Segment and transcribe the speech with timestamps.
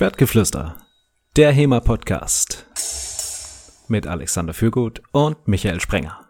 [0.00, 0.76] Schwertgeflüster,
[1.36, 2.64] der HEMA-Podcast
[3.88, 6.26] mit Alexander Fürgut und Michael Sprenger.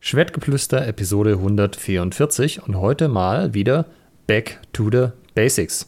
[0.00, 3.86] Schwertgeflüster Episode 144 und heute mal wieder
[4.26, 5.86] Back to the Basics.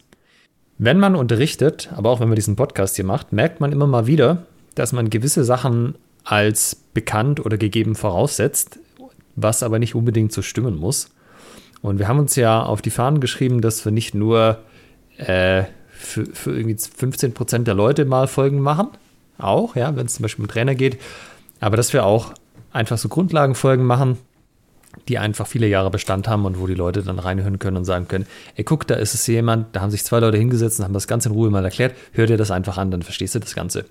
[0.79, 4.07] Wenn man unterrichtet, aber auch wenn man diesen Podcast hier macht, merkt man immer mal
[4.07, 4.47] wieder,
[4.77, 8.79] dass man gewisse Sachen als bekannt oder gegeben voraussetzt,
[9.35, 11.11] was aber nicht unbedingt so stimmen muss.
[11.85, 14.57] Und wir haben uns ja auf die Fahnen geschrieben, dass wir nicht nur
[15.19, 18.89] äh, für, für irgendwie 15 Prozent der Leute mal Folgen machen,
[19.37, 20.99] auch, ja, wenn es zum Beispiel um Trainer geht,
[21.61, 22.33] aber dass wir auch
[22.73, 24.17] einfach so Grundlagenfolgen machen,
[25.09, 28.09] die einfach viele Jahre Bestand haben und wo die Leute dann reinhören können und sagen
[28.09, 30.95] können, ey, guck, da ist es jemand, da haben sich zwei Leute hingesetzt und haben
[30.95, 33.55] das Ganze in Ruhe mal erklärt, hör dir das einfach an, dann verstehst du das
[33.55, 33.85] Ganze.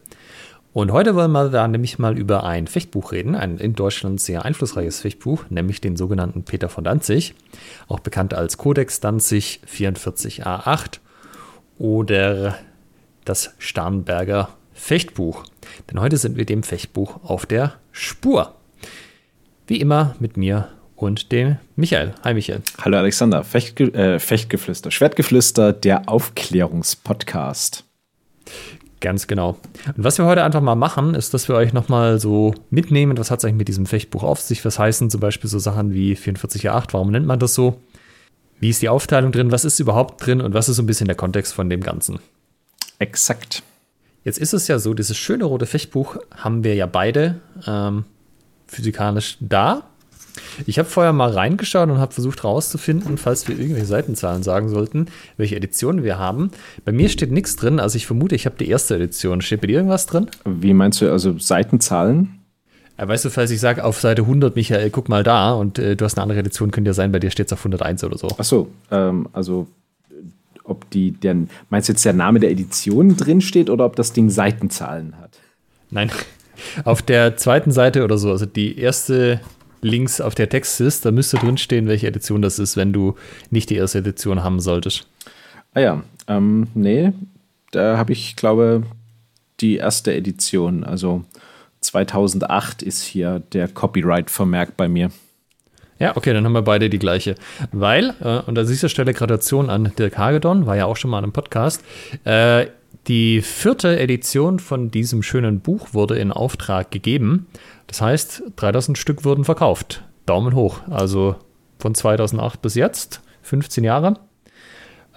[0.73, 4.43] Und heute wollen wir da nämlich mal über ein Fechtbuch reden, ein in Deutschland sehr
[4.43, 7.35] einflussreiches Fechtbuch, nämlich den sogenannten Peter von Danzig,
[7.87, 10.97] auch bekannt als Codex Danzig 44a8
[11.77, 12.57] oder
[13.23, 15.43] das Starnberger Fechtbuch.
[15.91, 18.55] Denn heute sind wir dem Fechtbuch auf der Spur.
[19.67, 22.15] Wie immer mit mir und dem Michael.
[22.23, 22.63] Hi Michael.
[22.81, 23.43] Hallo Alexander.
[23.43, 27.85] Fechtge äh, Fechtgeflüster, Schwertgeflüster, der Aufklärungspodcast.
[29.03, 29.57] Ganz genau.
[29.97, 33.31] Und was wir heute einfach mal machen, ist, dass wir euch nochmal so mitnehmen, was
[33.31, 36.15] hat es eigentlich mit diesem Fechtbuch auf sich, was heißen zum Beispiel so Sachen wie
[36.15, 37.81] 44.8, warum nennt man das so?
[38.61, 41.07] Wie ist die Aufteilung drin, was ist überhaupt drin und was ist so ein bisschen
[41.07, 42.19] der Kontext von dem Ganzen?
[42.97, 43.61] Exakt.
[44.23, 48.05] Jetzt ist es ja so, dieses schöne rote Fechtbuch haben wir ja beide ähm,
[48.67, 49.83] physikalisch da.
[50.65, 55.07] Ich habe vorher mal reingeschaut und habe versucht herauszufinden, falls wir irgendwelche Seitenzahlen sagen sollten,
[55.37, 56.51] welche Editionen wir haben.
[56.85, 59.41] Bei mir steht nichts drin, also ich vermute, ich habe die erste Edition.
[59.41, 60.27] Steht bei dir irgendwas drin?
[60.45, 62.39] Wie meinst du, also Seitenzahlen?
[62.97, 66.05] Weißt du, falls ich sage, auf Seite 100, Michael, guck mal da und äh, du
[66.05, 68.27] hast eine andere Edition, könnte ja sein, bei dir steht es auf 101 oder so.
[68.37, 69.67] Ach so, ähm, also
[70.63, 71.35] ob die, der,
[71.69, 75.39] meinst du jetzt der Name der Edition drin steht oder ob das Ding Seitenzahlen hat?
[75.89, 76.11] Nein,
[76.85, 79.41] auf der zweiten Seite oder so, also die erste
[79.83, 83.15] links auf der Text ist, da müsste drinstehen, welche Edition das ist, wenn du
[83.49, 85.07] nicht die erste Edition haben solltest.
[85.73, 87.13] Ah ja, ähm, nee,
[87.71, 88.83] da habe ich, glaube
[89.59, 91.23] die erste Edition, also
[91.81, 95.11] 2008 ist hier der Copyright-Vermerk bei mir.
[95.99, 97.35] Ja, okay, dann haben wir beide die gleiche.
[97.71, 101.19] Weil, äh, und siehst du Stelle Gradation an Dirk Hagedorn, war ja auch schon mal
[101.19, 101.83] einem Podcast,
[102.25, 102.67] äh,
[103.07, 107.47] die vierte Edition von diesem schönen Buch wurde in Auftrag gegeben.
[107.87, 110.03] Das heißt, 3000 Stück wurden verkauft.
[110.25, 110.79] Daumen hoch.
[110.89, 111.35] Also
[111.79, 114.19] von 2008 bis jetzt, 15 Jahre.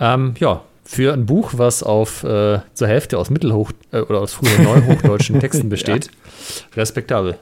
[0.00, 4.34] Ähm, ja, für ein Buch, was auf äh, zur Hälfte aus Mittelhoch äh, oder aus
[4.34, 6.12] früher neuhochdeutschen Texten besteht, ja.
[6.76, 7.38] respektabel.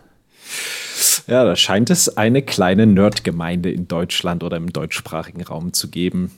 [1.26, 6.31] Ja, da scheint es eine kleine Nerdgemeinde in Deutschland oder im deutschsprachigen Raum zu geben.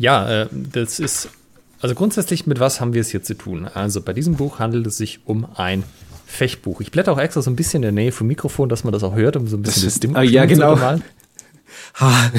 [0.00, 1.28] Ja, äh, das ist,
[1.82, 3.68] also grundsätzlich, mit was haben wir es hier zu tun?
[3.68, 5.84] Also bei diesem Buch handelt es sich um ein
[6.24, 6.80] Fechtbuch.
[6.80, 9.02] Ich blätter auch extra so ein bisschen in der Nähe vom Mikrofon, dass man das
[9.02, 10.80] auch hört, um so ein bisschen das Stimme ah, Ja, genau.
[10.80, 12.30] Ha,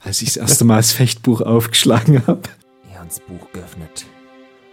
[0.00, 2.42] als ich das erste Mal das Fechtbuch aufgeschlagen habe.
[2.90, 4.06] Ich habe das Buch geöffnet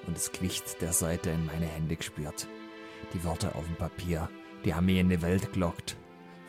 [0.08, 2.48] und das Gewicht der Seite in meine Hände gespürt.
[3.14, 4.28] Die Worte auf dem Papier,
[4.66, 5.98] die haben mich in eine Welt gelockt,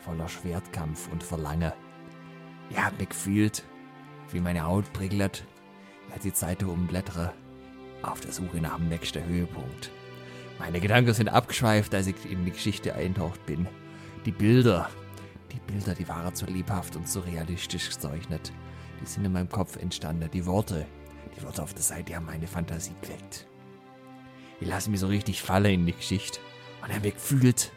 [0.03, 1.73] voller Schwertkampf und Verlangen.
[2.71, 3.63] Ich habe mich gefühlt,
[4.33, 5.45] wie meine Haut prickelt,
[6.11, 7.33] als die Zeitung umblättere,
[8.01, 9.91] auf der Suche nach dem nächsten Höhepunkt.
[10.59, 13.67] Meine Gedanken sind abgeschweift, als ich in die Geschichte eintaucht bin.
[14.25, 14.89] Die Bilder,
[15.51, 18.51] die Bilder, die waren so lebhaft und so realistisch gezeichnet.
[19.01, 20.29] Die sind in meinem Kopf entstanden.
[20.31, 20.85] Die Worte,
[21.35, 23.47] die Worte auf der Seite haben meine Fantasie geweckt.
[24.59, 26.39] Ich lasse mich so richtig fallen in die Geschichte.
[26.81, 27.71] Und habe gefühlt,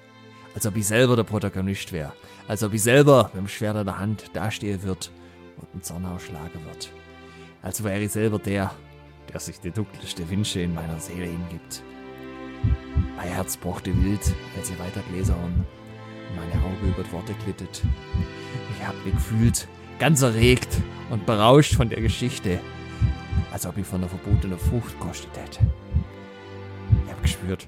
[0.55, 2.13] als ob ich selber der Protagonist wäre.
[2.49, 5.11] Als ob ich selber mit dem Schwert in der Hand dastehen wird
[5.59, 6.91] und ein Zorn ausschlagen wird.
[7.63, 8.73] Als wäre ich selber der,
[9.33, 11.83] der sich die dunkelste Wünsche in meiner Seele hingibt.
[13.17, 14.21] Mein Herz pochte wild,
[14.57, 15.65] als ich weiter gelesen und
[16.37, 17.83] meine Augen über die Worte glittet.
[18.77, 20.69] Ich habe mich gefühlt, ganz erregt
[21.11, 22.61] und berauscht von der Geschichte,
[23.53, 25.61] als ob ich von einer verbotenen Frucht kostet hätte.
[27.05, 27.67] Ich habe gespürt,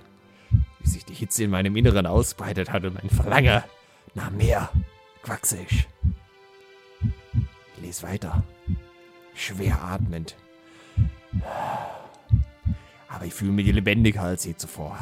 [0.81, 3.63] wie sich die Hitze in meinem Inneren ausbreitet hat und mein Verlangen
[4.15, 4.71] nach mehr
[5.23, 5.89] quackse ich.
[7.83, 8.43] Lies weiter.
[9.35, 10.37] Schwer atmend.
[13.09, 14.99] Aber ich fühle mich lebendiger als je zuvor.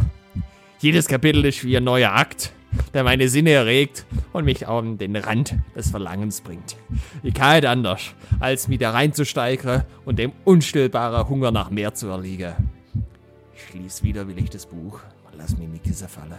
[0.79, 2.53] Jedes Kapitel ist wie ein neuer Akt,
[2.93, 6.77] der meine Sinne erregt und mich an den Rand des Verlangens bringt.
[7.23, 12.09] Ich kann nicht anders, als mich da reinzusteigern und dem unstillbaren Hunger nach mehr zu
[12.09, 12.55] erliegen.
[13.55, 16.35] Ich schließe widerwillig das Buch und lass mich in die Kisse fallen.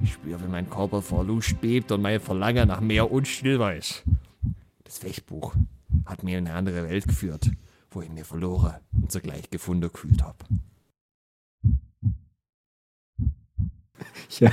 [0.00, 4.02] Ich spüre, wie mein Körper vor Lust bebt und mein Verlangen nach mehr unstillbar ist.
[4.86, 5.52] Das Fechtbuch
[6.04, 7.50] hat mir in eine andere Welt geführt,
[7.90, 10.38] wo ich mir verloren und zugleich gefunden gefühlt habe.
[14.40, 14.50] Ja,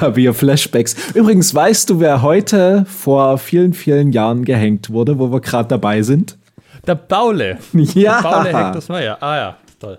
[0.00, 0.94] habe hier Flashbacks.
[1.14, 6.02] Übrigens, weißt du, wer heute vor vielen, vielen Jahren gehängt wurde, wo wir gerade dabei
[6.02, 6.38] sind?
[6.86, 7.58] Der Baule.
[7.72, 8.22] Ja.
[8.22, 9.20] Der Baule hängt das Meier.
[9.20, 9.98] Ah ja, toll.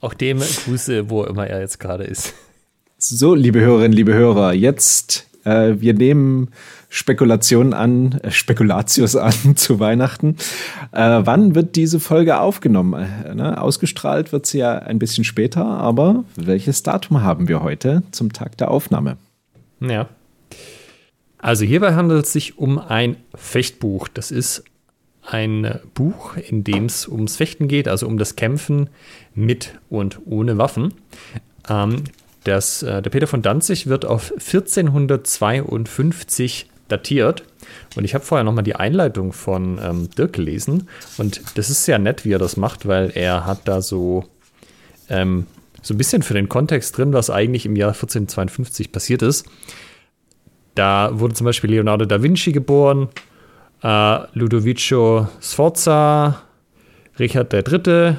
[0.00, 2.34] Auch dem Grüße, wo immer er jetzt gerade ist.
[2.96, 6.50] So, liebe Hörerinnen, liebe Hörer, jetzt äh, wir nehmen
[6.94, 10.36] Spekulationen an, äh, Spekulatius an zu Weihnachten.
[10.92, 13.08] Äh, wann wird diese Folge aufgenommen?
[13.24, 13.58] Äh, ne?
[13.60, 18.58] Ausgestrahlt wird sie ja ein bisschen später, aber welches Datum haben wir heute zum Tag
[18.58, 19.16] der Aufnahme?
[19.80, 20.06] Ja.
[21.38, 24.08] Also hierbei handelt es sich um ein Fechtbuch.
[24.08, 24.62] Das ist
[25.22, 28.90] ein Buch, in dem es ums Fechten geht, also um das Kämpfen
[29.34, 30.92] mit und ohne Waffen.
[31.70, 32.04] Ähm,
[32.44, 37.44] das, äh, der Peter von Danzig wird auf 1452 datiert.
[37.96, 40.88] Und ich habe vorher nochmal die Einleitung von ähm, Dirk gelesen.
[41.18, 44.24] Und das ist sehr nett, wie er das macht, weil er hat da so,
[45.08, 45.46] ähm,
[45.82, 49.46] so ein bisschen für den Kontext drin, was eigentlich im Jahr 1452 passiert ist.
[50.74, 53.08] Da wurde zum Beispiel Leonardo da Vinci geboren,
[53.82, 56.42] äh, Ludovico Sforza,
[57.18, 58.16] Richard III.,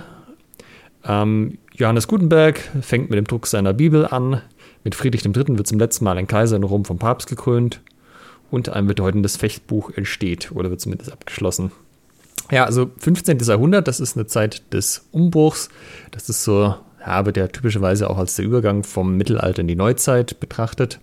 [1.05, 4.41] ähm, Johannes Gutenberg fängt mit dem Druck seiner Bibel an.
[4.83, 5.57] Mit Friedrich III.
[5.57, 7.81] wird zum letzten Mal ein Kaiser in Rom vom Papst gekrönt.
[8.53, 11.71] Und ein bedeutendes Fechtbuch entsteht oder wird zumindest abgeschlossen.
[12.51, 13.39] Ja, also 15.
[13.39, 15.69] Jahrhundert, das ist eine Zeit des Umbruchs.
[16.11, 19.75] Das ist so, ja, wird ja typischerweise auch als der Übergang vom Mittelalter in die
[19.75, 21.00] Neuzeit betrachtet.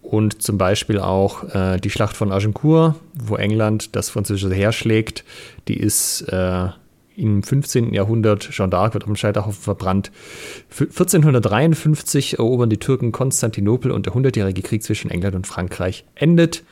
[0.00, 5.24] Und zum Beispiel auch äh, die Schlacht von Agincourt, wo England das französische Heer schlägt,
[5.66, 6.68] die ist äh,
[7.16, 7.92] im 15.
[7.92, 10.10] Jahrhundert, Jeanne d'Arc wird auf dem Scheiterhaufen verbrannt.
[10.70, 16.64] 1453 erobern die Türken Konstantinopel und der Hundertjährige Krieg zwischen England und Frankreich endet.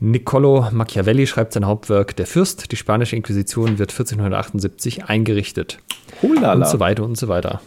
[0.00, 2.72] Niccolo Machiavelli schreibt sein Hauptwerk Der Fürst.
[2.72, 5.78] Die spanische Inquisition wird 1478 eingerichtet.
[6.22, 6.54] Hulala.
[6.54, 7.60] Und so weiter und so weiter.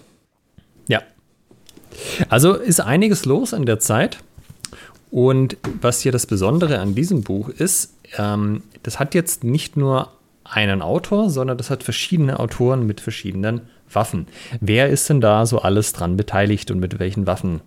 [0.88, 1.02] Ja.
[2.30, 4.18] Also ist einiges los in der Zeit.
[5.12, 10.12] Und was hier das Besondere an diesem Buch ist, ähm, das hat jetzt nicht nur
[10.54, 13.62] einen Autor, sondern das hat verschiedene Autoren mit verschiedenen
[13.92, 14.28] Waffen.
[14.62, 17.62] Wer ist denn da so alles dran beteiligt und mit welchen Waffen?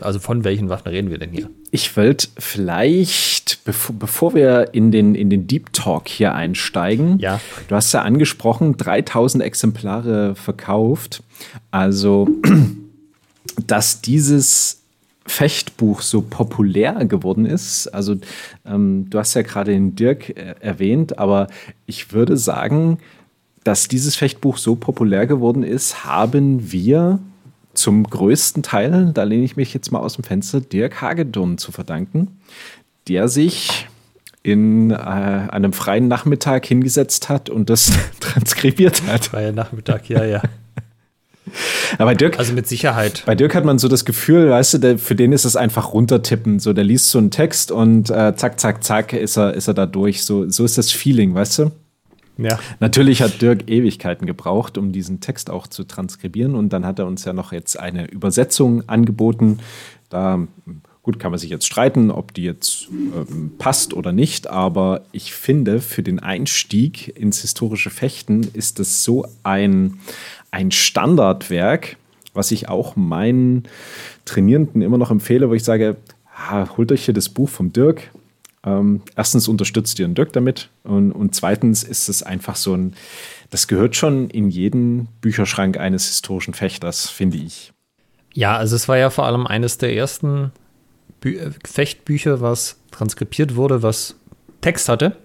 [0.00, 1.50] Also von welchen Waffen reden wir denn hier?
[1.70, 7.40] Ich wollte vielleicht, bevor, bevor wir in den, in den Deep Talk hier einsteigen, ja.
[7.66, 11.22] du hast ja angesprochen, 3000 Exemplare verkauft.
[11.70, 12.28] Also,
[13.66, 14.82] dass dieses
[15.28, 17.86] Fechtbuch so populär geworden ist.
[17.88, 18.16] Also
[18.66, 21.48] ähm, du hast ja gerade den Dirk äh, erwähnt, aber
[21.86, 22.98] ich würde sagen,
[23.62, 27.20] dass dieses Fechtbuch so populär geworden ist, haben wir
[27.74, 31.70] zum größten Teil, da lehne ich mich jetzt mal aus dem Fenster, Dirk Hagedorn zu
[31.70, 32.40] verdanken,
[33.06, 33.86] der sich
[34.42, 39.26] in äh, einem freien Nachmittag hingesetzt hat und das transkribiert hat.
[39.26, 40.42] Freier Nachmittag, ja, ja.
[41.98, 43.22] Aber Dirk, also mit Sicherheit.
[43.26, 45.92] Bei Dirk hat man so das Gefühl, weißt du, der, für den ist es einfach
[45.92, 46.58] runtertippen.
[46.58, 49.74] So, der liest so einen Text und äh, zack, zack, zack, ist er, ist er
[49.74, 50.24] da durch.
[50.24, 51.70] So, so ist das Feeling, weißt du?
[52.38, 52.58] Ja.
[52.78, 56.54] Natürlich hat Dirk Ewigkeiten gebraucht, um diesen Text auch zu transkribieren.
[56.54, 59.58] Und dann hat er uns ja noch jetzt eine Übersetzung angeboten.
[60.08, 60.46] Da,
[61.02, 64.48] gut, kann man sich jetzt streiten, ob die jetzt ähm, passt oder nicht.
[64.48, 69.98] Aber ich finde, für den Einstieg ins historische Fechten ist das so ein,
[70.50, 71.96] ein Standardwerk,
[72.34, 73.64] was ich auch meinen
[74.24, 75.96] Trainierenden immer noch empfehle, wo ich sage,
[76.76, 78.10] holt euch hier das Buch vom Dirk.
[78.64, 82.94] Ähm, erstens unterstützt ihr den Dirk damit und, und zweitens ist es einfach so ein,
[83.50, 87.72] das gehört schon in jeden Bücherschrank eines historischen Fechters, finde ich.
[88.34, 90.52] Ja, also es war ja vor allem eines der ersten
[91.20, 94.16] Bü Fechtbücher, was transkribiert wurde, was
[94.60, 95.16] Text hatte.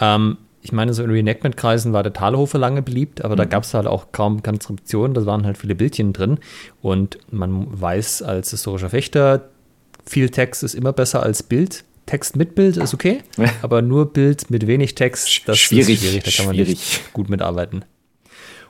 [0.00, 3.38] Ähm, ich meine, so in Reenactment-Kreisen war der Talhofer lange beliebt, aber mhm.
[3.38, 6.38] da gab es halt auch kaum Transkriptionen, da waren halt viele Bildchen drin.
[6.82, 9.48] Und man weiß als historischer Fechter,
[10.04, 11.84] viel Text ist immer besser als Bild.
[12.06, 13.22] Text mit Bild ist okay,
[13.62, 16.70] aber nur Bild mit wenig Text, das schwierig, ist schwierig, da kann man schwierig.
[16.70, 17.84] nicht gut mitarbeiten.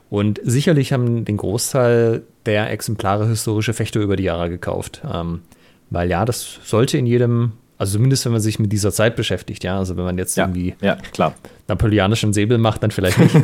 [0.09, 5.01] Und sicherlich haben den Großteil der Exemplare historische Fechter über die Jahre gekauft.
[5.11, 5.41] Ähm,
[5.89, 9.63] weil ja, das sollte in jedem also zumindest, wenn man sich mit dieser Zeit beschäftigt,
[9.63, 9.79] ja.
[9.79, 11.33] Also wenn man jetzt ja, irgendwie ja, klar.
[11.67, 13.35] napoleonischen Säbel macht, dann vielleicht nicht.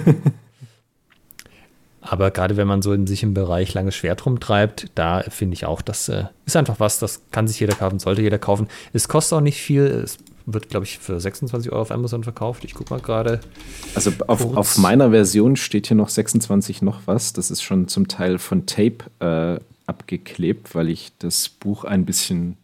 [2.01, 5.65] Aber gerade wenn man so in sich im Bereich langes Schwert rumtreibt, da finde ich
[5.65, 8.67] auch, das äh, ist einfach was, das kann sich jeder kaufen, sollte jeder kaufen.
[8.93, 9.81] Es kostet auch nicht viel.
[9.81, 12.63] Es wird, glaube ich, für 26 Euro auf Amazon verkauft.
[12.63, 13.39] Ich gucke mal gerade.
[13.95, 17.33] Also auf, auf, meiner Version steht hier noch 26 noch was.
[17.33, 22.55] Das ist schon zum Teil von Tape äh, abgeklebt, weil ich das Buch ein bisschen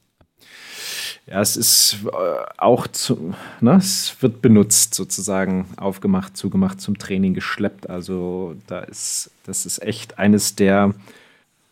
[1.27, 7.33] Ja, es ist äh, auch zu, ne, es wird benutzt sozusagen, aufgemacht, zugemacht, zum Training
[7.33, 7.89] geschleppt.
[7.89, 10.93] Also da ist, das ist echt eines der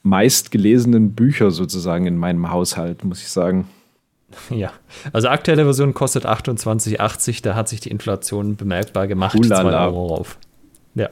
[0.03, 3.67] meistgelesenen Bücher sozusagen in meinem Haushalt, muss ich sagen.
[4.49, 4.71] Ja,
[5.11, 9.37] also aktuelle Version kostet 28,80, da hat sich die Inflation bemerkbar gemacht.
[9.37, 9.87] Ulala.
[9.87, 10.37] Euro rauf.
[10.95, 11.09] Ja.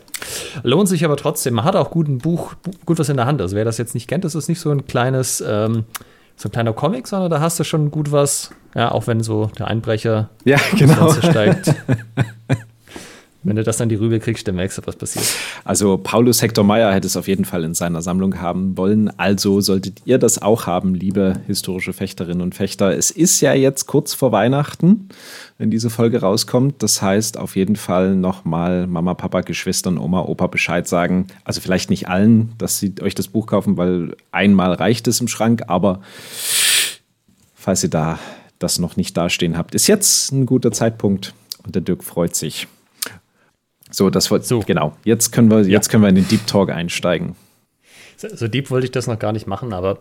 [0.63, 1.53] Lohnt sich aber trotzdem.
[1.53, 2.55] Man hat auch gut ein Buch,
[2.85, 3.41] gut was in der Hand.
[3.41, 5.85] Also wer das jetzt nicht kennt, das ist nicht so ein kleines, ähm,
[6.39, 9.47] so ein kleiner Comic, sondern da hast du schon gut was, ja, auch wenn so
[9.59, 11.11] der Einbrecher Ja, genau.
[11.11, 11.75] steigt.
[13.41, 15.25] Wenn du das dann die Rübe kriegst, dann merkst du, was passiert.
[15.63, 19.17] Also Paulus Hector Meyer hätte es auf jeden Fall in seiner Sammlung haben wollen.
[19.17, 22.97] Also solltet ihr das auch haben, liebe historische Fechterinnen und Fechter.
[22.97, 25.07] Es ist ja jetzt kurz vor Weihnachten,
[25.57, 26.83] wenn diese Folge rauskommt.
[26.83, 31.27] Das heißt auf jeden Fall nochmal Mama, Papa, Geschwistern, Oma, Opa Bescheid sagen.
[31.45, 35.29] Also vielleicht nicht allen, dass sie euch das Buch kaufen, weil einmal reicht es im
[35.29, 35.63] Schrank.
[35.67, 36.01] Aber
[37.55, 38.19] falls ihr da
[38.59, 42.67] das noch nicht dastehen habt, ist jetzt ein guter Zeitpunkt und der Dirk freut sich.
[43.91, 44.59] So, das war So.
[44.59, 44.95] genau.
[45.03, 47.35] Jetzt können wir, jetzt können wir in den Deep Talk einsteigen.
[48.17, 49.99] So so deep wollte ich das noch gar nicht machen, aber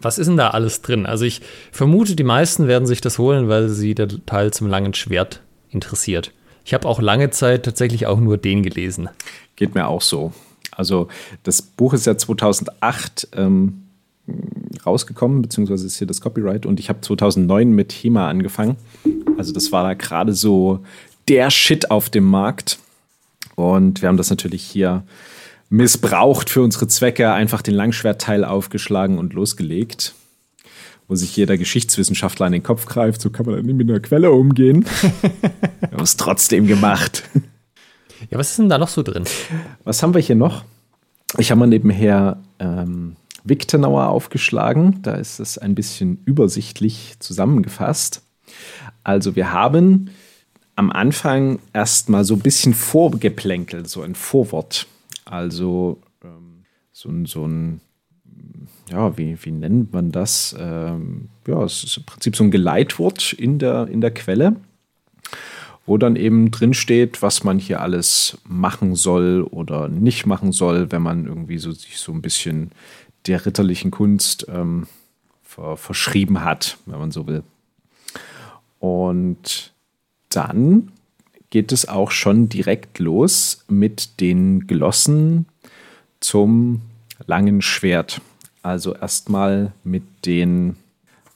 [0.00, 1.06] was ist denn da alles drin?
[1.06, 1.40] Also ich
[1.72, 6.32] vermute, die meisten werden sich das holen, weil sie der Teil zum langen Schwert interessiert.
[6.64, 9.08] Ich habe auch lange Zeit tatsächlich auch nur den gelesen.
[9.54, 10.32] Geht mir auch so.
[10.72, 11.08] Also
[11.44, 13.84] das Buch ist ja 2008 ähm,
[14.84, 18.76] rausgekommen, beziehungsweise ist hier das Copyright und ich habe 2009 mit HEMA angefangen.
[19.38, 20.80] Also das war da gerade so
[21.28, 22.78] der Shit auf dem Markt.
[23.56, 25.02] Und wir haben das natürlich hier
[25.68, 30.14] missbraucht für unsere Zwecke, einfach den Langschwertteil aufgeschlagen und losgelegt.
[31.08, 34.00] Wo sich jeder Geschichtswissenschaftler an den Kopf greift, so kann man dann nicht mit einer
[34.00, 34.84] Quelle umgehen.
[35.80, 37.22] wir haben es trotzdem gemacht.
[38.30, 39.24] Ja, was ist denn da noch so drin?
[39.84, 40.64] Was haben wir hier noch?
[41.38, 45.00] Ich habe mal nebenher ähm, Wiktenauer aufgeschlagen.
[45.02, 48.22] Da ist es ein bisschen übersichtlich zusammengefasst.
[49.04, 50.10] Also wir haben
[50.76, 54.86] am Anfang erstmal so ein bisschen Vorgeplänkel, so ein Vorwort.
[55.24, 57.80] Also ähm, so, ein- so ein,
[58.90, 60.54] ja, wie, wie nennt man das?
[60.58, 64.56] Ähm, ja, es ist im Prinzip so ein Geleitwort in der, in der Quelle
[65.88, 70.90] wo dann eben drin steht, was man hier alles machen soll oder nicht machen soll,
[70.90, 72.72] wenn man irgendwie so sich so ein bisschen
[73.28, 74.88] der ritterlichen Kunst ähm,
[75.44, 77.44] ver verschrieben hat, wenn man so will.
[78.80, 79.72] Und
[80.36, 80.92] dann
[81.50, 85.46] geht es auch schon direkt los mit den Glossen
[86.20, 86.82] zum
[87.26, 88.20] langen Schwert.
[88.62, 90.76] Also erstmal mit den,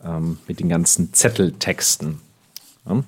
[0.04, 2.18] ähm, mit den ganzen Zetteltexten.
[2.86, 3.02] Ja.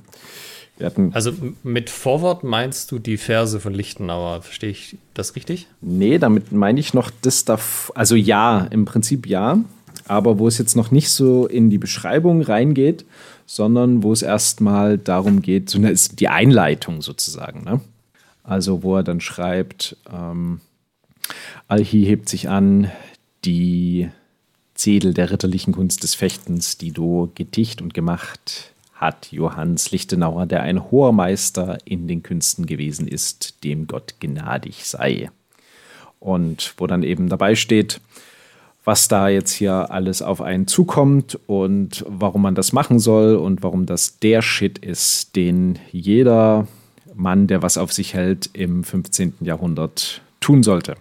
[1.12, 1.32] Also
[1.62, 4.42] mit Vorwort meinst du die Verse von Lichtenauer?
[4.42, 5.68] Verstehe ich das richtig?
[5.80, 7.58] Nee, damit meine ich noch das da.
[7.94, 9.58] Also ja, im Prinzip ja.
[10.08, 13.04] Aber wo es jetzt noch nicht so in die Beschreibung reingeht,
[13.46, 17.64] sondern wo es erstmal darum geht, so eine, die Einleitung sozusagen.
[17.64, 17.80] Ne?
[18.42, 20.60] Also wo er dann schreibt, ähm,
[21.68, 22.90] Alhi hebt sich an,
[23.44, 24.08] die
[24.74, 30.62] Zedel der ritterlichen Kunst des Fechtens, die du gedicht und gemacht hat Johannes Lichtenauer, der
[30.62, 35.30] ein hoher Meister in den Künsten gewesen ist, dem Gott gnadig sei.
[36.20, 38.00] Und wo dann eben dabei steht,
[38.84, 43.62] was da jetzt hier alles auf einen zukommt und warum man das machen soll und
[43.62, 46.66] warum das der Shit ist, den jeder
[47.14, 49.34] Mann, der was auf sich hält, im 15.
[49.40, 50.96] Jahrhundert tun sollte.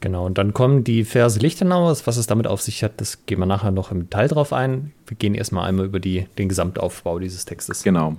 [0.00, 2.06] Genau, und dann kommen die Verse Lichtenauers.
[2.06, 4.92] Was es damit auf sich hat, das gehen wir nachher noch im Detail drauf ein.
[5.06, 7.82] Wir gehen erstmal einmal über die, den Gesamtaufbau dieses Textes.
[7.82, 8.16] Genau.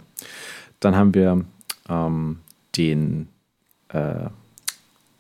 [0.80, 1.46] Dann haben wir
[1.88, 2.40] ähm,
[2.76, 3.28] den
[3.90, 4.30] äh,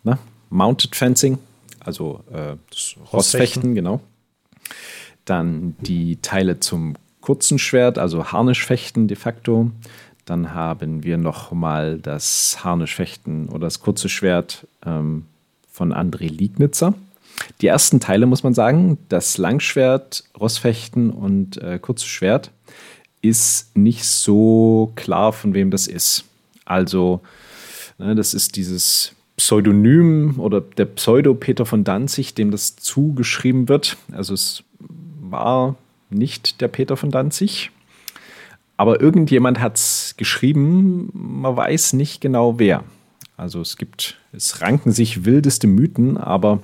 [0.04, 0.18] na,
[0.50, 1.38] Mounted Fencing,
[1.86, 3.76] also äh, das Rossfechten, Rossfechten.
[3.76, 4.02] genau.
[5.26, 9.72] Dann die Teile zum kurzen Schwert, also Harnischfechten de facto.
[10.26, 15.26] Dann haben wir noch mal das Harnischfechten oder das kurze Schwert ähm,
[15.72, 16.94] von André Liegnitzer.
[17.62, 22.52] Die ersten Teile muss man sagen, das Langschwert, Rossfechten und äh, kurzes Schwert
[23.22, 26.26] ist nicht so klar, von wem das ist.
[26.64, 27.22] Also,
[27.98, 33.98] ne, das ist dieses Pseudonym oder der Pseudo-Peter von Danzig, dem das zugeschrieben wird.
[34.12, 34.64] Also, es
[35.20, 35.76] war
[36.10, 37.72] nicht der Peter von Danzig,
[38.78, 42.84] aber irgendjemand hat es geschrieben, man weiß nicht genau wer.
[43.38, 46.64] Also, es gibt, es ranken sich wildeste Mythen, aber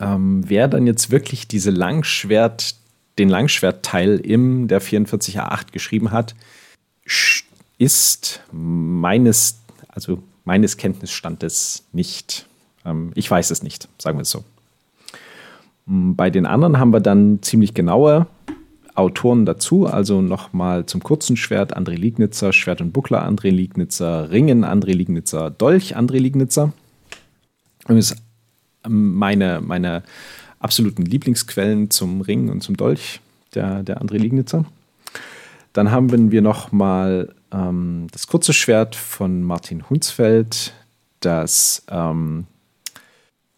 [0.00, 2.74] ähm, wer dann jetzt wirklich diese Langschwert,
[3.18, 6.34] den Langschwertteil im der 44A8 geschrieben hat,
[7.78, 12.46] ist meines, also meines Kenntnisstandes nicht.
[12.84, 14.44] Ähm, ich weiß es nicht, sagen wir es so.
[15.86, 18.26] M, Bei den anderen haben wir dann ziemlich genaue
[18.94, 24.64] Autoren dazu, also nochmal zum kurzen Schwert André Liegnitzer, Schwert und Buckler André Liegnitzer, Ringen
[24.64, 26.72] André Liegnitzer, Dolch André Liegnitzer.
[27.86, 28.16] Das ist
[28.86, 30.02] meine, meine
[30.58, 33.20] absoluten Lieblingsquellen zum Ring und zum Dolch
[33.54, 34.64] der, der André Liegnitzer.
[35.72, 40.74] Dann haben wir nochmal ähm, das kurze Schwert von Martin Hunsfeld,
[41.20, 42.46] das ähm,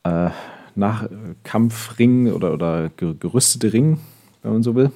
[0.04, 0.31] äh,
[0.75, 1.09] nach
[1.45, 3.99] Kampfring oder, oder gerüstete Ring,
[4.42, 4.90] wenn man so will,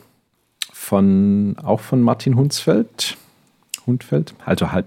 [0.73, 3.17] von auch von Martin Hunsfeld.
[3.87, 4.87] Hundfeld, also halt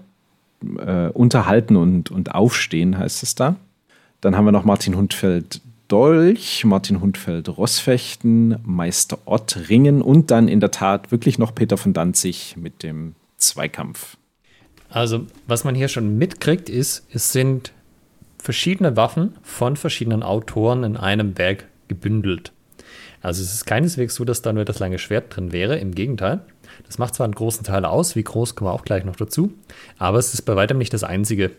[0.78, 3.56] äh, unterhalten und, und aufstehen heißt es da.
[4.20, 10.46] Dann haben wir noch Martin Hundfeld Dolch, Martin Hundfeld Rossfechten, Meister Ott Ringen und dann
[10.46, 14.16] in der Tat wirklich noch Peter von Danzig mit dem Zweikampf.
[14.88, 17.72] Also, was man hier schon mitkriegt, ist, es sind
[18.38, 22.52] verschiedene Waffen von verschiedenen Autoren in einem Werk gebündelt.
[23.20, 26.40] Also es ist keineswegs so, dass da nur das lange Schwert drin wäre, im Gegenteil.
[26.86, 29.52] Das macht zwar einen großen Teil aus, wie groß kommen wir auch gleich noch dazu,
[29.98, 31.50] aber es ist bei weitem nicht das einzige.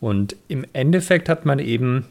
[0.00, 2.06] Und im Endeffekt hat man eben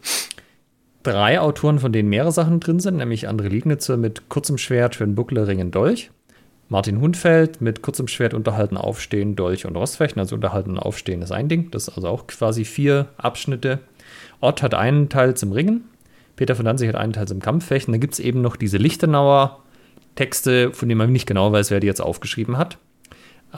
[1.04, 5.06] drei Autoren, von denen mehrere Sachen drin sind, nämlich André Liegnitzer mit kurzem Schwert, für
[5.06, 6.10] den Buckler, Ring und Dolch.
[6.70, 10.20] Martin Hundfeld mit kurzem Schwert unterhalten, aufstehen, Dolch und Rostfechten.
[10.20, 11.70] Also unterhalten aufstehen ist ein Ding.
[11.72, 13.80] Das ist also auch quasi vier Abschnitte.
[14.40, 15.84] Ott hat einen Teil zum Ringen.
[16.36, 17.92] Peter von Danzig hat einen Teil zum Kampffechten.
[17.92, 19.60] Dann gibt es eben noch diese Lichtenauer
[20.16, 22.78] Texte, von denen man nicht genau weiß, wer die jetzt aufgeschrieben hat.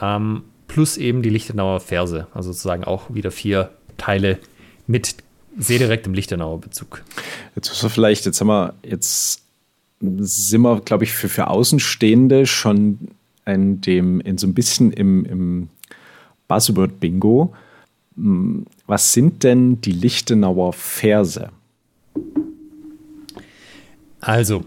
[0.02, 2.28] Ähm, plus eben die Lichtenauer Verse.
[2.34, 4.40] Also sozusagen auch wieder vier Teile
[4.88, 5.16] mit
[5.58, 7.04] sehr direktem Lichtenauer Bezug.
[7.56, 9.42] Jetzt müssen wir vielleicht, jetzt haben wir, jetzt
[10.00, 13.00] sind wir, glaube ich, für, für Außenstehende schon
[13.46, 15.70] in dem, in so ein bisschen im, im
[16.48, 17.54] Buzzword-Bingo.
[18.16, 21.50] Hm, was sind denn die Lichtenauer Verse?
[24.20, 24.66] Also,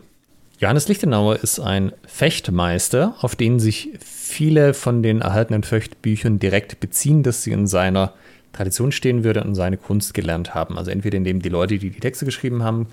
[0.59, 7.23] Johannes Lichtenauer ist ein Fechtmeister, auf den sich viele von den erhaltenen Fechtbüchern direkt beziehen,
[7.23, 8.13] dass sie in seiner
[8.53, 10.79] Tradition stehen würde und seine Kunst gelernt haben.
[10.79, 12.87] Also entweder indem die Leute, die die Texte geschrieben haben,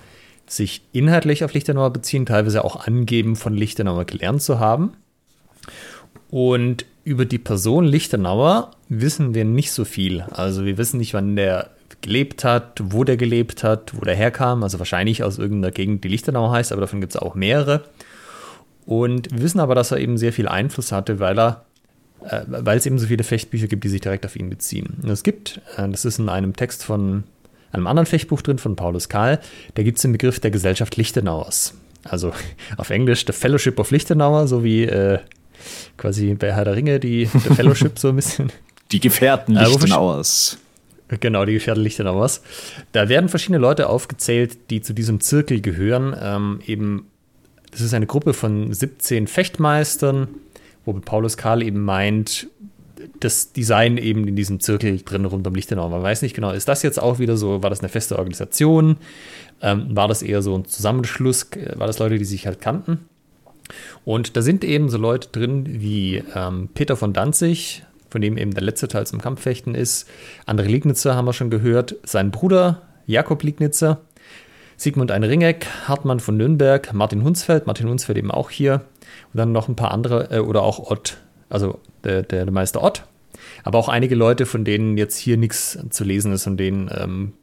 [0.47, 4.93] sich inhaltlich auf Lichtenauer beziehen, teilweise auch angeben, von Lichtenauer gelernt zu haben.
[6.29, 10.21] Und über die Person Lichtenauer wissen wir nicht so viel.
[10.31, 14.63] Also wir wissen nicht, wann der gelebt hat, wo der gelebt hat, wo der herkam.
[14.63, 17.83] Also wahrscheinlich aus irgendeiner Gegend, die Lichtenau heißt, aber davon gibt es auch mehrere.
[18.85, 21.65] Und wir wissen aber, dass er eben sehr viel Einfluss hatte, weil er
[22.47, 24.97] weil es eben so viele Fechtbücher gibt, die sich direkt auf ihn beziehen.
[25.01, 27.23] Und es gibt, äh, das ist in einem Text von
[27.71, 29.39] einem anderen Fechtbuch drin, von Paulus Kahl,
[29.75, 31.73] da gibt es den Begriff der Gesellschaft Lichtenauers.
[32.03, 32.33] Also
[32.77, 35.19] auf Englisch The Fellowship of Lichtenauer, so wie äh,
[35.97, 38.51] quasi bei Herr der Ringe die The Fellowship so ein bisschen.
[38.91, 40.59] Die Gefährten äh, Lichtenauers.
[41.19, 42.43] Genau, die Gefährten Lichtenauers.
[42.91, 46.15] Da werden verschiedene Leute aufgezählt, die zu diesem Zirkel gehören.
[46.19, 47.07] Ähm, eben,
[47.71, 50.27] das ist eine Gruppe von 17 Fechtmeistern,
[50.85, 52.47] wo Paulus Karl eben meint,
[53.19, 55.89] das Design eben in diesem Zirkel drin rund um Lichtenau.
[55.89, 58.97] Man weiß nicht genau, ist das jetzt auch wieder so, war das eine feste Organisation?
[59.61, 61.47] Ähm, war das eher so ein Zusammenschluss?
[61.75, 63.05] War das Leute, die sich halt kannten?
[64.03, 68.53] Und da sind eben so Leute drin wie ähm, Peter von Danzig, von dem eben
[68.53, 70.07] der letzte Teil zum Kampffechten ist.
[70.45, 71.95] André Liegnitzer haben wir schon gehört.
[72.03, 74.01] Sein Bruder Jakob Liegnitzer.
[74.77, 78.85] Sigmund ein Ringeck, Hartmann von Nürnberg, Martin Hunsfeld, Martin Hunsfeld eben auch hier.
[79.33, 81.17] Und dann noch ein paar andere, äh, oder auch Ott,
[81.49, 83.03] also der, der, Meister Ott.
[83.63, 87.33] Aber auch einige Leute, von denen jetzt hier nichts zu lesen ist, von denen ähm,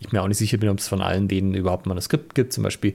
[0.00, 2.52] ich mir auch nicht sicher bin, ob es von allen denen überhaupt ein Manuskript gibt.
[2.52, 2.94] Zum Beispiel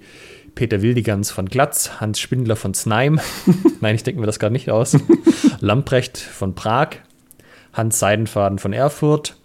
[0.56, 3.20] Peter Wildigans von Glatz, Hans Spindler von Znaim.
[3.82, 4.98] Nein, ich denke mir das gerade nicht aus.
[5.60, 6.98] Lamprecht von Prag,
[7.74, 9.36] Hans Seidenfaden von Erfurt,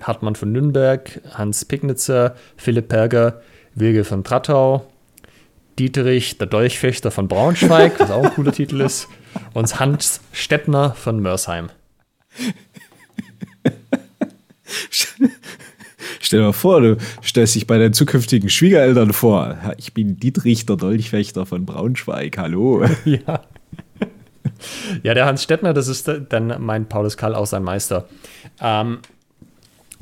[0.00, 3.42] Hartmann von Nürnberg, Hans Pignitzer, Philipp Perger,
[3.80, 4.86] Wilge von Trattau,
[5.78, 9.08] Dieterich, der Dolchfechter von Braunschweig, was auch ein cooler Titel ist,
[9.54, 11.70] und Hans Stettner von Mörsheim.
[16.20, 19.56] Stell dir mal vor, du stellst dich bei deinen zukünftigen Schwiegereltern vor.
[19.78, 22.38] Ich bin Dietrich, der Dolchfechter von Braunschweig.
[22.38, 22.86] Hallo.
[23.04, 23.42] Ja.
[25.02, 28.08] Ja, der Hans Stettner, das ist dann mein Paulus Kall auch sein Meister.
[28.60, 28.98] Ähm,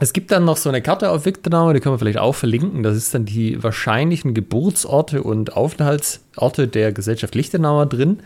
[0.00, 2.84] es gibt dann noch so eine Karte auf Victornau, die können wir vielleicht auch verlinken.
[2.84, 8.20] Das ist dann die wahrscheinlichen Geburtsorte und Aufenthaltsorte der Gesellschaft Lichtenauer drin.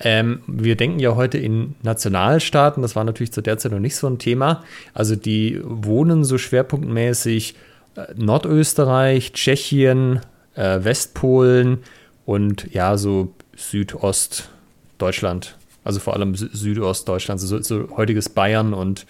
[0.00, 3.94] Ähm, wir denken ja heute in Nationalstaaten, das war natürlich zu der Zeit noch nicht
[3.94, 4.64] so ein Thema.
[4.94, 7.54] Also die wohnen so schwerpunktmäßig
[7.94, 10.20] äh, Nordösterreich, Tschechien,
[10.56, 11.78] äh, Westpolen
[12.26, 15.56] und ja, so Südostdeutschland.
[15.84, 19.06] Also vor allem Südostdeutschland, so, so heutiges Bayern und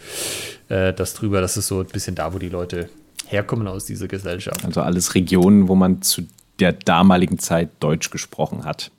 [0.73, 2.89] äh, das drüber, das ist so ein bisschen da, wo die Leute
[3.27, 4.65] herkommen aus dieser Gesellschaft.
[4.65, 6.23] Also alles Regionen, wo man zu
[6.61, 8.91] der damaligen Zeit Deutsch gesprochen hat.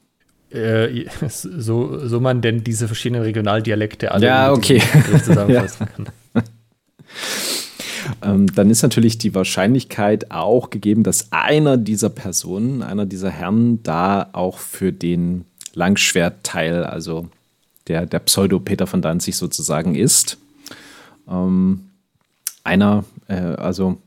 [0.52, 4.82] äh, so, so man denn diese verschiedenen Regionaldialekte alle ja, okay.
[5.24, 5.94] zusammenfassen ja.
[5.96, 6.10] kann.
[8.22, 13.82] Ähm, dann ist natürlich die Wahrscheinlichkeit auch gegeben, dass einer dieser Personen, einer dieser Herren,
[13.84, 17.30] da auch für den Langschwertteil, also
[17.88, 20.38] der, der Pseudo-Peter von Danzig sozusagen ist.
[21.28, 21.90] Ähm,
[22.64, 23.98] einer, äh, also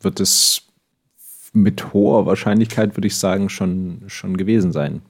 [0.00, 0.62] wird es
[1.52, 5.02] mit hoher Wahrscheinlichkeit, würde ich sagen, schon, schon gewesen sein.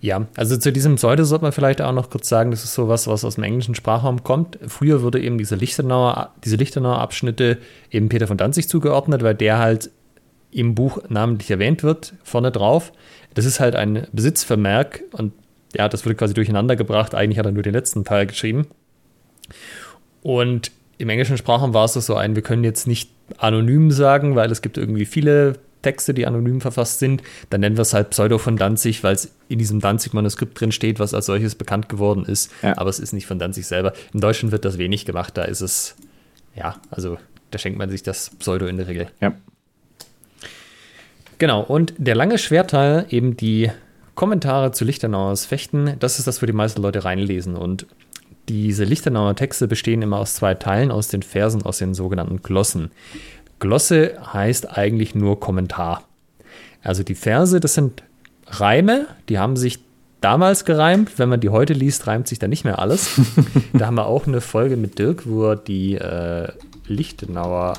[0.00, 3.06] Ja, also zu diesem Pseudo sollte man vielleicht auch noch kurz sagen, das ist sowas,
[3.06, 4.58] was aus dem englischen Sprachraum kommt.
[4.66, 7.58] Früher wurde eben diese Lichtenauer, diese Lichtenauer Abschnitte
[7.90, 9.90] eben Peter von Danzig zugeordnet, weil der halt
[10.50, 12.92] im Buch namentlich erwähnt wird, vorne drauf.
[13.34, 15.32] Das ist halt ein Besitzvermerk und
[15.74, 17.14] ja, das wurde quasi durcheinander gebracht.
[17.14, 18.66] Eigentlich hat er nur den letzten Teil geschrieben.
[20.26, 23.08] Und im englischen Sprachraum war es so ein, wir können jetzt nicht
[23.38, 27.82] anonym sagen, weil es gibt irgendwie viele Texte, die anonym verfasst sind, dann nennen wir
[27.82, 31.54] es halt Pseudo von Danzig, weil es in diesem Danzig-Manuskript drin steht, was als solches
[31.54, 32.50] bekannt geworden ist.
[32.64, 32.76] Ja.
[32.76, 33.92] Aber es ist nicht von Danzig selber.
[34.12, 35.94] In Deutschland wird das wenig gemacht, da ist es,
[36.56, 37.18] ja, also
[37.52, 39.06] da schenkt man sich das Pseudo in der Regel.
[39.20, 39.32] Ja.
[41.38, 43.70] Genau, und der lange Schwerteil, eben die
[44.16, 47.54] Kommentare zu Lichtenauers Fechten, das ist das, wo die meisten Leute reinlesen.
[47.54, 47.86] Und
[48.48, 52.90] diese Lichtenauer Texte bestehen immer aus zwei Teilen, aus den Versen, aus den sogenannten Glossen.
[53.58, 56.04] Glosse heißt eigentlich nur Kommentar.
[56.82, 58.02] Also die Verse, das sind
[58.46, 59.80] Reime, die haben sich
[60.20, 61.18] damals gereimt.
[61.18, 63.20] Wenn man die heute liest, reimt sich da nicht mehr alles.
[63.72, 66.48] da haben wir auch eine Folge mit Dirk, wo er die äh,
[66.86, 67.74] Lichtenauer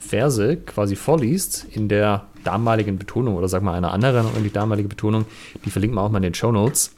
[0.00, 4.88] Verse quasi vorliest in der damaligen Betonung oder sag mal einer anderen und die damalige
[4.88, 5.26] Betonung.
[5.64, 6.92] Die verlinken wir auch mal in den Show Notes.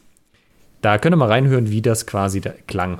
[0.85, 2.99] Da könnt ihr mal reinhören, wie das quasi da klang.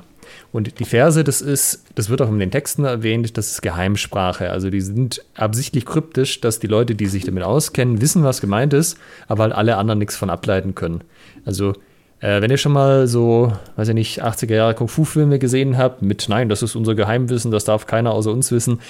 [0.50, 4.50] Und die Verse, das ist, das wird auch in den Texten erwähnt, das ist Geheimsprache.
[4.50, 8.72] Also die sind absichtlich kryptisch, dass die Leute, die sich damit auskennen, wissen, was gemeint
[8.72, 11.02] ist, aber halt alle anderen nichts von ableiten können.
[11.44, 11.74] Also
[12.18, 16.28] äh, wenn ihr schon mal so, weiß ich nicht, 80er Jahre Kung-Fu-Filme gesehen habt, mit
[16.28, 18.80] Nein, das ist unser Geheimwissen, das darf keiner außer uns wissen,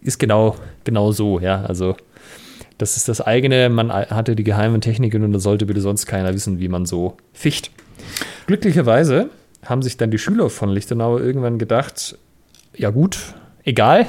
[0.00, 1.62] ist genau, genau so, ja.
[1.62, 1.94] Also
[2.76, 6.34] das ist das eigene, man hatte die geheimen Techniken und da sollte bitte sonst keiner
[6.34, 7.70] wissen, wie man so ficht.
[8.46, 9.30] Glücklicherweise
[9.64, 12.18] haben sich dann die Schüler von Lichtenau irgendwann gedacht,
[12.76, 14.06] ja gut, egal.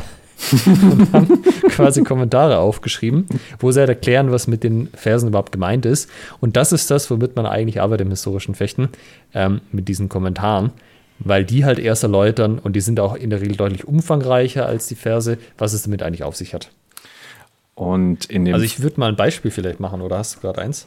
[0.65, 3.27] und haben quasi Kommentare aufgeschrieben,
[3.59, 6.09] wo sie halt erklären, was mit den Versen überhaupt gemeint ist.
[6.41, 8.89] Und das ist das, womit man eigentlich arbeitet im historischen Fechten,
[9.33, 10.71] ähm, mit diesen Kommentaren,
[11.19, 14.87] weil die halt erst erläutern und die sind auch in der Regel deutlich umfangreicher als
[14.87, 16.71] die Verse, was es damit eigentlich auf sich hat.
[17.75, 20.61] Und in dem also ich würde mal ein Beispiel vielleicht machen, oder hast du gerade
[20.61, 20.85] eins?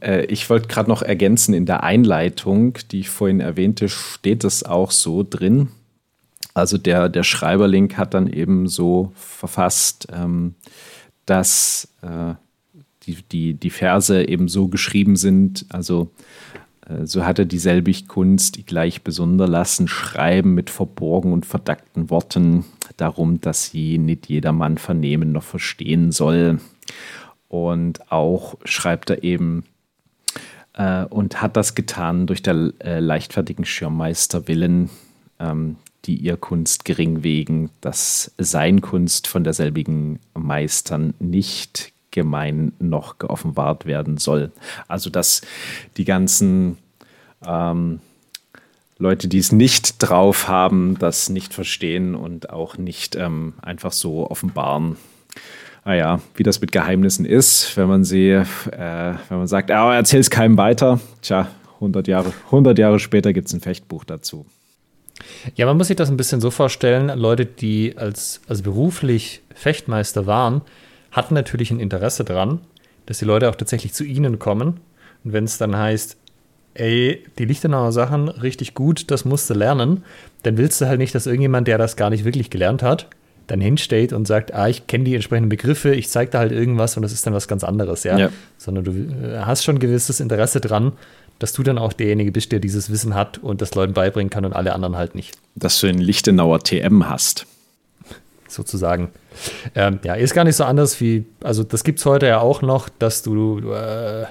[0.00, 4.62] Äh, ich wollte gerade noch ergänzen, in der Einleitung, die ich vorhin erwähnte, steht es
[4.62, 5.68] auch so drin.
[6.54, 10.54] Also der, der Schreiberlink hat dann eben so verfasst, ähm,
[11.26, 12.34] dass äh,
[13.04, 16.10] die, die, die Verse eben so geschrieben sind, also
[16.86, 22.10] äh, so hat er dieselbig Kunst, die gleich besonder lassen, schreiben mit verborgen und verdackten
[22.10, 22.64] Worten,
[22.96, 26.58] darum, dass sie nicht jedermann vernehmen noch verstehen soll.
[27.50, 29.64] Und auch schreibt er eben,
[30.74, 34.88] äh, und hat das getan durch der äh, leichtfertigen Schirmmeister willen,
[35.40, 43.18] ähm, die ihr Kunst gering wegen, dass sein Kunst von derselbigen Meistern nicht gemein noch
[43.18, 44.52] geoffenbart werden soll.
[44.86, 45.42] Also dass
[45.96, 46.78] die ganzen
[47.44, 48.00] ähm,
[48.96, 54.30] Leute, die es nicht drauf haben, das nicht verstehen und auch nicht ähm, einfach so
[54.30, 54.96] offenbaren,
[55.84, 58.44] naja, wie das mit Geheimnissen ist, wenn man sie, äh,
[59.28, 63.48] wenn man sagt, oh, erzähl es keinem weiter, tja, 100 Jahre, 100 Jahre später gibt
[63.48, 64.46] es ein Fechtbuch dazu.
[65.54, 70.26] Ja, man muss sich das ein bisschen so vorstellen, Leute, die als, als beruflich Fechtmeister
[70.26, 70.62] waren,
[71.10, 72.60] hatten natürlich ein Interesse daran,
[73.06, 74.80] dass die Leute auch tatsächlich zu ihnen kommen.
[75.24, 76.16] Und wenn es dann heißt,
[76.74, 80.04] ey, die Lichtenauer Sachen richtig gut, das musst du lernen,
[80.42, 83.08] dann willst du halt nicht, dass irgendjemand, der das gar nicht wirklich gelernt hat,
[83.50, 86.96] dann hinsteht und sagt, ah, ich kenne die entsprechenden Begriffe, ich zeige da halt irgendwas
[86.96, 88.16] und das ist dann was ganz anderes, ja.
[88.16, 88.28] ja.
[88.58, 90.92] Sondern du äh, hast schon ein gewisses Interesse dran,
[91.38, 94.44] dass du dann auch derjenige bist, der dieses Wissen hat und das Leuten beibringen kann
[94.44, 95.36] und alle anderen halt nicht.
[95.56, 97.46] Dass du einen Lichtenauer TM hast.
[98.46, 99.08] Sozusagen.
[99.74, 102.62] Ähm, ja, ist gar nicht so anders wie, also das gibt es heute ja auch
[102.62, 104.26] noch, dass du äh,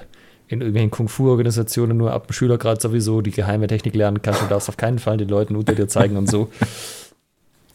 [0.48, 4.42] in irgendwelchen Kung-Fu-Organisationen nur ab dem Schülergrad sowieso die geheime Technik lernen kannst.
[4.42, 6.50] Du darfst auf keinen Fall den Leuten unter dir zeigen und so.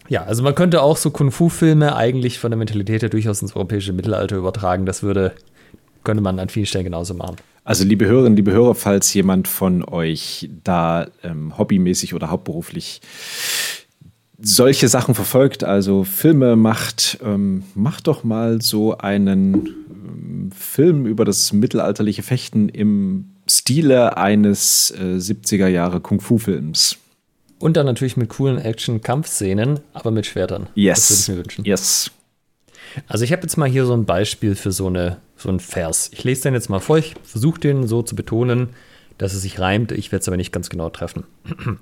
[0.08, 3.94] Ja, also man könnte auch so Kung-Fu-Filme eigentlich von der Mentalität her durchaus ins europäische
[3.94, 4.86] Mittelalter übertragen.
[4.86, 5.34] Das würde,
[6.04, 7.38] könnte man an vielen Stellen genauso machen.
[7.64, 13.02] Also liebe Hörerinnen, liebe Hörer, falls jemand von euch da ähm, hobbymäßig oder hauptberuflich
[14.40, 21.26] solche Sachen verfolgt, also Filme macht, ähm, macht doch mal so einen ähm, Film über
[21.26, 26.98] das mittelalterliche Fechten im Stile eines äh, 70er Jahre Kung-Fu-Films.
[27.60, 30.68] Und dann natürlich mit coolen Action-Kampfszenen, aber mit Schwertern.
[30.76, 31.08] Yes.
[31.08, 31.66] Das würde ich mir wünschen.
[31.66, 32.12] Yes.
[33.08, 36.10] Also ich habe jetzt mal hier so ein Beispiel für so, eine, so einen Vers.
[36.14, 36.98] Ich lese den jetzt mal vor.
[36.98, 38.70] Ich versuche den so zu betonen,
[39.18, 39.92] dass es sich reimt.
[39.92, 41.26] Ich werde es aber nicht ganz genau treffen.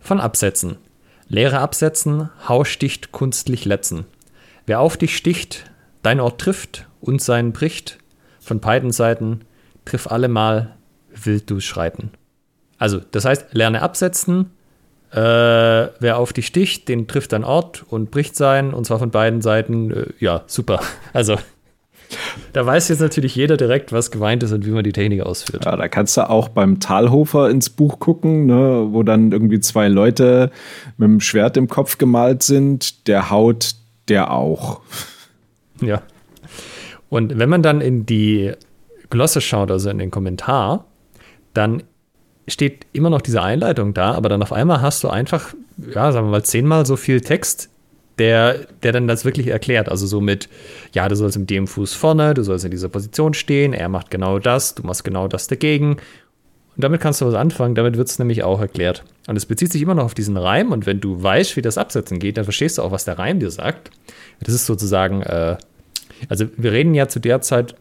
[0.00, 0.78] Von Absätzen.
[1.28, 4.04] Leere Absätzen, Hau sticht kunstlich letzen.
[4.66, 5.70] Wer auf dich sticht,
[6.02, 7.98] dein Ort trifft und seinen bricht.
[8.40, 9.42] Von beiden Seiten,
[9.84, 10.74] triff allemal,
[11.14, 12.10] wild du schreiten.
[12.78, 14.50] Also, das heißt, lerne absetzen,
[15.12, 15.18] äh,
[16.00, 19.42] wer auf dich sticht, den trifft dein Ort und bricht sein, und zwar von beiden
[19.42, 19.90] Seiten.
[19.90, 20.80] Äh, ja, super.
[21.12, 21.36] Also,
[22.52, 25.66] da weiß jetzt natürlich jeder direkt, was gemeint ist und wie man die Technik ausführt.
[25.66, 29.88] Ja, da kannst du auch beim Talhofer ins Buch gucken, ne, wo dann irgendwie zwei
[29.88, 30.50] Leute
[30.96, 33.06] mit dem Schwert im Kopf gemalt sind.
[33.08, 33.72] Der haut,
[34.08, 34.80] der auch.
[35.80, 36.00] Ja.
[37.08, 38.52] Und wenn man dann in die
[39.10, 40.84] Glosse schaut, also in den Kommentar,
[41.54, 41.82] dann
[42.48, 46.26] steht immer noch diese Einleitung da, aber dann auf einmal hast du einfach, ja, sagen
[46.26, 47.68] wir mal, zehnmal so viel Text,
[48.18, 49.88] der, der dann das wirklich erklärt.
[49.88, 50.48] Also so mit,
[50.92, 54.10] ja, du sollst mit dem Fuß vorne, du sollst in dieser Position stehen, er macht
[54.10, 55.96] genau das, du machst genau das dagegen.
[56.74, 59.04] Und damit kannst du was anfangen, damit wird es nämlich auch erklärt.
[59.28, 61.78] Und es bezieht sich immer noch auf diesen Reim und wenn du weißt, wie das
[61.78, 63.90] Absetzen geht, dann verstehst du auch, was der Reim dir sagt.
[64.40, 65.56] Das ist sozusagen, äh,
[66.28, 67.74] also wir reden ja zu der Zeit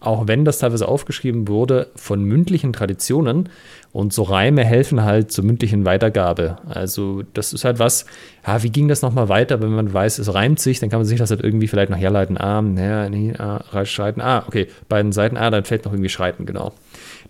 [0.00, 3.48] auch wenn das teilweise aufgeschrieben wurde, von mündlichen Traditionen.
[3.92, 6.58] Und so Reime helfen halt zur mündlichen Weitergabe.
[6.68, 8.04] Also das ist halt was,
[8.46, 11.06] ja, wie ging das nochmal weiter, wenn man weiß, es reimt sich, dann kann man
[11.06, 12.36] sich das halt irgendwie vielleicht noch herleiten.
[12.36, 16.44] Ah, ja, nee, ah, schreiten, ah, okay, beiden Seiten, ah, dann fällt noch irgendwie schreiten,
[16.44, 16.74] genau.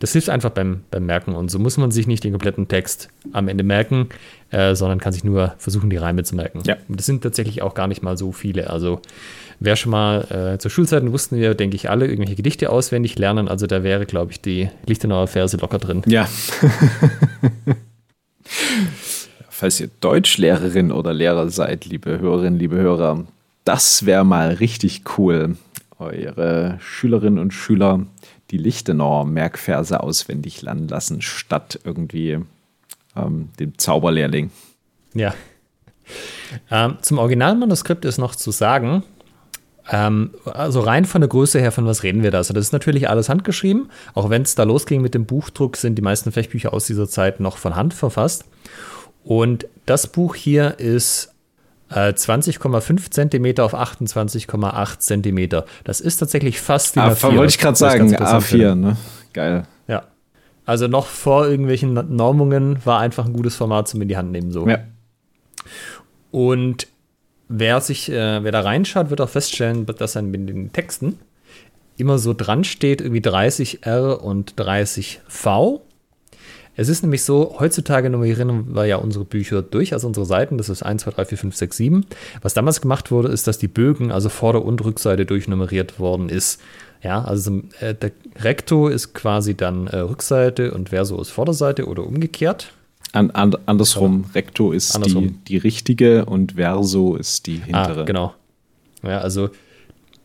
[0.01, 3.11] Das hilft einfach beim, beim Merken und so muss man sich nicht den kompletten Text
[3.33, 4.09] am Ende merken,
[4.51, 6.63] äh, sondern kann sich nur versuchen, die Reime zu merken.
[6.67, 6.77] Ja.
[6.89, 8.71] Und das sind tatsächlich auch gar nicht mal so viele.
[8.71, 9.01] Also
[9.59, 13.49] Wer schon mal äh, zur Schulzeiten wussten wir, denke ich, alle irgendwelche Gedichte auswendig lernen.
[13.49, 16.03] Also da wäre, glaube ich, die Lichtenauer Verse locker drin.
[16.07, 16.29] Ja.
[19.49, 23.25] Falls ihr Deutschlehrerin oder Lehrer seid, liebe Hörerinnen, liebe Hörer,
[23.65, 25.57] das wäre mal richtig cool.
[25.99, 28.05] Eure Schülerinnen und Schüler
[28.51, 32.39] die Lichtenauer Merkverse auswendig lernen lassen, statt irgendwie
[33.17, 34.51] ähm, dem Zauberlehrling.
[35.15, 35.35] Ja.
[36.71, 39.03] Ähm, zum Originalmanuskript ist noch zu sagen,
[39.91, 42.39] ähm, also rein von der Größe her, von was reden wir da?
[42.39, 43.91] Also das ist natürlich alles handgeschrieben.
[44.15, 47.41] Auch wenn es da losging mit dem Buchdruck, sind die meisten Fechtbücher aus dieser Zeit
[47.41, 48.45] noch von Hand verfasst.
[49.25, 51.33] Und das Buch hier ist
[51.91, 55.67] äh, 20,5 Zentimeter auf 28,8 Zentimeter.
[55.85, 57.37] Das ist tatsächlich fast die A4.
[57.37, 58.97] Wollte ich gerade sagen, A4, ne?
[59.33, 59.65] Geil.
[59.87, 60.05] Ja.
[60.65, 64.51] Also noch vor irgendwelchen Normungen war einfach ein gutes Format zum in die Hand nehmen
[64.51, 64.69] so.
[64.69, 64.79] Ja.
[66.33, 66.89] Und
[67.49, 71.19] wer sich, äh, wer da reinschaut, wird auch feststellen, dass dann in den Texten
[71.97, 75.81] immer so dran steht, irgendwie 30R und 30V.
[76.79, 80.69] Es ist nämlich so, heutzutage nummerieren wir ja unsere Bücher durch, also unsere Seiten, das
[80.69, 82.07] ist 1, 2, 3, 4, 5, 6, 7.
[82.43, 86.61] Was damals gemacht wurde, ist, dass die Bögen, also Vorder- und Rückseite durchnummeriert worden ist.
[87.03, 92.05] Ja, also äh, der Recto ist quasi dann äh, Rückseite und Verso ist Vorderseite oder
[92.05, 92.73] umgekehrt.
[93.17, 94.33] An, an, andersrum, ja.
[94.35, 95.29] Recto ist andersrum.
[95.29, 98.03] Die, die richtige und Verso ist die hintere.
[98.03, 98.35] Ah, genau.
[99.03, 99.51] Ja, also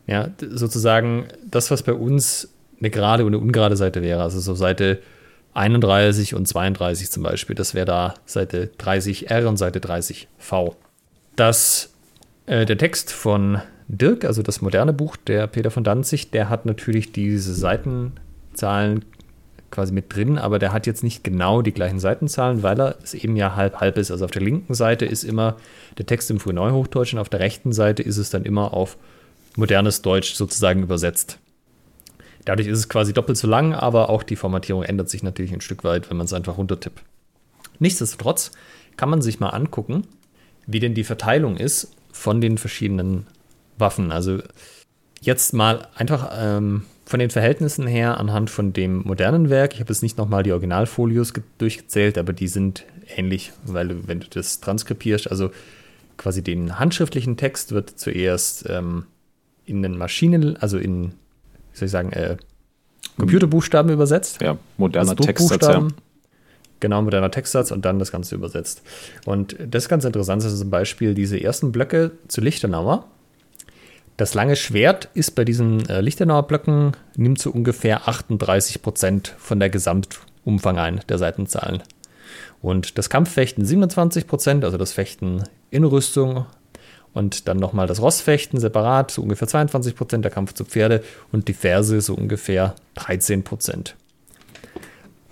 [0.06, 4.22] ja, sozusagen das, was bei uns eine gerade und eine ungerade Seite wäre.
[4.22, 5.00] Also so Seite
[5.54, 7.54] 31 und 32 zum Beispiel.
[7.54, 10.74] Das wäre da Seite 30R und Seite 30V.
[11.36, 11.92] Das,
[12.46, 16.66] äh, der Text von Dirk, also das moderne Buch der Peter von Danzig, der hat
[16.66, 19.04] natürlich diese Seitenzahlen
[19.72, 23.14] quasi mit drin, aber der hat jetzt nicht genau die gleichen Seitenzahlen, weil er es
[23.14, 24.12] eben ja halb halb ist.
[24.12, 25.56] Also auf der linken Seite ist immer
[25.98, 28.96] der Text im Frühneuhochdeutschen, auf der rechten Seite ist es dann immer auf
[29.56, 31.38] modernes Deutsch sozusagen übersetzt.
[32.44, 35.60] Dadurch ist es quasi doppelt so lang, aber auch die Formatierung ändert sich natürlich ein
[35.60, 37.02] Stück weit, wenn man es einfach runtertippt.
[37.78, 38.52] Nichtsdestotrotz
[38.96, 40.06] kann man sich mal angucken,
[40.66, 43.26] wie denn die Verteilung ist von den verschiedenen
[43.78, 44.12] Waffen.
[44.12, 44.38] Also
[45.20, 49.92] jetzt mal einfach ähm, von den Verhältnissen her anhand von dem modernen Werk, ich habe
[49.92, 52.84] jetzt nicht nochmal die Originalfolios durchgezählt, aber die sind
[53.16, 55.50] ähnlich, weil wenn du das transkribierst, also
[56.16, 59.06] quasi den handschriftlichen Text wird zuerst ähm,
[59.66, 61.12] in den Maschinen, also in,
[61.72, 62.36] wie soll ich sagen, äh,
[63.18, 64.40] Computerbuchstaben übersetzt.
[64.40, 65.86] Ja, moderner also Textsatz, ja.
[66.80, 68.82] Genau, moderner Textsatz und dann das Ganze übersetzt.
[69.24, 73.06] Und das ist ganz interessant, das ist zum Beispiel diese ersten Blöcke zu Lichtenauer
[74.16, 79.58] das lange Schwert ist bei diesen äh, Lichtenauer Blöcken, nimmt so ungefähr 38 Prozent von
[79.58, 81.82] der Gesamtumfang ein, der Seitenzahlen.
[82.60, 86.46] Und das Kampffechten 27 Prozent, also das Fechten in Rüstung.
[87.14, 91.02] Und dann nochmal das Rossfechten separat, so ungefähr 22 Prozent, der Kampf zu Pferde.
[91.30, 93.96] Und die Verse so ungefähr 13 Prozent.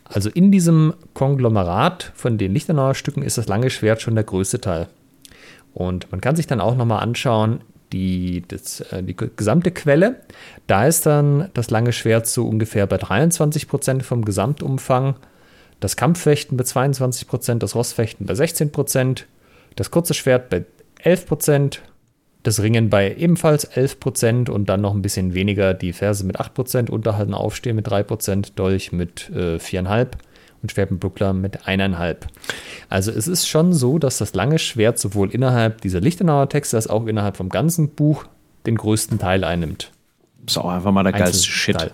[0.04, 4.60] Also in diesem Konglomerat von den Lichtenauer Stücken ist das lange Schwert schon der größte
[4.60, 4.88] Teil.
[5.72, 7.60] Und man kann sich dann auch nochmal anschauen,
[7.92, 10.16] die, das, äh, die gesamte Quelle.
[10.66, 15.16] Da ist dann das lange Schwert so ungefähr bei 23 Prozent vom Gesamtumfang.
[15.80, 19.26] Das Kampffechten bei 22 Prozent, das Rossfechten bei 16 Prozent,
[19.76, 20.64] das kurze Schwert bei
[21.02, 21.82] 11 Prozent,
[22.42, 26.38] das Ringen bei ebenfalls 11 Prozent und dann noch ein bisschen weniger die Ferse mit
[26.40, 30.08] 8 Prozent, Unterhalten Aufstehen mit 3 Prozent, Dolch mit äh, 4,5
[30.62, 32.16] und Schwertbuckler mit 1,5.
[32.88, 36.88] Also es ist schon so, dass das lange Schwert sowohl innerhalb dieser Lichtenauer Texte als
[36.88, 38.24] auch innerhalb vom ganzen Buch
[38.66, 39.90] den größten Teil einnimmt.
[40.46, 41.78] Ist auch einfach mal der geilste Shit.
[41.78, 41.90] Teil.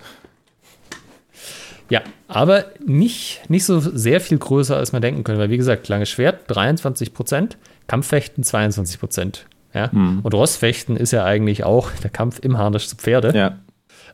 [1.88, 5.88] Ja, aber nicht, nicht so sehr viel größer, als man denken könnte, weil wie gesagt,
[5.88, 9.46] langes Schwert 23 Prozent, Kampffechten 22 Prozent.
[9.72, 9.92] Ja?
[9.92, 10.20] Hm.
[10.22, 13.56] Und Rossfechten ist ja eigentlich auch der Kampf im Harnisch zu Pferde.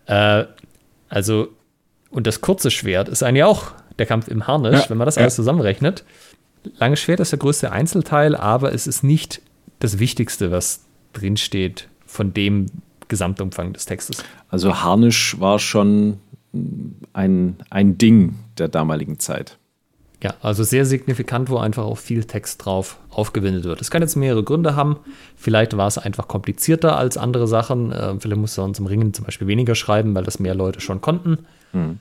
[0.07, 0.41] Ja.
[0.41, 0.47] Äh,
[1.09, 1.49] also,
[2.11, 5.17] und das kurze Schwert ist eigentlich auch der Kampf im Harnisch, ja, wenn man das
[5.17, 5.23] ja.
[5.23, 6.05] alles zusammenrechnet.
[6.79, 9.41] Langes Schwert ist der größte Einzelteil, aber es ist nicht
[9.81, 12.67] das Wichtigste, was drinsteht von dem
[13.09, 14.25] Gesamtumfang des Textes.
[14.49, 16.19] Also Harnisch war schon
[17.13, 19.59] ein, ein Ding der damaligen Zeit.
[20.23, 23.81] Ja, also sehr signifikant, wo einfach auch viel Text drauf aufgewendet wird.
[23.81, 24.99] Das kann jetzt mehrere Gründe haben.
[25.35, 27.91] Vielleicht war es einfach komplizierter als andere Sachen.
[27.91, 31.01] Äh, vielleicht musste man zum Ringen zum Beispiel weniger schreiben, weil das mehr Leute schon
[31.01, 31.39] konnten.
[31.73, 31.99] Hm.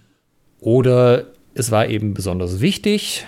[0.60, 3.26] Oder es war eben besonders wichtig.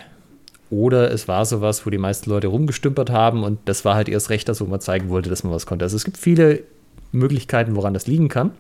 [0.69, 4.31] Oder es war sowas, wo die meisten Leute rumgestümpert haben und das war halt erst
[4.31, 5.85] recht das, wo man zeigen wollte, dass man was konnte.
[5.85, 6.63] Also es gibt viele
[7.11, 8.51] Möglichkeiten, woran das liegen kann.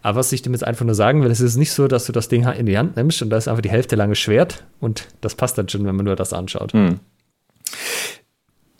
[0.00, 2.28] Aber was ich damit einfach nur sagen will, es ist nicht so, dass du das
[2.28, 5.34] Ding in die Hand nimmst und da ist einfach die Hälfte lange Schwert und das
[5.34, 6.72] passt dann schon, wenn man nur das anschaut.
[6.72, 7.00] Hm.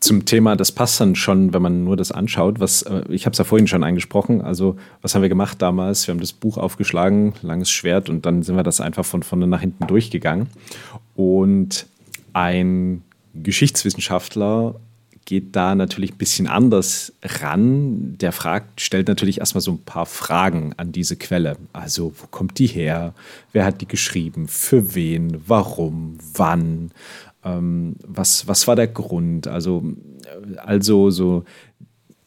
[0.01, 2.59] Zum Thema, das passt dann schon, wenn man nur das anschaut.
[2.59, 4.41] Was, äh, ich habe es ja vorhin schon angesprochen.
[4.41, 6.07] Also, was haben wir gemacht damals?
[6.07, 9.47] Wir haben das Buch aufgeschlagen, langes Schwert, und dann sind wir das einfach von vorne
[9.47, 10.49] nach hinten durchgegangen.
[11.17, 11.87] Und
[12.33, 13.03] ein
[13.35, 14.77] Geschichtswissenschaftler
[15.27, 18.17] geht da natürlich ein bisschen anders ran.
[18.19, 21.57] Der fragt, stellt natürlich erstmal so ein paar Fragen an diese Quelle.
[21.75, 23.13] Also, wo kommt die her?
[23.53, 24.49] Wer hat die geschrieben?
[24.49, 25.43] Für wen?
[25.47, 26.17] Warum?
[26.35, 26.91] Wann?
[27.45, 29.47] Ähm, was, was war der Grund?
[29.47, 29.83] Also,
[30.59, 31.45] also so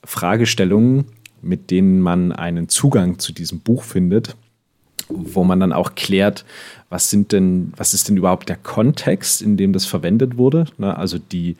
[0.04, 1.06] Fragestellungen,
[1.42, 4.36] mit denen man einen Zugang zu diesem Buch findet,
[5.10, 6.46] wo man dann auch klärt,
[6.90, 10.66] was sind denn, was ist denn überhaupt der Kontext, in dem das verwendet wurde?
[10.78, 10.96] Ne?
[10.96, 11.58] Also die,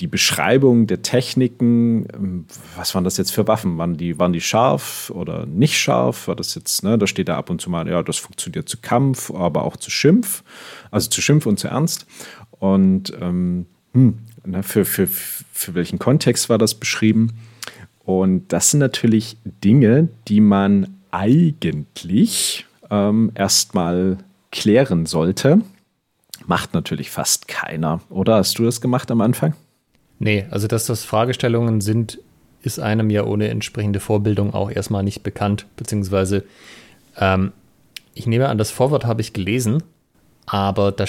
[0.00, 2.44] die Beschreibung der Techniken, ähm,
[2.76, 3.78] was waren das jetzt für Waffen?
[3.78, 6.28] Waren die, waren die scharf oder nicht scharf?
[6.28, 8.78] War das jetzt, ne, da steht da ab und zu mal, ja, das funktioniert zu
[8.78, 10.42] Kampf, aber auch zu Schimpf,
[10.90, 12.06] also zu Schimpf und zu Ernst.
[12.58, 17.32] Und ähm, hm, ne, für, für, für welchen Kontext war das beschrieben?
[18.04, 24.18] Und das sind natürlich Dinge, die man eigentlich ähm, erstmal
[24.52, 25.60] klären sollte.
[26.46, 28.00] Macht natürlich fast keiner.
[28.08, 29.54] Oder hast du das gemacht am Anfang?
[30.18, 32.20] Nee, also dass das Fragestellungen sind,
[32.62, 35.66] ist einem ja ohne entsprechende Vorbildung auch erstmal nicht bekannt.
[35.76, 36.44] Beziehungsweise,
[37.18, 37.52] ähm,
[38.14, 39.82] ich nehme an, das Vorwort habe ich gelesen,
[40.46, 41.06] aber da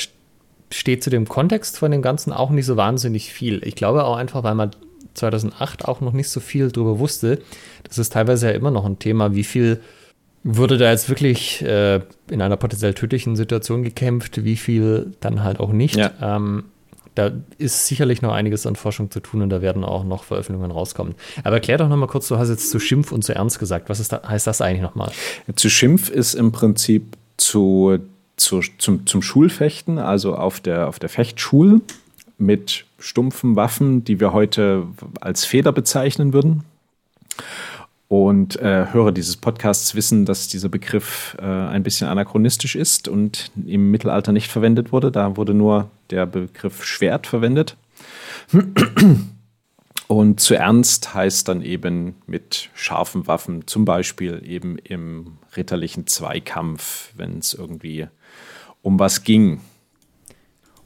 [0.71, 3.61] steht zu dem Kontext von dem Ganzen auch nicht so wahnsinnig viel.
[3.65, 4.71] Ich glaube auch einfach, weil man
[5.13, 7.39] 2008 auch noch nicht so viel darüber wusste.
[7.83, 9.81] Das ist teilweise ja immer noch ein Thema, wie viel
[10.43, 15.59] wurde da jetzt wirklich äh, in einer potenziell tödlichen Situation gekämpft, wie viel dann halt
[15.59, 15.95] auch nicht.
[15.95, 16.11] Ja.
[16.21, 16.65] Ähm,
[17.15, 20.71] da ist sicherlich noch einiges an Forschung zu tun und da werden auch noch Veröffentlichungen
[20.71, 21.15] rauskommen.
[21.43, 23.89] Aber erklär doch nochmal kurz, du hast jetzt zu Schimpf und zu Ernst gesagt.
[23.89, 25.11] Was da, heißt das eigentlich nochmal?
[25.55, 27.97] Zu Schimpf ist im Prinzip zu,
[28.37, 31.81] zu, zum, zum Schulfechten, also auf der, auf der Fechtschule
[32.37, 34.87] mit stumpfen Waffen, die wir heute
[35.19, 36.63] als Feder bezeichnen würden.
[38.07, 43.51] Und äh, Hörer dieses Podcasts wissen, dass dieser Begriff äh, ein bisschen anachronistisch ist und
[43.65, 45.11] im Mittelalter nicht verwendet wurde.
[45.11, 47.75] Da wurde nur der Begriff Schwert verwendet.
[50.07, 57.11] Und zu ernst heißt dann eben mit scharfen Waffen, zum Beispiel eben im ritterlichen Zweikampf,
[57.17, 58.07] wenn es irgendwie
[58.87, 59.59] um was ging.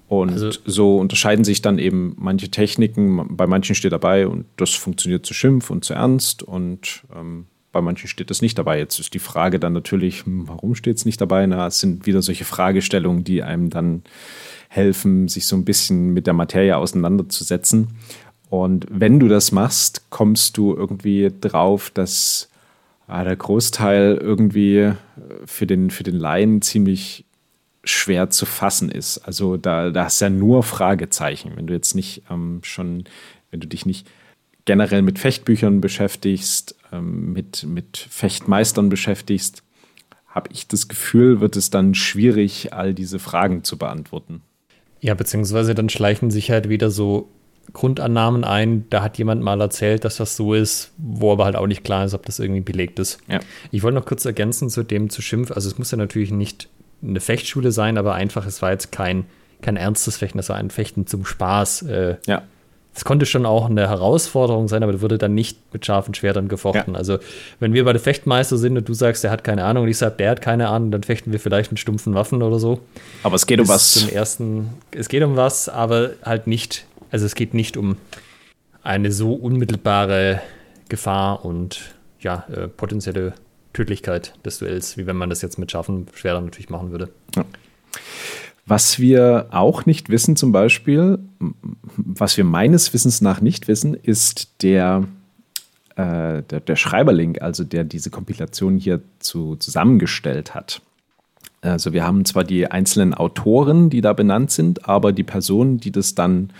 [0.08, 3.38] Und also, so unterscheiden sich dann eben manche Techniken.
[3.38, 7.80] Bei manchen steht dabei und das funktioniert zu Schimpf und zu Ernst und ähm, bei
[7.80, 8.80] manchen steht das nicht dabei.
[8.80, 11.46] Jetzt ist die Frage dann natürlich, hm, warum steht es nicht dabei?
[11.46, 14.02] Na, es sind wieder solche Fragestellungen, die einem dann
[14.68, 17.90] helfen, sich so ein bisschen mit der Materie auseinanderzusetzen.
[18.50, 22.50] Und wenn du das machst, kommst du irgendwie drauf, dass
[23.06, 24.92] ah, der Großteil irgendwie
[25.46, 27.26] für den, für den Laien ziemlich
[27.84, 29.18] schwer zu fassen ist.
[29.20, 31.54] Also da, da hast du ja nur Fragezeichen.
[31.56, 33.06] Wenn du jetzt nicht ähm, schon,
[33.50, 34.08] wenn du dich nicht
[34.66, 39.64] generell mit Fechtbüchern beschäftigst, ähm, mit, mit Fechtmeistern beschäftigst,
[40.28, 44.42] habe ich das Gefühl, wird es dann schwierig, all diese Fragen zu beantworten.
[45.02, 47.30] Ja, beziehungsweise dann schleichen sich halt wieder so
[47.74, 48.86] Grundannahmen ein.
[48.90, 52.06] Da hat jemand mal erzählt, dass das so ist, wo aber halt auch nicht klar
[52.06, 53.20] ist, ob das irgendwie belegt ist.
[53.28, 53.40] Ja.
[53.72, 55.52] Ich wollte noch kurz ergänzen zu dem zu Schimpf.
[55.52, 56.70] Also es muss ja natürlich nicht
[57.04, 59.26] eine Fechtschule sein, aber einfach, es war jetzt kein,
[59.62, 61.84] kein ernstes Fechten, das war ein Fechten zum Spaß.
[61.84, 62.44] Äh, Ja.
[62.94, 66.48] es konnte schon auch eine Herausforderung sein, aber das wurde dann nicht mit scharfen Schwertern
[66.48, 66.94] gefochten.
[66.94, 66.98] Ja.
[67.00, 67.20] Also,
[67.60, 69.98] wenn wir bei der Fechtmeister sind und du sagst, der hat keine Ahnung und ich
[69.98, 72.80] sage, der hat keine Ahnung, dann fechten wir vielleicht mit stumpfen Waffen oder so.
[73.24, 73.92] Aber es geht um Bis was.
[73.94, 77.98] Zum ersten, es geht um was, aber halt nicht, also es geht nicht um
[78.84, 80.42] eine so unmittelbare
[80.90, 81.80] Gefahr und
[82.20, 83.34] ja, äh, potenzielle
[83.74, 87.10] Tödlichkeit des Duells, wie wenn man das jetzt mit scharfen Schwertern natürlich machen würde.
[88.66, 91.20] Was wir auch nicht wissen, zum Beispiel,
[91.96, 95.04] was wir meines Wissens nach nicht wissen, ist der,
[95.96, 100.82] äh, der, der Schreiberling, also der diese Kompilation hier zu, zusammengestellt hat.
[101.62, 105.92] Also wir haben zwar die einzelnen Autoren, die da benannt sind, aber die Person, die
[105.92, 106.52] das dann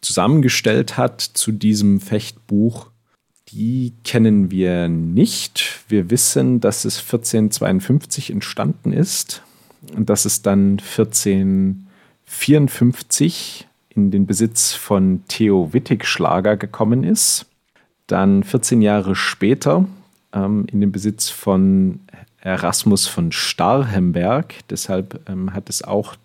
[0.00, 2.90] zusammengestellt hat zu diesem Fechtbuch,
[3.48, 5.84] die kennen wir nicht.
[5.88, 9.42] Wir wissen, dass es 1452 entstanden ist
[9.94, 17.46] und dass es dann 1454 in den Besitz von Theo Wittig-Schlager gekommen ist.
[18.06, 19.86] Dann 14 Jahre später
[20.32, 22.00] ähm, in den Besitz von
[22.40, 24.54] Erasmus von Starhemberg.
[24.70, 26.16] Deshalb ähm, hat es auch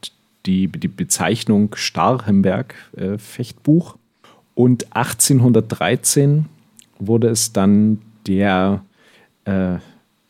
[0.45, 3.97] die, die Bezeichnung Starhemberg-Fechtbuch.
[4.53, 6.45] Und 1813
[7.07, 8.83] wurde es dann der,
[9.45, 9.77] äh,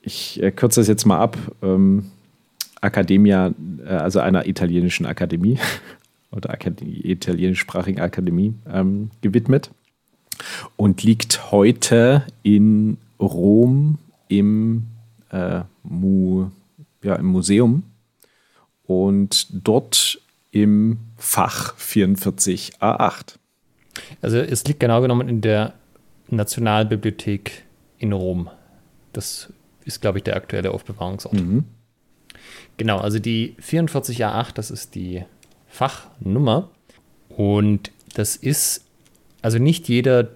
[0.02, 2.06] ich äh, kürze das jetzt mal ab, ähm,
[2.82, 3.54] Academia,
[3.86, 5.60] äh, also einer italienischen Akademie
[6.32, 9.70] oder Akademie, italienischsprachigen Akademie ähm, gewidmet
[10.78, 14.88] und liegt heute in Rom im,
[15.30, 16.48] äh, Mu,
[17.04, 17.84] ja, im Museum
[18.86, 20.20] und dort
[20.52, 23.36] im Fach 44a8.
[24.22, 25.74] Also es liegt genau genommen in der
[26.32, 27.64] Nationalbibliothek
[27.98, 28.50] in Rom.
[29.14, 29.52] Das
[29.86, 31.34] ist, glaube ich, der aktuelle Aufbewahrungsort.
[31.34, 31.66] Mhm.
[32.78, 35.24] Genau, also die 44A8, das ist die
[35.68, 36.70] Fachnummer.
[37.30, 38.86] Und das ist,
[39.42, 40.30] also nicht jeder,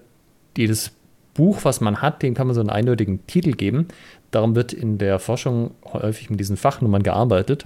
[0.56, 0.92] jedes
[1.34, 3.88] Buch, was man hat, dem kann man so einen eindeutigen Titel geben.
[4.30, 7.64] Darum wird in der Forschung häufig mit diesen Fachnummern gearbeitet,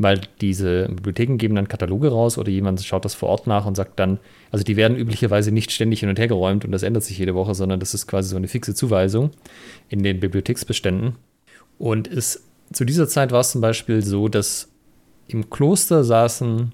[0.00, 3.74] weil diese Bibliotheken geben dann Kataloge raus oder jemand schaut das vor Ort nach und
[3.76, 4.18] sagt dann,
[4.50, 7.34] also die werden üblicherweise nicht ständig hin und her geräumt und das ändert sich jede
[7.34, 9.30] Woche, sondern das ist quasi so eine fixe Zuweisung
[9.90, 11.16] in den Bibliotheksbeständen.
[11.78, 14.70] Und es, zu dieser Zeit war es zum Beispiel so, dass
[15.28, 16.72] im Kloster saßen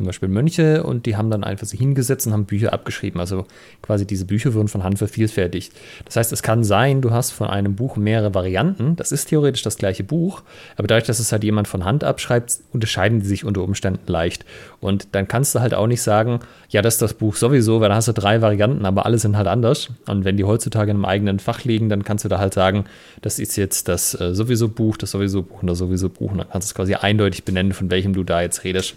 [0.00, 3.20] zum Beispiel Mönche und die haben dann einfach sich hingesetzt und haben Bücher abgeschrieben.
[3.20, 3.44] Also
[3.82, 5.74] quasi diese Bücher wurden von Hand vervielfältigt.
[6.06, 8.96] Das heißt, es kann sein, du hast von einem Buch mehrere Varianten.
[8.96, 10.42] Das ist theoretisch das gleiche Buch,
[10.78, 14.46] aber dadurch, dass es halt jemand von Hand abschreibt, unterscheiden die sich unter Umständen leicht.
[14.80, 16.40] Und dann kannst du halt auch nicht sagen,
[16.70, 19.36] ja, das ist das Buch sowieso, weil da hast du drei Varianten, aber alle sind
[19.36, 19.88] halt anders.
[20.06, 22.84] Und wenn die heutzutage in einem eigenen Fach liegen, dann kannst du da halt sagen,
[23.22, 26.30] das ist jetzt das äh, sowieso Buch, das sowieso Buch und das sowieso Buch.
[26.30, 28.94] Und dann kannst du es quasi eindeutig benennen, von welchem du da jetzt redest.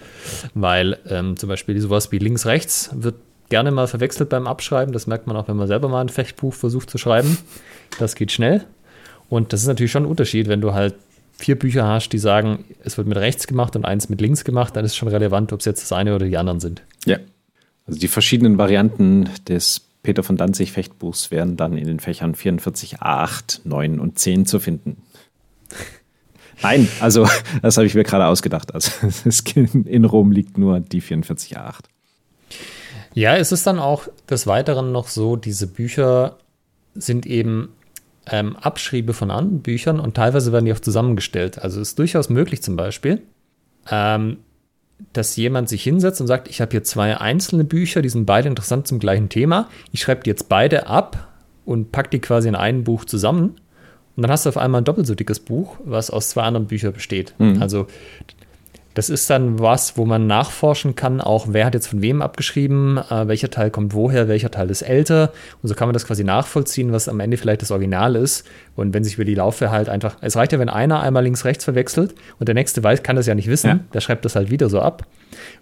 [0.53, 3.15] Weil ähm, zum Beispiel sowas wie links-rechts wird
[3.49, 4.93] gerne mal verwechselt beim Abschreiben.
[4.93, 7.39] Das merkt man auch, wenn man selber mal ein Fechtbuch versucht zu schreiben.
[7.97, 8.65] Das geht schnell.
[9.29, 10.93] Und das ist natürlich schon ein Unterschied, wenn du halt
[11.31, 14.75] vier Bücher hast, die sagen, es wird mit rechts gemacht und eins mit links gemacht,
[14.75, 16.83] dann ist schon relevant, ob es jetzt das eine oder die anderen sind.
[17.05, 17.17] Ja.
[17.85, 22.99] Also die verschiedenen Varianten des Peter von Danzig Fechtbuchs wären dann in den Fächern 44,
[22.99, 25.01] A8, 9 und 10 zu finden.
[26.61, 27.27] Nein, also
[27.61, 28.73] das habe ich mir gerade ausgedacht.
[28.73, 28.91] Also
[29.85, 31.83] in Rom liegt nur die 44 A8.
[33.13, 36.37] Ja, es ist dann auch des Weiteren noch so, diese Bücher
[36.95, 37.69] sind eben
[38.27, 41.59] ähm, Abschriebe von anderen Büchern und teilweise werden die auch zusammengestellt.
[41.59, 43.21] Also ist durchaus möglich zum Beispiel,
[43.89, 44.37] ähm,
[45.11, 48.47] dass jemand sich hinsetzt und sagt, ich habe hier zwei einzelne Bücher, die sind beide
[48.47, 49.69] interessant zum gleichen Thema.
[49.91, 51.27] Ich schreibe die jetzt beide ab
[51.65, 53.55] und pack die quasi in ein Buch zusammen.
[54.15, 56.67] Und dann hast du auf einmal ein doppelt so dickes Buch, was aus zwei anderen
[56.67, 57.33] Büchern besteht.
[57.39, 57.61] Mhm.
[57.61, 57.87] Also
[58.93, 62.97] das ist dann was, wo man nachforschen kann, auch wer hat jetzt von wem abgeschrieben,
[62.97, 65.31] äh, welcher Teil kommt woher, welcher Teil ist älter.
[65.61, 68.45] Und so kann man das quasi nachvollziehen, was am Ende vielleicht das Original ist.
[68.75, 71.63] Und wenn sich über die Laufe halt einfach, es reicht ja, wenn einer einmal links-rechts
[71.63, 73.79] verwechselt und der nächste weiß, kann das ja nicht wissen, Ja.
[73.93, 75.05] der schreibt das halt wieder so ab.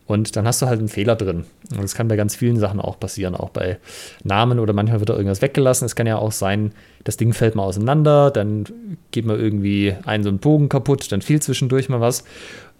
[0.05, 1.45] Und dann hast du halt einen Fehler drin.
[1.71, 3.77] Und das kann bei ganz vielen Sachen auch passieren, auch bei
[4.23, 5.85] Namen oder manchmal wird da irgendwas weggelassen.
[5.85, 6.73] Es kann ja auch sein,
[7.05, 8.65] das Ding fällt mal auseinander, dann
[9.11, 12.25] geht mal irgendwie ein so ein Bogen kaputt, dann fiel zwischendurch mal was.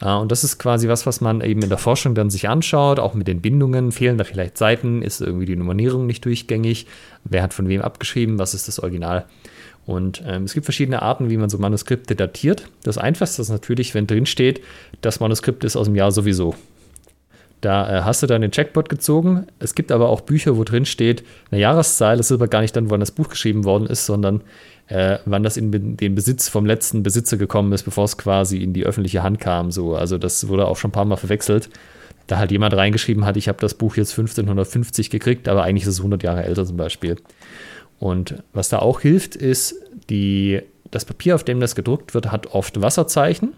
[0.02, 3.14] Und das ist quasi was, was man eben in der Forschung dann sich anschaut, auch
[3.14, 3.92] mit den Bindungen.
[3.92, 5.04] Fehlen da vielleicht Seiten?
[5.04, 6.88] Ist irgendwie die Nummerierung nicht durchgängig?
[7.24, 8.40] Wer hat von wem abgeschrieben?
[8.40, 9.26] Was ist das Original?
[9.86, 12.68] Und ähm, es gibt verschiedene Arten, wie man so Manuskripte datiert.
[12.84, 14.62] Das einfachste ist natürlich, wenn drin steht,
[15.02, 16.56] das Manuskript ist aus dem Jahr sowieso.
[17.62, 19.46] Da äh, hast du dann den Checkbot gezogen.
[19.60, 22.76] Es gibt aber auch Bücher, wo drin steht, eine Jahreszahl, das ist aber gar nicht
[22.76, 24.42] dann, wann das Buch geschrieben worden ist, sondern
[24.92, 28.74] äh, wann das in den Besitz vom letzten Besitzer gekommen ist, bevor es quasi in
[28.74, 29.72] die öffentliche Hand kam.
[29.72, 29.96] So.
[29.96, 31.70] Also das wurde auch schon ein paar Mal verwechselt.
[32.28, 35.94] Da halt jemand reingeschrieben hat, ich habe das Buch jetzt 1550 gekriegt, aber eigentlich ist
[35.94, 37.16] es 100 Jahre älter zum Beispiel.
[38.00, 39.76] Und was da auch hilft, ist,
[40.10, 40.62] die,
[40.92, 43.54] das Papier, auf dem das gedruckt wird, hat oft Wasserzeichen.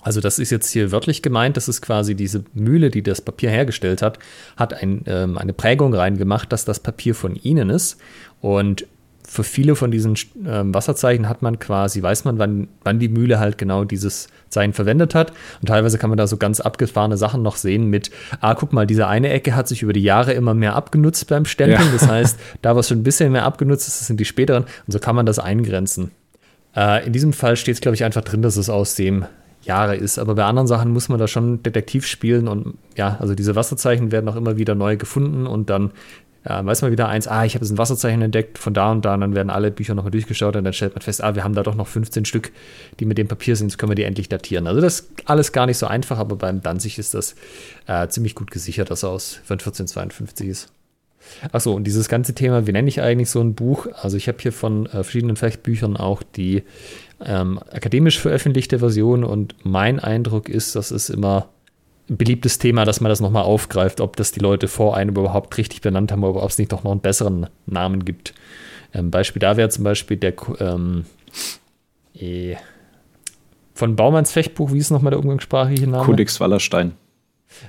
[0.00, 3.50] Also das ist jetzt hier wörtlich gemeint, das ist quasi diese Mühle, die das Papier
[3.50, 4.18] hergestellt hat,
[4.56, 7.98] hat ein, ähm, eine Prägung reingemacht, dass das Papier von ihnen ist.
[8.40, 8.86] Und
[9.34, 10.14] für viele von diesen
[10.46, 14.72] ähm, Wasserzeichen hat man quasi, weiß man, wann, wann die Mühle halt genau dieses Zeichen
[14.72, 15.32] verwendet hat.
[15.60, 18.86] Und teilweise kann man da so ganz abgefahrene Sachen noch sehen mit, ah, guck mal,
[18.86, 21.80] diese eine Ecke hat sich über die Jahre immer mehr abgenutzt beim Stempeln.
[21.80, 21.92] Ja.
[21.92, 24.62] Das heißt, da was schon ein bisschen mehr abgenutzt ist, das sind die späteren.
[24.86, 26.12] Und so kann man das eingrenzen.
[26.76, 29.26] Äh, in diesem Fall steht es, glaube ich, einfach drin, dass es aus dem
[29.62, 30.18] Jahre ist.
[30.18, 34.12] Aber bei anderen Sachen muss man da schon Detektiv spielen und ja, also diese Wasserzeichen
[34.12, 35.90] werden auch immer wieder neu gefunden und dann
[36.46, 39.04] ja, weiß man wieder eins, ah, ich habe jetzt ein Wasserzeichen entdeckt von da und
[39.04, 41.42] da und dann werden alle Bücher nochmal durchgeschaut und dann stellt man fest, ah, wir
[41.42, 42.52] haben da doch noch 15 Stück,
[43.00, 44.66] die mit dem Papier sind, jetzt können wir die endlich datieren.
[44.66, 47.34] Also das ist alles gar nicht so einfach, aber beim Danzig ist das
[47.86, 50.72] äh, ziemlich gut gesichert, dass er aus von 1452 ist.
[51.52, 53.86] Achso, und dieses ganze Thema, wie nenne ich eigentlich so ein Buch?
[54.02, 56.62] Also ich habe hier von äh, verschiedenen Fechtbüchern auch die
[57.24, 61.48] ähm, akademisch veröffentlichte Version und mein Eindruck ist, dass es immer
[62.08, 65.80] beliebtes Thema, dass man das nochmal aufgreift, ob das die Leute vor einem überhaupt richtig
[65.80, 68.34] benannt haben oder ob es nicht doch noch einen besseren Namen gibt.
[68.92, 71.06] Ähm, Beispiel da wäre zum Beispiel der ähm,
[72.14, 72.56] eh,
[73.74, 76.04] von Baumanns Fechtbuch, wie ist nochmal der umgangssprachliche Name?
[76.04, 76.92] Codex Wallerstein.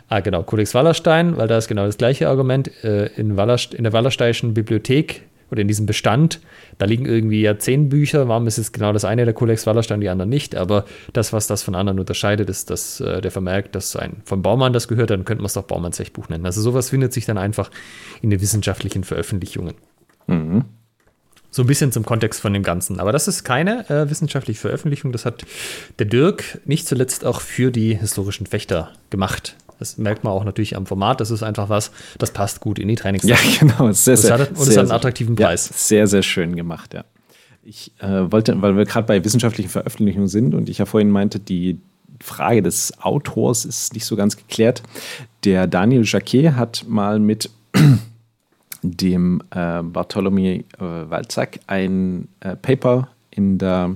[0.07, 2.71] Ah, genau, Codex Wallerstein, weil da ist genau das gleiche Argument.
[2.83, 6.39] Äh, in, Wallerst in der Wallersteinischen Bibliothek oder in diesem Bestand,
[6.77, 8.27] da liegen irgendwie ja zehn Bücher.
[8.27, 10.55] Warum ist es genau das eine der Codex Wallerstein, die anderen nicht?
[10.55, 14.41] Aber das, was das von anderen unterscheidet, ist, dass äh, der Vermerk, dass ein von
[14.41, 16.45] Baumann das gehört, dann könnte man es doch Baumanns Echtbuch nennen.
[16.45, 17.69] Also sowas findet sich dann einfach
[18.21, 19.75] in den wissenschaftlichen Veröffentlichungen.
[20.27, 20.65] Mhm.
[21.55, 22.99] So ein bisschen zum Kontext von dem Ganzen.
[22.99, 25.13] Aber das ist keine äh, wissenschaftliche Veröffentlichung.
[25.13, 25.45] Das hat
[25.99, 29.55] der Dirk nicht zuletzt auch für die historischen Fechter gemacht.
[29.79, 31.21] Das merkt man auch natürlich am Format.
[31.21, 33.31] Das ist einfach was, das passt gut in die Trainingszeit.
[33.31, 33.91] Ja, genau.
[33.91, 35.69] Sehr, sehr, hat, und es hat einen attraktiven Preis.
[35.69, 37.03] Ja, sehr, sehr schön gemacht, ja.
[37.63, 41.39] Ich äh, wollte, weil wir gerade bei wissenschaftlichen Veröffentlichungen sind und ich ja vorhin meinte,
[41.39, 41.79] die
[42.21, 44.83] Frage des Autors ist nicht so ganz geklärt.
[45.43, 47.49] Der Daniel Jacquet hat mal mit
[48.83, 53.95] dem äh, Bartholomew äh, Walzack ein äh, Paper in der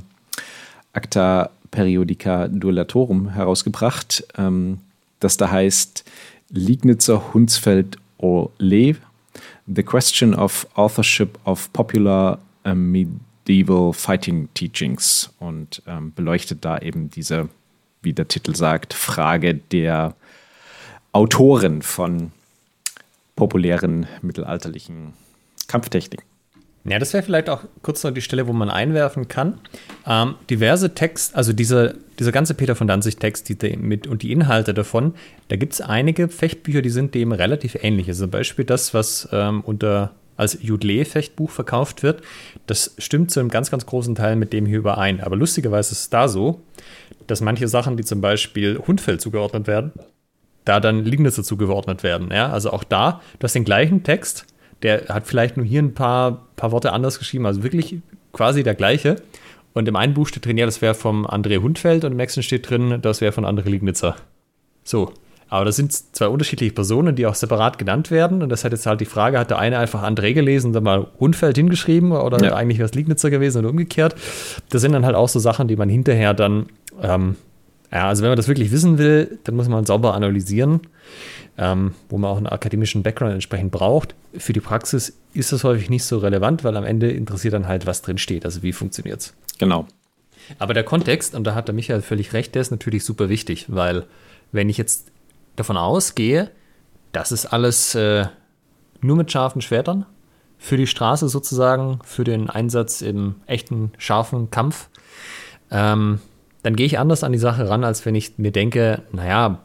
[0.94, 4.80] Acta Periodica Duellatorum herausgebracht, ähm,
[5.20, 6.04] das da heißt
[6.50, 8.96] Liegnitzer Hunsfeld Orle,
[9.68, 17.10] The Question of Authorship of Popular uh, Medieval Fighting Teachings und ähm, beleuchtet da eben
[17.10, 17.50] diese,
[18.02, 20.16] wie der Titel sagt, Frage der
[21.12, 22.32] Autoren von
[23.36, 25.14] populären mittelalterlichen
[25.68, 26.29] Kampftechniken.
[26.86, 29.60] Ja, das wäre vielleicht auch kurz noch die Stelle, wo man einwerfen kann.
[30.08, 35.14] Ähm, diverse Text, also dieser, dieser ganze Peter von Danzig-Text mit, und die Inhalte davon,
[35.50, 38.08] da gibt es einige Fechtbücher, die sind dem relativ ähnlich.
[38.08, 42.22] Also zum Beispiel das, was ähm, unter als Judle-Fechtbuch verkauft wird,
[42.66, 45.20] das stimmt zu einem ganz, ganz großen Teil mit dem hier überein.
[45.20, 46.62] Aber lustigerweise ist es da so,
[47.28, 49.92] dass manche Sachen, die zum Beispiel Hundfeld zugeordnet werden,
[50.64, 52.30] da dann Liegnisse zugeordnet werden.
[52.32, 52.52] Ja?
[52.52, 54.46] Also auch da, du hast den gleichen Text,
[54.84, 57.98] der hat vielleicht nur hier ein paar, paar Worte anders geschrieben, also wirklich
[58.32, 59.18] quasi der gleiche.
[59.74, 62.44] Und im einen Buch steht drin, ja, das wäre vom André Hundfeld und im nächsten
[62.44, 64.16] steht drin, das wäre von André Liegnitzer.
[64.84, 65.14] So.
[65.52, 68.44] Aber das sind zwei unterschiedliche Personen, die auch separat genannt werden.
[68.44, 70.84] Und das hat jetzt halt die Frage, hat der eine einfach André gelesen und dann
[70.84, 72.54] mal Hundfeld hingeschrieben oder ja.
[72.54, 74.16] eigentlich was Liegnitzer gewesen oder umgekehrt.
[74.70, 76.68] Das sind dann halt auch so Sachen, die man hinterher dann,
[77.02, 77.36] ähm,
[77.92, 80.82] ja, also wenn man das wirklich wissen will, dann muss man sauber analysieren
[81.60, 84.16] ähm, wo man auch einen akademischen Background entsprechend braucht.
[84.38, 87.86] Für die Praxis ist das häufig nicht so relevant, weil am Ende interessiert dann halt,
[87.86, 89.34] was drin steht, also wie funktioniert es.
[89.58, 89.86] Genau.
[90.58, 93.66] Aber der Kontext, und da hat der Michael völlig recht, der ist natürlich super wichtig,
[93.68, 94.06] weil
[94.54, 95.12] wenn ich jetzt
[95.58, 96.50] davon ausgehe,
[97.12, 98.28] das ist alles äh,
[99.02, 100.06] nur mit scharfen Schwertern,
[100.58, 104.88] für die Straße sozusagen, für den Einsatz im echten scharfen Kampf,
[105.72, 106.20] ähm,
[106.64, 109.60] dann gehe ich anders an die Sache ran, als wenn ich mir denke, naja,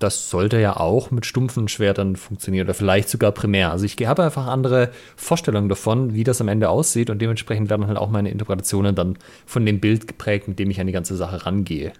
[0.00, 3.70] das sollte ja auch mit stumpfen Schwertern funktionieren oder vielleicht sogar primär.
[3.70, 7.86] Also ich habe einfach andere Vorstellungen davon, wie das am Ende aussieht und dementsprechend werden
[7.86, 11.16] halt auch meine Interpretationen dann von dem Bild geprägt, mit dem ich an die ganze
[11.16, 11.92] Sache rangehe.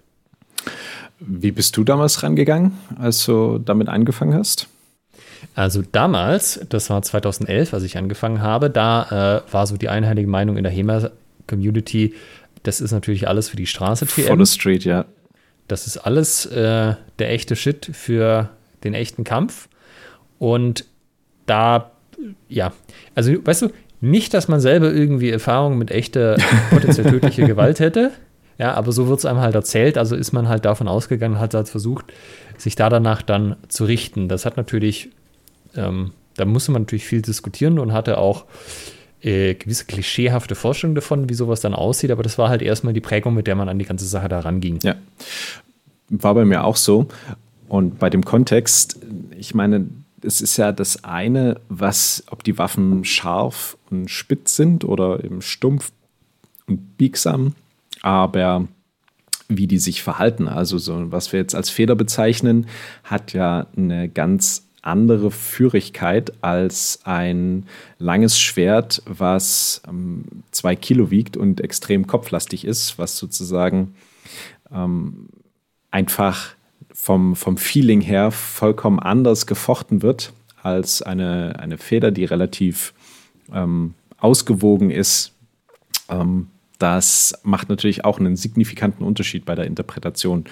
[1.21, 4.69] Wie bist du damals rangegangen, als du damit angefangen hast?
[5.55, 10.29] Also damals, das war 2011, als ich angefangen habe, da äh, war so die einheitliche
[10.29, 11.11] Meinung in der HEMA,
[11.47, 12.15] Community,
[12.63, 14.45] das ist natürlich alles für die Straße TM.
[14.45, 15.07] The Street, ja.
[15.69, 18.51] Das ist alles äh, der echte Shit für
[18.85, 19.69] den echten Kampf.
[20.39, 20.85] Und
[21.47, 21.93] da,
[22.49, 22.73] ja,
[23.15, 26.37] also weißt du, nicht, dass man selber irgendwie Erfahrung mit echter
[26.71, 28.13] potenziell tödlicher Gewalt hätte.
[28.59, 29.97] Ja, aber so wird es einem halt erzählt.
[29.97, 32.07] Also ist man halt davon ausgegangen, hat halt versucht,
[32.59, 34.29] sich da danach dann zu richten.
[34.29, 35.11] Das hat natürlich,
[35.77, 38.45] ähm, da musste man natürlich viel diskutieren und hatte auch
[39.23, 42.11] äh, gewisse klischeehafte Vorstellungen davon, wie sowas dann aussieht.
[42.11, 44.41] Aber das war halt erstmal die Prägung, mit der man an die ganze Sache da
[44.41, 44.79] ranging.
[44.83, 44.97] Ja,
[46.09, 47.09] war bei mir auch so.
[47.69, 48.99] Und bei dem Kontext,
[49.39, 49.87] ich meine,
[50.23, 55.41] es ist ja das eine, was, ob die Waffen scharf und spitz sind oder eben
[55.41, 55.93] stumpf
[56.67, 57.55] und biegsam,
[58.03, 58.67] aber
[59.49, 62.67] wie die sich verhalten, also so, was wir jetzt als Feder bezeichnen,
[63.03, 67.67] hat ja eine ganz andere Führigkeit als ein
[67.99, 73.95] langes Schwert, was ähm, zwei Kilo wiegt und extrem kopflastig ist, was sozusagen
[74.73, 75.29] ähm,
[75.91, 76.55] einfach
[76.93, 82.93] vom, vom Feeling her vollkommen anders gefochten wird als eine, eine Feder, die relativ
[83.53, 85.33] ähm, ausgewogen ist.
[86.81, 90.45] Das macht natürlich auch einen signifikanten Unterschied bei der Interpretation.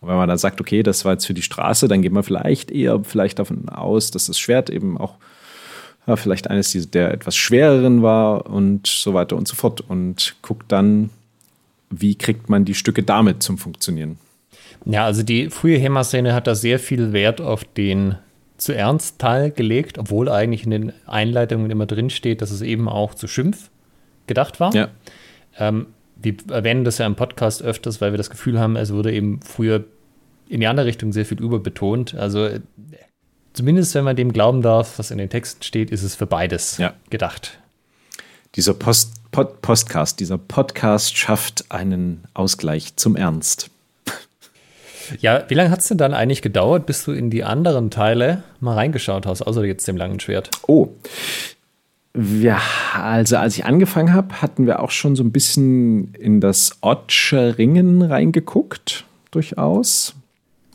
[0.00, 2.22] Und wenn man dann sagt, okay, das war jetzt für die Straße, dann geht man
[2.22, 5.16] vielleicht eher vielleicht davon aus, dass das Schwert eben auch
[6.06, 10.72] ja, vielleicht eines der etwas schwereren war und so weiter und so fort und guckt
[10.72, 11.10] dann,
[11.90, 14.18] wie kriegt man die Stücke damit zum Funktionieren.
[14.86, 18.16] Ja, also die frühe HEMA-Szene hat da sehr viel Wert auf den
[18.56, 22.88] zu ernst Teil gelegt, obwohl eigentlich in den Einleitungen immer drin steht, dass es eben
[22.88, 23.70] auch zu Schimpf
[24.26, 24.74] gedacht war.
[24.74, 24.88] Ja.
[25.58, 25.86] Ähm,
[26.16, 29.40] wir erwähnen das ja im Podcast öfters, weil wir das Gefühl haben, es wurde eben
[29.42, 29.84] früher
[30.48, 32.14] in die andere Richtung sehr viel überbetont.
[32.14, 32.48] Also
[33.52, 36.78] zumindest wenn man dem glauben darf, was in den Texten steht, ist es für beides
[36.78, 36.94] ja.
[37.10, 37.58] gedacht.
[38.54, 43.70] Dieser Post, Pod, Postcast, dieser Podcast schafft einen Ausgleich zum Ernst.
[45.20, 48.42] Ja, wie lange hat es denn dann eigentlich gedauert, bis du in die anderen Teile
[48.60, 50.50] mal reingeschaut hast, außer jetzt dem langen Schwert?
[50.66, 50.88] Oh.
[52.16, 52.60] Ja,
[52.94, 57.58] also als ich angefangen habe, hatten wir auch schon so ein bisschen in das Otsche
[57.58, 60.14] Ringen reingeguckt, durchaus.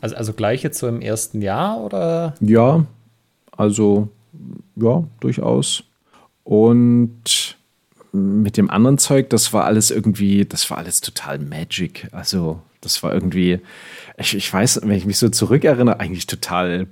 [0.02, 2.34] Also, also gleich jetzt so im ersten Jahr oder?
[2.40, 2.84] Ja,
[3.56, 4.08] also
[4.76, 5.84] ja, durchaus.
[6.44, 7.56] Und
[8.12, 12.08] mit dem anderen Zeug, das war alles irgendwie, das war alles total Magic.
[12.12, 13.60] Also das war irgendwie,
[14.18, 16.86] ich, ich weiß, wenn ich mich so zurückerinnere, eigentlich total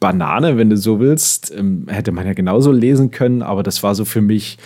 [0.00, 1.54] Banane, wenn du so willst.
[1.54, 4.58] Ähm, hätte man ja genauso lesen können, aber das war so für mich,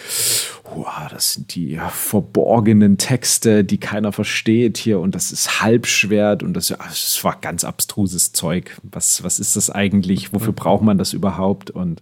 [0.64, 6.54] wow, das sind die verborgenen Texte, die keiner versteht hier und das ist Halbschwert und
[6.54, 8.78] das, das war ganz abstruses Zeug.
[8.82, 10.32] Was, was ist das eigentlich?
[10.32, 11.70] Wofür braucht man das überhaupt?
[11.70, 12.00] Und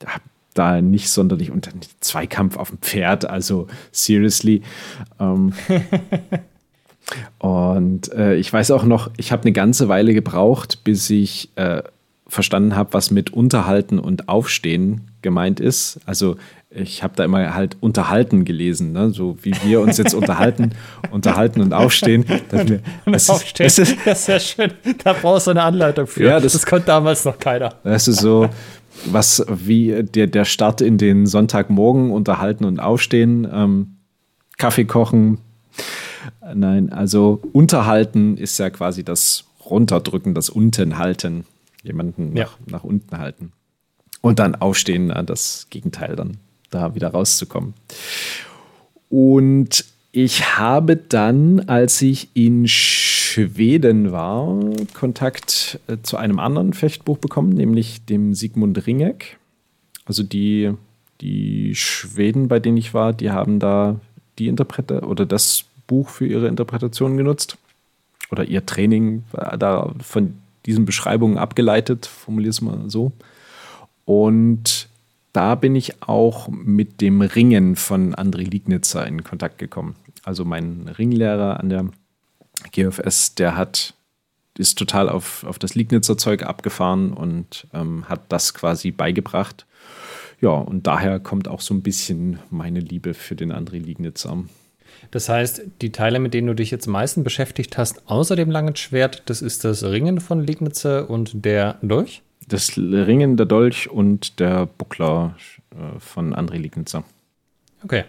[0.00, 0.08] da,
[0.54, 4.62] da nicht sonderlich und dann Zweikampf auf dem Pferd, also seriously.
[5.20, 5.52] Ähm,
[7.38, 11.82] Und äh, ich weiß auch noch, ich habe eine ganze Weile gebraucht, bis ich äh,
[12.26, 16.00] verstanden habe, was mit Unterhalten und Aufstehen gemeint ist.
[16.06, 16.36] Also
[16.70, 19.10] ich habe da immer halt unterhalten gelesen, ne?
[19.10, 20.72] so wie wir uns jetzt unterhalten,
[21.10, 22.24] unterhalten und aufstehen.
[22.28, 23.66] Wir, das, aufstehen.
[23.66, 24.72] Ist, das, ist, das ist sehr schön.
[25.02, 26.24] Da brauchst du eine Anleitung für.
[26.24, 27.74] Ja, das, das konnte damals noch keiner.
[27.84, 28.48] Das ist so,
[29.06, 33.96] was wie der, der Start in den Sonntagmorgen unterhalten und aufstehen, ähm,
[34.56, 35.38] Kaffee kochen,
[36.54, 41.44] Nein, also unterhalten ist ja quasi das Runterdrücken, das Untenhalten.
[41.84, 42.44] Jemanden ja.
[42.44, 43.52] nach, nach, unten halten.
[44.20, 46.38] Und dann aufstehen, das Gegenteil dann
[46.70, 47.74] da wieder rauszukommen.
[49.10, 54.58] Und ich habe dann, als ich in Schweden war,
[54.94, 59.38] Kontakt äh, zu einem anderen Fechtbuch bekommen, nämlich dem Sigmund Ringek.
[60.04, 60.72] Also die,
[61.20, 64.00] die Schweden, bei denen ich war, die haben da
[64.38, 67.58] die Interpreter oder das Buch für ihre Interpretation genutzt
[68.30, 70.34] oder ihr Training da von
[70.66, 73.12] diesen Beschreibungen abgeleitet, formuliere es mal so.
[74.04, 74.88] Und
[75.32, 79.96] da bin ich auch mit dem Ringen von André Liegnitzer in Kontakt gekommen.
[80.22, 81.86] Also mein Ringlehrer an der
[82.72, 83.94] GFS, der hat
[84.56, 89.66] ist total auf, auf das Liegnitzer Zeug abgefahren und ähm, hat das quasi beigebracht.
[90.40, 94.44] Ja, und daher kommt auch so ein bisschen meine Liebe für den André Liegnitzer.
[95.14, 98.50] Das heißt, die Teile, mit denen du dich jetzt am meisten beschäftigt hast, außer dem
[98.50, 102.22] langen Schwert, das ist das Ringen von Liegnitzer und der Dolch?
[102.48, 105.36] Das Ringen, der Dolch und der Buckler
[105.70, 107.04] äh, von André Liegnitzer.
[107.84, 108.06] Okay.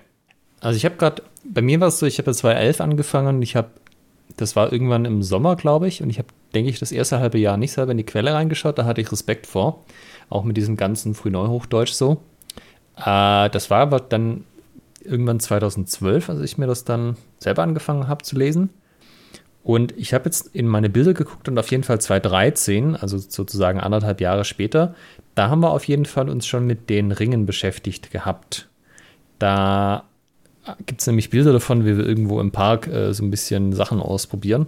[0.61, 3.43] Also ich habe gerade, bei mir war es so, ich habe ja 2011 angefangen und
[3.43, 3.69] ich habe,
[4.35, 7.37] das war irgendwann im Sommer, glaube ich, und ich habe, denke ich, das erste halbe
[7.37, 9.85] Jahr nicht selber in die Quelle reingeschaut, da hatte ich Respekt vor,
[10.31, 12.23] auch mit diesem ganzen Frühneuhochdeutsch so.
[12.97, 14.43] Äh, das war aber dann
[15.05, 18.69] irgendwann 2012, als ich mir das dann selber angefangen habe zu lesen.
[19.63, 23.79] Und ich habe jetzt in meine Bilder geguckt und auf jeden Fall 2013, also sozusagen
[23.79, 24.93] anderthalb Jahre später,
[25.33, 28.67] da haben wir auf jeden Fall uns schon mit den Ringen beschäftigt gehabt.
[29.39, 30.03] Da
[30.85, 33.99] gibt es nämlich Bilder davon, wie wir irgendwo im Park äh, so ein bisschen Sachen
[33.99, 34.67] ausprobieren.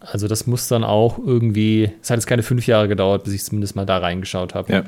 [0.00, 3.44] Also das muss dann auch irgendwie, es hat jetzt keine fünf Jahre gedauert, bis ich
[3.44, 4.72] zumindest mal da reingeschaut habe.
[4.72, 4.82] Ja.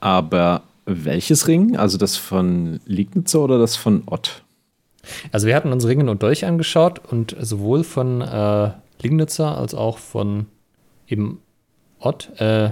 [0.00, 1.76] Aber welches Ring?
[1.76, 4.42] Also das von Liegnitzer oder das von Ott?
[5.32, 8.70] Also wir hatten uns Ringen und Dolch angeschaut und sowohl von äh,
[9.00, 10.46] Liegnitzer als auch von
[11.06, 11.40] eben
[11.98, 12.30] Ott.
[12.40, 12.70] Äh,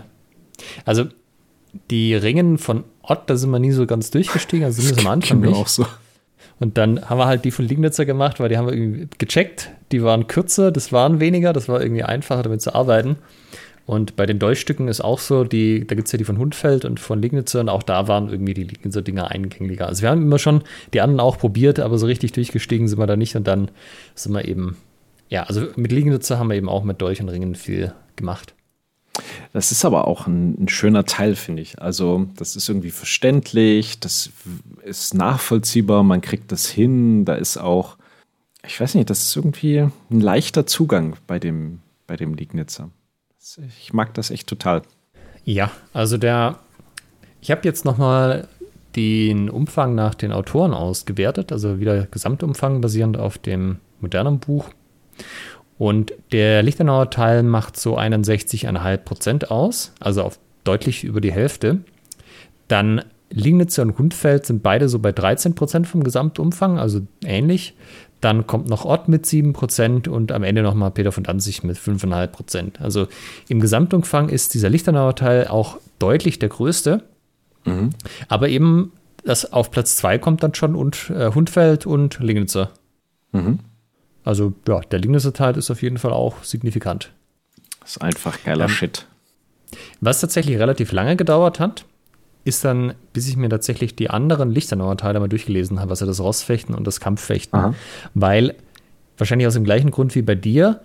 [0.85, 1.05] also
[1.91, 5.41] die Ringen von Ott, da sind wir nie so ganz durchgestiegen, also zumindest am Anfang
[5.41, 5.55] nicht.
[5.55, 5.87] auch so.
[6.59, 9.71] Und dann haben wir halt die von Liegnitzer gemacht, weil die haben wir irgendwie gecheckt.
[9.93, 13.17] Die waren kürzer, das waren weniger, das war irgendwie einfacher damit zu arbeiten.
[13.87, 16.85] Und bei den Dolchstücken ist auch so, die, da gibt es ja die von Hundfeld
[16.85, 19.87] und von Liegnitzer und auch da waren irgendwie die Liegnitzer-Dinger eingänglicher.
[19.87, 20.63] Also wir haben immer schon
[20.93, 23.71] die anderen auch probiert, aber so richtig durchgestiegen sind wir da nicht und dann
[24.17, 24.77] sind wir eben,
[25.29, 28.55] ja, also mit Liegnitzer haben wir eben auch mit Dolch und Ringen viel gemacht.
[29.53, 31.81] Das ist aber auch ein, ein schöner Teil, finde ich.
[31.81, 34.31] Also, das ist irgendwie verständlich, das
[34.85, 37.97] ist nachvollziehbar, man kriegt das hin, da ist auch,
[38.67, 42.91] ich weiß nicht, das ist irgendwie ein leichter Zugang bei dem, bei dem Liegnitzer.
[43.79, 44.83] Ich mag das echt total.
[45.45, 46.59] Ja, also der,
[47.41, 48.49] ich habe jetzt nochmal
[48.97, 54.71] den Umfang nach den Autoren ausgewertet, also wieder Gesamtumfang basierend auf dem modernen Buch.
[55.79, 61.83] Und der Lichtenauer Teil macht so 61,5 Prozent aus, also auf deutlich über die Hälfte.
[62.67, 67.75] Dann Liegnitzer und Hundfeld sind beide so bei 13 Prozent vom Gesamtumfang, also ähnlich.
[68.27, 72.81] Dann kommt noch Ott mit 7% und am Ende nochmal Peter von Danzig mit 5,5%.
[72.81, 73.07] Also
[73.47, 77.05] im Gesamtumfang ist dieser Lichtenauer Teil auch deutlich der größte.
[77.65, 77.91] Mhm.
[78.27, 78.91] Aber eben
[79.23, 82.73] das auf Platz 2 kommt dann schon und äh, Hundfeld und Lingnitzer.
[83.31, 83.61] Mhm.
[84.25, 87.13] Also ja, der Lingnitzer Teil ist auf jeden Fall auch signifikant.
[87.79, 89.07] Das ist einfach geiler ähm, Shit.
[90.01, 91.85] Was tatsächlich relativ lange gedauert hat,
[92.47, 96.21] ist dann, bis ich mir tatsächlich die anderen Lichternauer Teile mal durchgelesen habe, also das
[96.21, 97.59] Rossfechten und das Kampffechten.
[97.59, 97.75] Aha.
[98.15, 98.55] Weil,
[99.19, 100.81] wahrscheinlich aus dem gleichen Grund wie bei dir,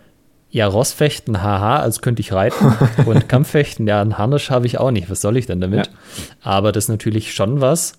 [0.50, 2.74] ja, Rossfechten, haha, als könnte ich reiten.
[3.06, 5.12] und Kampffechten, ja, ein Harnisch habe ich auch nicht.
[5.12, 5.86] Was soll ich denn damit?
[5.86, 5.94] Ja.
[6.42, 7.94] Aber das ist natürlich schon was,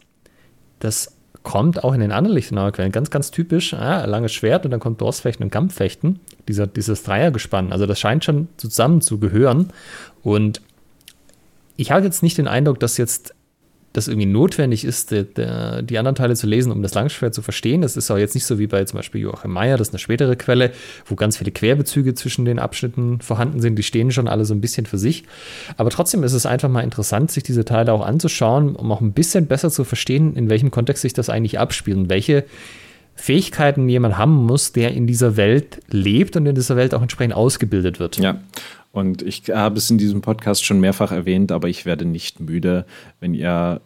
[0.81, 3.73] das kommt auch in den anderen Lichtenauer Quellen ganz, ganz typisch.
[3.73, 6.19] Ja, langes Schwert und dann kommt Rossfechten und Kampffechten.
[6.49, 7.71] Dieser, dieses Dreiergespann.
[7.71, 9.69] Also das scheint schon zusammen zu gehören.
[10.23, 10.61] Und
[11.77, 13.35] ich habe jetzt nicht den Eindruck, dass jetzt
[13.93, 17.83] das irgendwie notwendig ist, die, die, anderen Teile zu lesen, um das Langschwert zu verstehen.
[17.83, 19.99] Das ist auch jetzt nicht so wie bei zum Beispiel Joachim Meyer, das ist eine
[19.99, 20.73] spätere Quelle,
[21.07, 23.77] wo ganz viele Querbezüge zwischen den Abschnitten vorhanden sind.
[23.77, 25.25] Die stehen schon alle so ein bisschen für sich.
[25.77, 29.13] Aber trotzdem ist es einfach mal interessant, sich diese Teile auch anzuschauen, um auch ein
[29.13, 32.45] bisschen besser zu verstehen, in welchem Kontext sich das eigentlich abspielt und welche
[33.23, 37.37] Fähigkeiten jemand haben muss, der in dieser Welt lebt und in dieser Welt auch entsprechend
[37.37, 38.19] ausgebildet wird.
[38.19, 38.41] Ja,
[38.91, 42.85] und ich habe es in diesem Podcast schon mehrfach erwähnt, aber ich werde nicht müde,
[43.21, 43.81] wenn ihr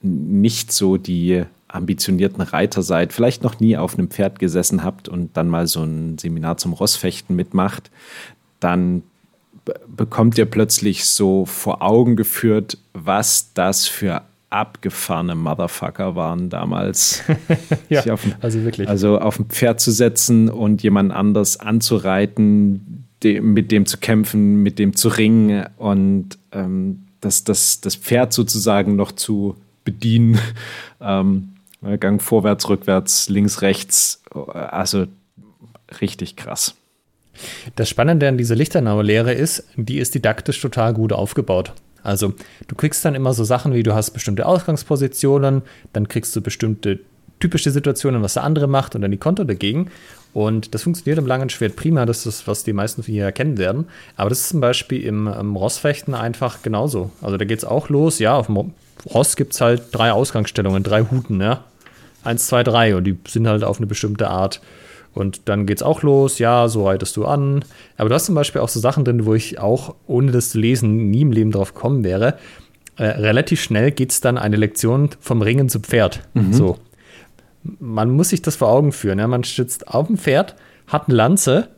[0.00, 5.36] nicht so die ambitionierten Reiter seid, vielleicht noch nie auf einem Pferd gesessen habt und
[5.36, 7.90] dann mal so ein Seminar zum Rossfechten mitmacht,
[8.58, 9.02] dann
[9.86, 17.22] bekommt ihr plötzlich so vor Augen geführt, was das für abgefahrene Motherfucker waren damals.
[17.88, 18.88] ja, auf, also wirklich.
[18.88, 24.62] Also auf ein Pferd zu setzen und jemand anders anzureiten, dem, mit dem zu kämpfen,
[24.62, 30.38] mit dem zu ringen und ähm, das, das, das Pferd sozusagen noch zu bedienen.
[31.00, 31.50] Ähm,
[32.00, 34.20] Gang vorwärts, rückwärts, links, rechts.
[34.32, 35.06] Also
[36.00, 36.74] richtig krass.
[37.76, 41.72] Das Spannende an dieser Lichternauer Lehre ist, die ist didaktisch total gut aufgebaut.
[42.02, 42.34] Also
[42.66, 47.00] du kriegst dann immer so Sachen wie du hast bestimmte Ausgangspositionen, dann kriegst du bestimmte
[47.40, 49.90] typische Situationen, was der andere macht und dann die Konto dagegen.
[50.34, 53.58] Und das funktioniert im langen Schwert prima, das ist, was die meisten von hier erkennen
[53.58, 53.86] werden.
[54.16, 57.10] Aber das ist zum Beispiel im, im Rossfechten einfach genauso.
[57.22, 58.72] Also da geht es auch los, ja, auf dem
[59.12, 61.64] Ross gibt es halt drei Ausgangsstellungen, drei Huten, ja.
[62.24, 64.60] Eins, zwei, drei und die sind halt auf eine bestimmte Art.
[65.14, 67.64] Und dann geht's auch los, ja, so reitest du an.
[67.96, 70.58] Aber du hast zum Beispiel auch so Sachen drin, wo ich auch, ohne das zu
[70.58, 72.38] lesen, nie im Leben drauf kommen wäre.
[72.96, 76.22] Äh, relativ schnell geht es dann eine Lektion vom Ringen zu Pferd.
[76.34, 76.52] Mhm.
[76.52, 76.78] So
[77.78, 79.18] man muss sich das vor Augen führen.
[79.18, 79.26] Ja?
[79.26, 80.54] Man sitzt auf dem Pferd,
[80.86, 81.68] hat eine Lanze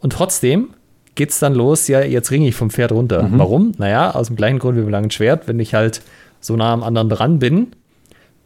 [0.00, 0.70] und trotzdem
[1.14, 3.24] geht es dann los, ja, jetzt ringe ich vom Pferd runter.
[3.24, 3.38] Mhm.
[3.38, 3.72] Warum?
[3.78, 5.48] Naja, aus dem gleichen Grund wie beim langen Schwert.
[5.48, 6.02] Wenn ich halt
[6.40, 7.68] so nah am anderen dran bin,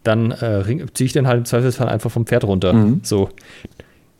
[0.03, 0.64] dann äh,
[0.95, 2.72] ziehe ich den halt im Zweifelsfall einfach vom Pferd runter.
[2.72, 3.01] Mhm.
[3.03, 3.28] So.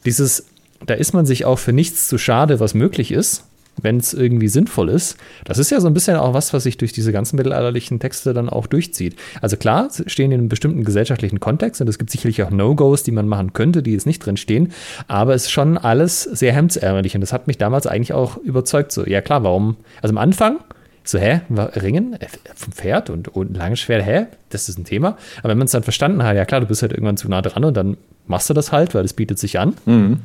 [0.05, 0.47] Dieses,
[0.87, 3.45] da ist man sich auch für nichts zu schade, was möglich ist.
[3.81, 5.17] wenn es irgendwie sinnvoll ist.
[5.45, 8.35] Das ist ja so ein bisschen auch was, was sich durch diese ganzen mittelalterlichen Texte
[8.35, 9.17] dann auch durchzieht.
[9.41, 13.13] Also klar, stehen in einem bestimmten gesellschaftlichen Kontext und es gibt sicherlich auch No-Gos, die
[13.13, 14.73] man machen könnte, die jetzt nicht drin stehen,
[15.09, 18.93] aber es ist schon alles sehr hemdsärmelig und das hat mich damals eigentlich auch überzeugt.
[18.93, 19.77] So, ja klar, warum?
[20.03, 20.59] Also am Anfang
[21.05, 25.17] so, hä, Ringen äh, vom Pferd und, und langes Schwert, hä, das ist ein Thema.
[25.39, 27.43] Aber wenn man es dann verstanden hat, ja klar, du bist halt irgendwann zu nah
[27.43, 27.97] dran und dann
[28.27, 29.75] machst du das halt, weil es bietet sich an.
[29.85, 30.21] Mhm.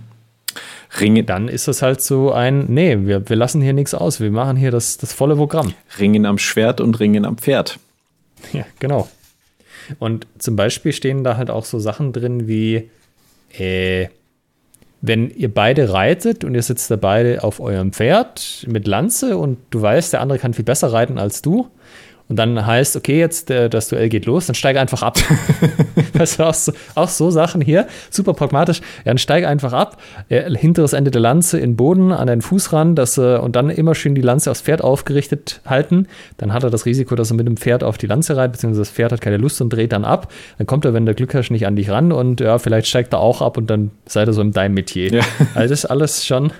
[1.00, 1.26] Ringen.
[1.26, 4.58] Dann ist das halt so ein, nee, wir, wir lassen hier nichts aus, wir machen
[4.58, 5.74] hier das, das volle Programm.
[6.00, 7.80] Ringen am Schwert und Ringen am Pferd.
[8.54, 9.08] Ja, genau.
[10.00, 12.90] Und zum Beispiel stehen da halt auch so Sachen drin wie,
[13.58, 14.08] äh,
[15.02, 19.58] wenn ihr beide reitet und ihr sitzt da beide auf eurem Pferd mit Lanze und
[19.70, 21.68] du weißt, der andere kann viel besser reiten als du,
[22.30, 25.18] und dann heißt, okay, jetzt äh, das Duell geht los, dann steige einfach ab.
[26.14, 28.80] weißt du, auch so, auch so, Sachen hier, super pragmatisch.
[28.80, 32.42] Ja, dann steige einfach ab, äh, hinteres Ende der Lanze in den Boden, an den
[32.42, 36.08] Fuß ran dass, äh, und dann immer schön die Lanze aufs Pferd aufgerichtet halten.
[36.38, 38.82] Dann hat er das Risiko, dass er mit dem Pferd auf die Lanze reitet, beziehungsweise
[38.82, 40.32] das Pferd hat keine Lust und dreht dann ab.
[40.58, 43.14] Dann kommt er, wenn der Glück hast, nicht an dich ran und ja, vielleicht steigt
[43.14, 45.12] er auch ab und dann seid ihr so in deinem Metier.
[45.12, 45.22] Ja.
[45.54, 46.52] Also das ist alles schon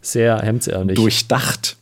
[0.00, 0.96] sehr hemdsärmlich.
[0.96, 1.79] Durchdacht.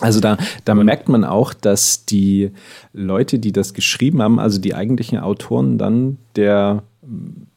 [0.00, 2.50] Also da, da merkt man auch, dass die
[2.92, 6.82] Leute, die das geschrieben haben, also die eigentlichen Autoren dann der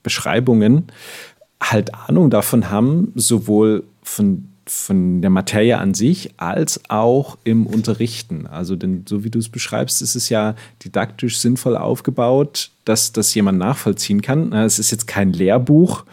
[0.04, 0.88] Beschreibungen,
[1.62, 8.48] halt Ahnung davon haben, sowohl von, von der Materie an sich als auch im Unterrichten.
[8.48, 13.34] Also denn so wie du es beschreibst, ist es ja didaktisch sinnvoll aufgebaut, dass das
[13.34, 14.52] jemand nachvollziehen kann.
[14.52, 16.04] Es ist jetzt kein Lehrbuch,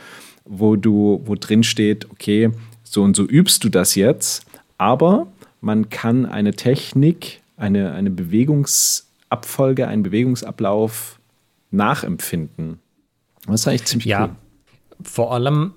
[0.44, 2.50] wo du, wo drin steht, okay,
[2.84, 4.44] so und so übst du das jetzt,
[4.78, 5.26] aber
[5.60, 11.20] man kann eine Technik, eine, eine Bewegungsabfolge, einen Bewegungsablauf
[11.70, 12.78] nachempfinden.
[13.46, 14.36] Das ist eigentlich ziemlich ja, cool.
[15.02, 15.72] Vor allem,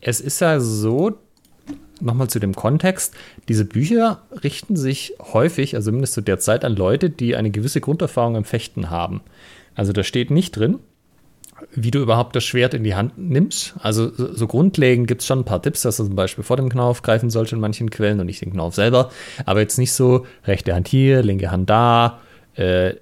[0.00, 1.18] es ist ja so,
[2.00, 3.14] nochmal zu dem Kontext,
[3.48, 7.80] diese Bücher richten sich häufig, also zumindest zu der Zeit, an Leute, die eine gewisse
[7.80, 9.20] Grunderfahrung im Fechten haben.
[9.74, 10.78] Also da steht nicht drin,
[11.72, 13.74] wie du überhaupt das Schwert in die Hand nimmst.
[13.80, 16.56] Also so, so grundlegend gibt es schon ein paar Tipps, dass du zum Beispiel vor
[16.56, 19.10] dem Knauf greifen sollst in manchen Quellen und nicht den Knauf selber.
[19.44, 22.20] Aber jetzt nicht so rechte Hand hier, linke Hand da.
[22.54, 22.94] Äh,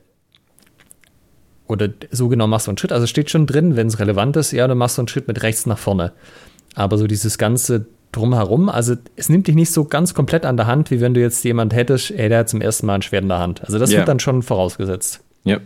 [1.67, 2.93] oder so genau machst du einen Schritt.
[2.93, 5.43] Also steht schon drin, wenn es relevant ist, ja, dann machst du einen Schritt mit
[5.43, 6.13] rechts nach vorne.
[6.75, 10.67] Aber so dieses ganze drumherum, also es nimmt dich nicht so ganz komplett an der
[10.67, 13.23] Hand, wie wenn du jetzt jemand hättest, ey, der hat zum ersten Mal ein Schwert
[13.23, 13.63] in der Hand.
[13.65, 14.01] Also das yeah.
[14.01, 15.21] wird dann schon vorausgesetzt.
[15.45, 15.59] Ja.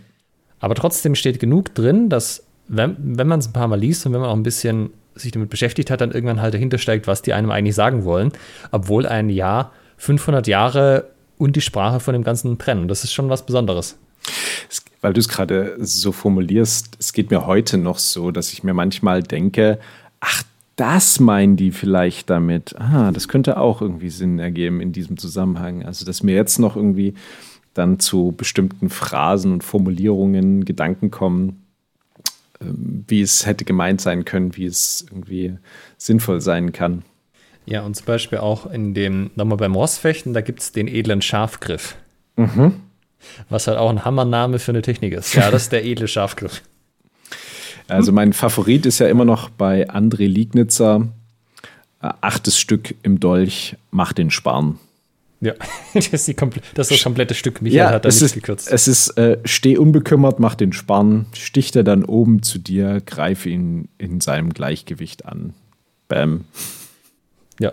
[0.61, 4.12] Aber trotzdem steht genug drin, dass wenn, wenn man es ein paar Mal liest und
[4.12, 7.22] wenn man auch ein bisschen sich damit beschäftigt hat, dann irgendwann halt dahinter steigt, was
[7.22, 8.32] die einem eigentlich sagen wollen,
[8.70, 12.88] obwohl ein Jahr 500 Jahre und die Sprache von dem Ganzen trennen.
[12.88, 13.98] Das ist schon was Besonderes.
[15.00, 18.74] Weil du es gerade so formulierst, es geht mir heute noch so, dass ich mir
[18.74, 19.78] manchmal denke,
[20.20, 20.42] ach,
[20.76, 22.76] das meinen die vielleicht damit.
[22.78, 25.84] Ah, das könnte auch irgendwie Sinn ergeben in diesem Zusammenhang.
[25.84, 27.14] Also, dass mir jetzt noch irgendwie
[27.74, 31.62] dann zu bestimmten Phrasen und Formulierungen Gedanken kommen,
[32.61, 35.56] wie es hätte gemeint sein können, wie es irgendwie
[35.96, 37.02] sinnvoll sein kann.
[37.66, 41.20] Ja, und zum Beispiel auch in dem, nochmal beim Rossfechten, da gibt es den edlen
[41.22, 41.96] Schafgriff.
[42.36, 42.74] Mhm.
[43.48, 45.34] Was halt auch ein Hammername für eine Technik ist.
[45.34, 46.62] Ja, das ist der edle Schafgriff.
[47.90, 51.09] Also mein Favorit ist ja immer noch bei André Liegnitzer,
[52.02, 54.78] äh, achtes Stück im Dolch, macht den Sparn.
[55.41, 55.55] Ja,
[55.95, 57.62] das ist, die das, ist das komplette Stück.
[57.62, 58.70] Michael ja, hat da es ist, gekürzt.
[58.70, 63.47] Es ist, äh, steh unbekümmert, mach den Spann, stich er dann oben zu dir, greif
[63.47, 65.55] ihn in seinem Gleichgewicht an.
[66.09, 66.45] Bam.
[67.61, 67.72] Ja,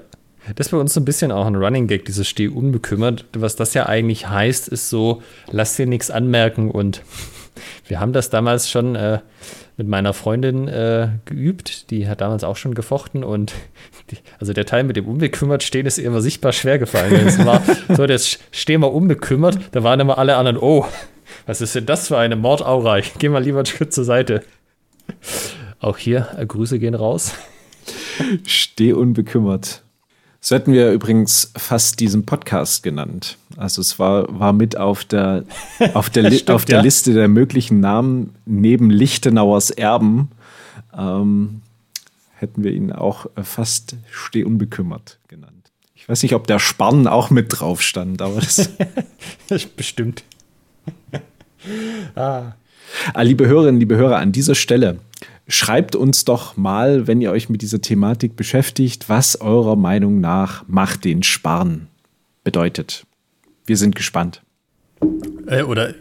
[0.55, 3.25] das ist bei uns so ein bisschen auch ein Running Gag, dieses Steh unbekümmert.
[3.33, 7.01] Was das ja eigentlich heißt, ist so, lass dir nichts anmerken und
[7.87, 9.19] wir haben das damals schon äh,
[9.77, 11.91] mit meiner Freundin äh, geübt.
[11.91, 13.53] Die hat damals auch schon gefochten und
[14.11, 17.13] die, also der Teil mit dem unbekümmert stehen ist ihr immer sichtbar schwer gefallen.
[17.13, 20.85] Es war so, das stehen wir unbekümmert, da waren immer alle anderen, oh,
[21.45, 22.97] was ist denn das für eine Mordaura?
[22.97, 24.43] Ich geh mal lieber einen Schritt zur Seite.
[25.79, 27.33] Auch hier, äh, Grüße gehen raus.
[28.45, 29.83] Steh unbekümmert.
[30.39, 33.37] So hätten wir übrigens fast diesen Podcast genannt.
[33.57, 35.45] Also es war, war mit auf der,
[35.93, 36.81] auf der, Stimmt, auf der ja.
[36.81, 40.31] Liste der möglichen Namen neben Lichtenauers Erben.
[40.97, 41.61] Ähm,
[42.37, 45.71] hätten wir ihn auch fast steh unbekümmert genannt.
[45.95, 48.69] Ich weiß nicht, ob der Spann auch mit drauf stand, aber das.
[49.77, 50.23] Bestimmt.
[52.15, 52.53] ah.
[53.13, 53.21] ah.
[53.21, 54.99] Liebe Hörerinnen, liebe Hörer, an dieser Stelle
[55.47, 60.67] Schreibt uns doch mal, wenn ihr euch mit dieser Thematik beschäftigt, was eurer Meinung nach
[60.67, 61.87] macht den Sparen
[62.43, 63.05] bedeutet.
[63.65, 64.41] Wir sind gespannt.
[65.47, 65.93] Äh, oder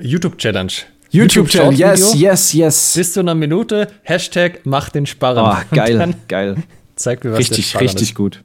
[0.00, 0.72] YouTube-Challenge.
[1.10, 2.94] YouTube-Challenge, YouTube yes, yes, yes.
[2.94, 5.44] Bis zu einer Minute, Hashtag macht den Sparren.
[5.44, 6.56] Oh, geil, geil.
[6.96, 8.14] Zeigt mir, was Richtig, richtig ist.
[8.14, 8.42] gut.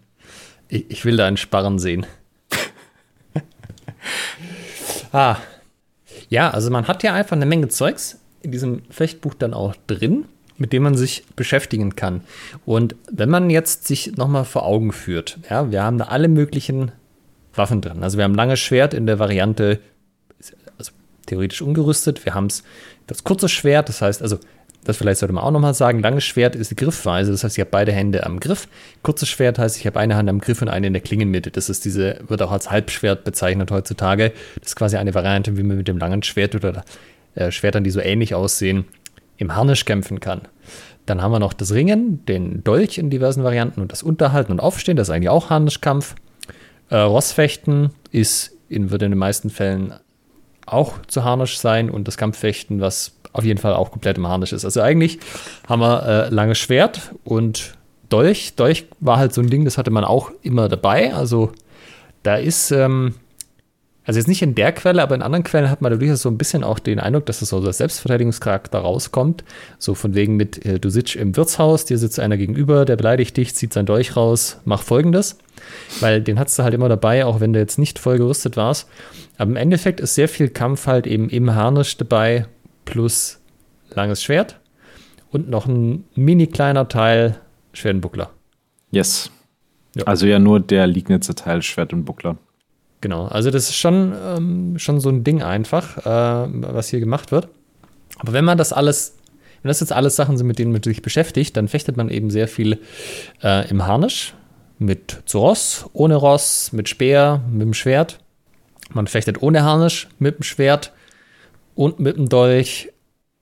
[0.67, 2.05] Ich, ich will da einen Sparren sehen.
[5.11, 5.37] ah.
[6.29, 10.25] Ja, also man hat ja einfach eine Menge Zeugs in diesem Fechtbuch dann auch drin,
[10.57, 12.21] mit dem man sich beschäftigen kann.
[12.65, 16.91] Und wenn man jetzt sich nochmal vor Augen führt, ja, wir haben da alle möglichen
[17.57, 18.03] Waffen drin.
[18.03, 19.79] Also wir haben langes Schwert in der Variante,
[20.77, 20.91] also
[21.25, 22.25] theoretisch ungerüstet.
[22.25, 22.47] Wir haben
[23.07, 24.39] das kurze Schwert, das heißt, also
[24.85, 27.61] das vielleicht sollte man auch nochmal sagen, langes Schwert ist die Griffweise, das heißt, ich
[27.61, 28.67] habe beide Hände am Griff.
[29.01, 31.49] Kurzes Schwert heißt, ich habe eine Hand am Griff und eine in der Klingenmitte.
[31.49, 34.31] Das ist diese, wird auch als Halbschwert bezeichnet heutzutage.
[34.59, 36.85] Das ist quasi eine Variante, wie man mit dem langen Schwert oder
[37.33, 38.85] äh, Schwertern, die so ähnlich aussehen,
[39.37, 40.41] im Harnisch kämpfen kann.
[41.07, 44.59] Dann haben wir noch das Ringen, den Dolch in diversen Varianten und das Unterhalten und
[44.59, 46.15] Aufstehen, das ist eigentlich auch Harnischkampf.
[46.89, 49.93] Äh, Rossfechten ist in, wird in den meisten Fällen
[50.65, 54.53] auch zu Harnisch sein und das Kampffechten, was auf jeden Fall auch komplett im Harnisch
[54.53, 54.65] ist.
[54.65, 55.19] Also eigentlich
[55.67, 57.75] haben wir äh, langes Schwert und
[58.09, 58.55] Dolch.
[58.55, 61.13] Dolch war halt so ein Ding, das hatte man auch immer dabei.
[61.13, 61.51] Also
[62.23, 63.15] da ist, ähm,
[64.05, 66.37] also jetzt nicht in der Quelle, aber in anderen Quellen hat man dadurch so ein
[66.37, 69.43] bisschen auch den Eindruck, dass es so das Selbstverteidigungscharakter rauskommt.
[69.79, 73.35] So von wegen mit, äh, du sitzt im Wirtshaus, dir sitzt einer gegenüber, der beleidigt
[73.35, 75.37] dich, zieht sein Dolch raus, mach folgendes.
[75.99, 78.87] Weil den hattest du halt immer dabei, auch wenn du jetzt nicht voll gerüstet warst.
[79.37, 82.45] Aber im Endeffekt ist sehr viel Kampf halt eben im Harnisch dabei,
[82.85, 83.39] plus
[83.89, 84.59] langes Schwert
[85.31, 87.39] und noch ein mini kleiner Teil
[87.73, 88.29] Schwert und Buckler.
[88.91, 89.31] Yes.
[89.95, 90.03] Ja.
[90.05, 92.37] Also ja nur der Liegnitzer Teil Schwert und Buckler.
[93.01, 97.31] Genau, also das ist schon, ähm, schon so ein Ding einfach, äh, was hier gemacht
[97.31, 97.49] wird.
[98.17, 99.17] Aber wenn man das alles,
[99.61, 102.29] wenn das jetzt alles Sachen sind, mit denen man sich beschäftigt, dann fechtet man eben
[102.29, 102.79] sehr viel
[103.43, 104.33] äh, im Harnisch,
[104.79, 108.19] mit zu Ross, ohne Ross, mit Speer, mit dem Schwert.
[108.93, 110.91] Man fechtet ohne Harnisch, mit dem Schwert
[111.75, 112.91] und mit dem Dolch.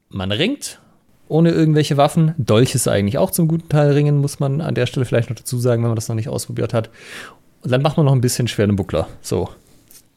[0.10, 0.80] Man ringt
[1.28, 2.36] ohne irgendwelche Waffen.
[2.38, 5.38] Dolch ist eigentlich auch zum guten Teil ringen, muss man an der Stelle vielleicht noch
[5.38, 6.90] dazu sagen, wenn man das noch nicht ausprobiert hat.
[7.64, 9.08] Und dann macht man noch ein bisschen schweren Buckler.
[9.22, 9.50] So.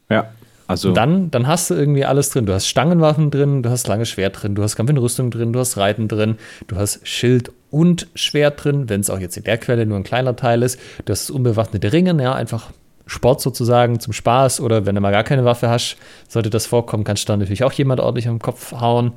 [0.09, 0.29] Ja.
[0.67, 0.89] Also.
[0.89, 2.45] Und dann, dann hast du irgendwie alles drin.
[2.45, 5.53] Du hast Stangenwaffen drin, du hast lange Schwert drin, du hast Kampf in Rüstung drin,
[5.53, 6.37] du hast Reiten drin,
[6.67, 10.03] du hast Schild und Schwert drin, wenn es auch jetzt in der Quelle nur ein
[10.03, 10.77] kleiner Teil ist.
[11.05, 12.71] Du hast unbewaffnete Ringen, ja, einfach
[13.05, 15.95] Sport sozusagen zum Spaß oder wenn du mal gar keine Waffe hast,
[16.27, 19.13] sollte das vorkommen, kannst du dann natürlich auch jemand ordentlich am Kopf hauen.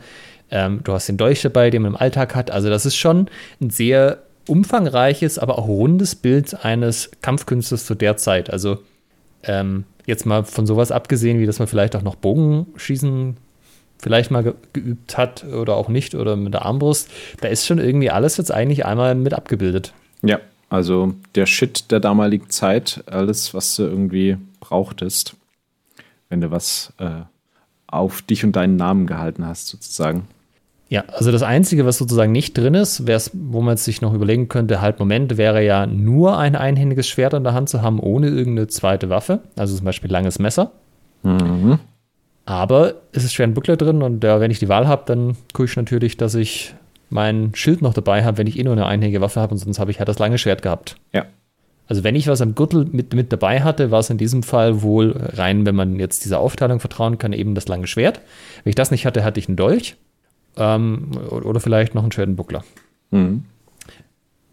[0.53, 2.53] Ähm, du hast den Dolch dabei, den man im Alltag hat.
[2.53, 3.29] Also das ist schon
[3.61, 8.51] ein sehr umfangreiches, aber auch rundes Bild eines Kampfkünstlers zu der Zeit.
[8.51, 8.79] Also
[9.43, 13.37] ähm, jetzt mal von sowas abgesehen, wie dass man vielleicht auch noch Bogenschießen
[13.99, 17.09] vielleicht mal ge geübt hat oder auch nicht oder mit der Armbrust,
[17.41, 19.93] da ist schon irgendwie alles jetzt eigentlich einmal mit abgebildet.
[20.23, 25.37] Ja, also der Shit der damaligen Zeit, alles, was du irgendwie brauchtest,
[26.29, 27.23] wenn du was äh,
[27.87, 30.29] auf dich und deinen Namen gehalten hast, sozusagen.
[30.91, 34.81] Ja, also das Einzige, was sozusagen nicht drin ist, wo man sich noch überlegen könnte,
[34.81, 38.67] halt Moment, wäre ja nur ein einhändiges Schwert an der Hand zu haben, ohne irgendeine
[38.67, 40.73] zweite Waffe, also zum Beispiel langes Messer.
[41.23, 41.79] Mhm.
[42.45, 45.37] Aber es ist schwer ein Buckler drin und ja, wenn ich die Wahl habe, dann
[45.53, 46.75] gucke ich natürlich, dass ich
[47.09, 49.79] mein Schild noch dabei habe, wenn ich eh nur eine einhändige Waffe habe und sonst
[49.79, 50.97] habe ich halt das lange Schwert gehabt.
[51.13, 51.27] Ja.
[51.87, 54.83] Also wenn ich was am Gürtel mit, mit dabei hatte, war es in diesem Fall
[54.83, 58.21] wohl rein, wenn man jetzt dieser Aufteilung vertrauen kann, eben das lange Schwert.
[58.65, 59.97] Wenn ich das nicht hatte, hatte ich einen Dolch
[60.57, 62.65] ähm, oder vielleicht noch einen Schwertenbuckler.
[63.11, 63.45] Mhm.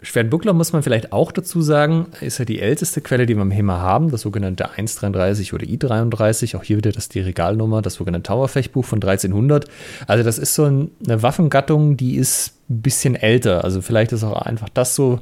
[0.02, 3.50] Schwertbuckler muss man vielleicht auch dazu sagen, ist ja die älteste Quelle, die wir im
[3.50, 6.56] HEMA haben, das sogenannte 133 oder I33.
[6.56, 9.66] Auch hier wieder das die Regalnummer, das sogenannte Towerfechtbuch von 1300.
[10.06, 10.90] Also das ist so eine
[11.24, 13.64] Waffengattung, die ist ein bisschen älter.
[13.64, 15.20] Also vielleicht ist auch einfach das so,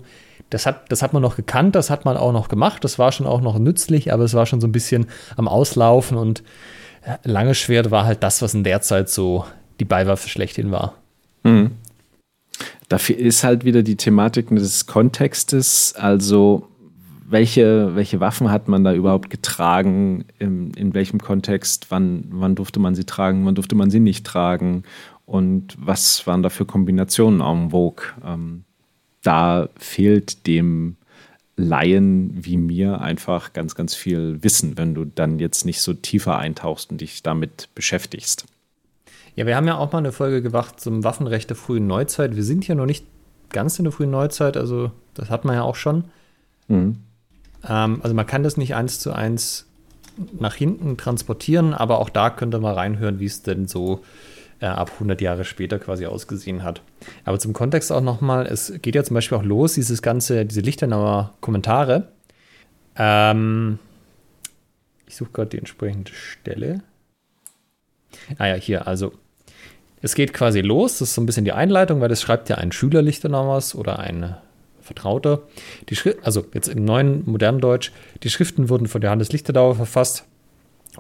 [0.50, 3.14] das hat, das hat man noch gekannt, das hat man auch noch gemacht, das war
[3.14, 5.08] schon auch noch nützlich, aber es war schon so ein bisschen
[5.38, 6.44] am Auslaufen und
[7.24, 9.46] lange Schwert war halt das, was in der Zeit so
[9.80, 10.96] die Beiwaffe schlechthin war.
[11.44, 11.72] Mhm.
[12.90, 16.68] Dafür ist halt wieder die Thematik des Kontextes, also
[17.28, 22.80] welche, welche Waffen hat man da überhaupt getragen, in, in welchem Kontext, wann, wann durfte
[22.80, 24.84] man sie tragen, wann durfte man sie nicht tragen
[25.26, 28.06] und was waren da für Kombinationen en vogue.
[28.24, 28.64] Ähm,
[29.24, 30.98] da fehlt dem
[31.58, 36.38] Laien wie mir einfach ganz, ganz viel Wissen, wenn du dann jetzt nicht so tiefer
[36.38, 38.46] eintauchst und dich damit beschäftigst.
[39.36, 42.36] Ja, wir haben ja auch mal eine Folge gemacht zum Waffenrecht der frühen Neuzeit.
[42.36, 43.06] Wir sind ja noch nicht
[43.50, 46.06] ganz in der frühen Neuzeit, also das hat man ja auch schon.
[46.68, 46.98] Mhm.
[47.68, 49.68] Ähm, also man kann das nicht eins zu eins
[50.40, 54.02] nach hinten transportieren, aber auch da könnt ihr mal reinhören, wie es denn so
[54.62, 56.82] äh, ab 100 Jahre später quasi ausgesehen hat.
[57.26, 60.62] Aber zum Kontext auch nochmal, es geht ja zum Beispiel auch los, dieses ganze, diese
[60.62, 62.08] Lichtenauer Kommentare.
[62.96, 63.80] Ähm,
[65.08, 66.82] ich suche gerade die entsprechende Stelle.
[68.38, 69.12] Ah ja, hier, also
[70.06, 72.58] es geht quasi los, das ist so ein bisschen die Einleitung, weil das schreibt ja
[72.58, 74.38] ein Schüler Lichtenauers oder ein
[74.80, 75.42] vertrauter.
[75.90, 77.92] Die Schrift, also jetzt im neuen modernen Deutsch,
[78.22, 80.26] die Schriften wurden von Johannes Lichterdauer verfasst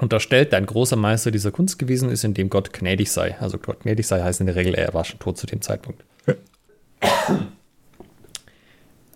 [0.01, 3.37] unterstellt, dein großer Meister dieser Kunst gewesen ist, in dem Gott gnädig sei.
[3.39, 6.03] Also Gott gnädig sei heißt in der Regel, er war schon tot zu dem Zeitpunkt.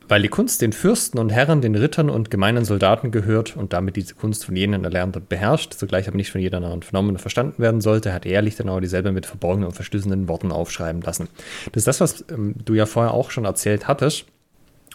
[0.09, 3.95] Weil die Kunst den Fürsten und Herren, den Rittern und gemeinen Soldaten gehört und damit
[3.95, 7.61] diese Kunst von jenen erlernt und beherrscht, zugleich aber nicht von jeder vernommen und verstanden
[7.61, 11.29] werden sollte, hat er Lichtenauer dieselbe mit verborgenen und verschlüsselnden Worten aufschreiben lassen.
[11.71, 14.25] Das ist das, was ähm, du ja vorher auch schon erzählt hattest.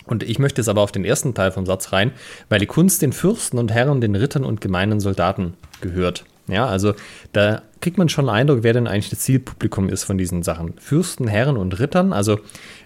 [0.07, 2.11] Und ich möchte es aber auf den ersten Teil vom Satz rein,
[2.49, 6.25] weil die Kunst den Fürsten und Herren, den Rittern und gemeinen Soldaten gehört.
[6.47, 6.95] Ja, also
[7.33, 10.75] da kriegt man schon einen Eindruck, wer denn eigentlich das Zielpublikum ist von diesen Sachen.
[10.79, 12.13] Fürsten, Herren und Rittern.
[12.13, 12.39] Also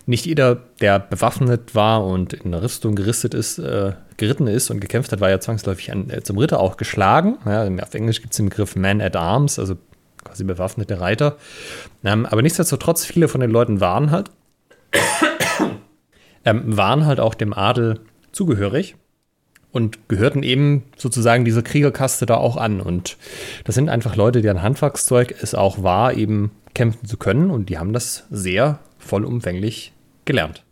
[0.09, 4.81] nicht jeder, der bewaffnet war und in der Rüstung geristet ist, äh, geritten ist und
[4.81, 7.37] gekämpft hat, war ja zwangsläufig an, äh, zum Ritter auch geschlagen.
[7.45, 9.77] Ja, auf Englisch gibt es den Begriff Man at Arms, also
[10.25, 11.37] quasi bewaffnete Reiter.
[12.05, 14.31] Ähm, aber nichtsdestotrotz, viele von den Leuten waren halt,
[16.47, 18.01] ähm, waren halt auch dem Adel
[18.33, 18.97] zugehörig
[19.73, 22.81] und gehörten eben sozusagen dieser Kriegerkaste da auch an.
[22.81, 23.19] Und
[23.65, 27.51] das sind einfach Leute, deren Handwerkszeug es auch war, eben kämpfen zu können.
[27.51, 29.93] Und die haben das sehr vollumfänglich
[30.29, 30.63] gelernt.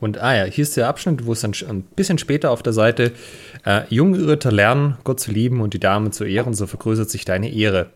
[0.00, 2.74] Und ah ja, hier ist der Abschnitt, wo es dann ein bisschen später auf der
[2.74, 3.12] Seite
[3.64, 7.24] äh, Junge Ritter lernen, Gott zu lieben und die Dame zu ehren, so vergrößert sich
[7.24, 7.90] deine Ehre.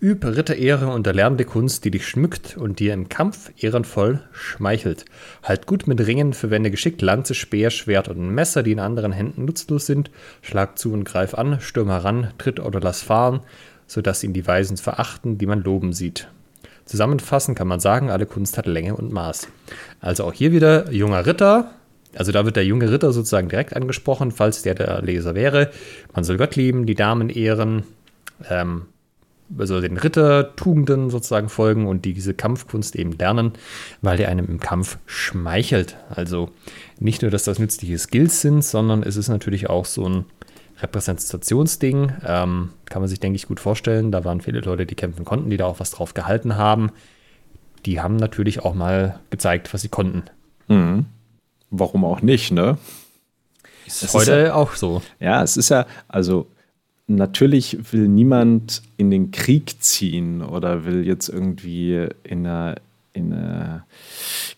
[0.00, 5.04] Üb Ritterehre und erlerne die Kunst, die dich schmückt und dir im Kampf ehrenvoll schmeichelt.
[5.42, 9.44] Halt gut mit Ringen, verwende geschickt Lanze, Speer, Schwert und Messer, die in anderen Händen
[9.44, 10.10] nutzlos sind.
[10.40, 13.40] Schlag zu und greif an, stürm heran, tritt oder lass fahren,
[13.88, 16.28] so dass ihn die Weisen verachten, die man loben sieht.
[16.88, 19.48] Zusammenfassend kann man sagen, alle Kunst hat Länge und Maß.
[20.00, 21.70] Also auch hier wieder junger Ritter.
[22.16, 25.70] Also da wird der junge Ritter sozusagen direkt angesprochen, falls der der Leser wäre.
[26.14, 27.82] Man soll Gott lieben, die Damen ehren,
[28.48, 28.86] ähm,
[29.58, 33.52] also den Rittertugenden sozusagen folgen und diese Kampfkunst eben lernen,
[34.00, 35.96] weil der einem im Kampf schmeichelt.
[36.08, 36.48] Also
[36.98, 40.24] nicht nur, dass das nützliche Skills sind, sondern es ist natürlich auch so ein
[40.80, 42.12] Repräsentationsding.
[42.24, 44.12] Ähm, kann man sich, denke ich, gut vorstellen.
[44.12, 46.90] Da waren viele Leute, die kämpfen konnten, die da auch was drauf gehalten haben.
[47.86, 50.24] Die haben natürlich auch mal gezeigt, was sie konnten.
[50.68, 51.06] Mhm.
[51.70, 52.78] Warum auch nicht, ne?
[53.86, 55.02] Ist das heute ist ja, auch so.
[55.20, 56.46] Ja, es ist ja, also
[57.06, 62.76] natürlich will niemand in den Krieg ziehen oder will jetzt irgendwie in eine,
[63.14, 63.84] in eine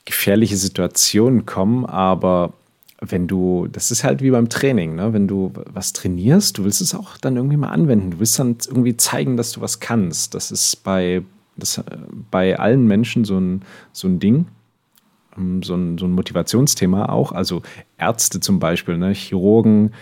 [0.05, 2.53] gefährliche Situation kommen, aber
[3.01, 5.13] wenn du, das ist halt wie beim Training, ne?
[5.13, 8.11] wenn du was trainierst, du willst es auch dann irgendwie mal anwenden.
[8.11, 10.35] Du willst dann irgendwie zeigen, dass du was kannst.
[10.35, 11.23] Das ist bei,
[11.57, 11.83] das,
[12.31, 14.47] bei allen Menschen so ein, so ein Ding,
[15.37, 17.33] ähm, so ein, so ein Motivationsthema auch.
[17.33, 17.63] Also
[17.97, 19.13] Ärzte zum Beispiel, ne?
[19.13, 19.93] Chirurgen,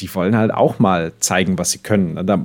[0.00, 2.26] die wollen halt auch mal zeigen, was sie können.
[2.26, 2.44] Da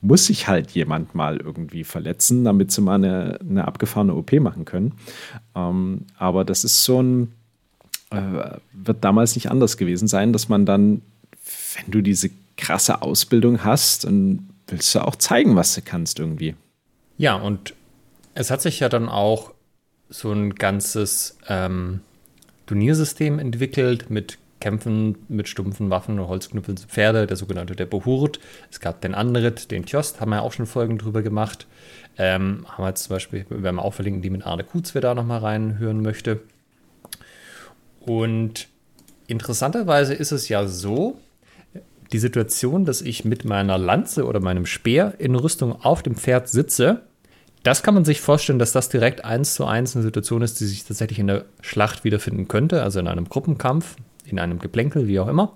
[0.00, 4.64] muss sich halt jemand mal irgendwie verletzen, damit sie mal eine, eine abgefahrene OP machen
[4.64, 4.94] können.
[5.54, 7.26] Ähm, aber das ist so ein, äh,
[8.72, 11.02] wird damals nicht anders gewesen sein, dass man dann,
[11.76, 16.54] wenn du diese krasse Ausbildung hast, dann willst du auch zeigen, was du kannst irgendwie.
[17.18, 17.74] Ja, und
[18.34, 19.52] es hat sich ja dann auch
[20.08, 22.00] so ein ganzes ähm,
[22.66, 28.38] Turniersystem entwickelt mit Kämpfen mit stumpfen Waffen und Holzknüppeln zu Pferde, der sogenannte der Bohurt.
[28.70, 31.66] Es gab den Anrit, den Tjost, haben wir auch schon Folgen drüber gemacht.
[32.16, 35.00] Ähm, haben wir jetzt zum Beispiel, werden wir auch verlinken, die mit Arne Kutz, wer
[35.00, 36.40] da nochmal reinhören möchte.
[38.06, 38.68] Und
[39.26, 41.18] interessanterweise ist es ja so,
[42.12, 46.48] die Situation, dass ich mit meiner Lanze oder meinem Speer in Rüstung auf dem Pferd
[46.48, 47.02] sitze,
[47.62, 50.66] das kann man sich vorstellen, dass das direkt eins zu eins eine Situation ist, die
[50.66, 55.20] sich tatsächlich in der Schlacht wiederfinden könnte, also in einem Gruppenkampf in einem Geplänkel, wie
[55.20, 55.52] auch immer.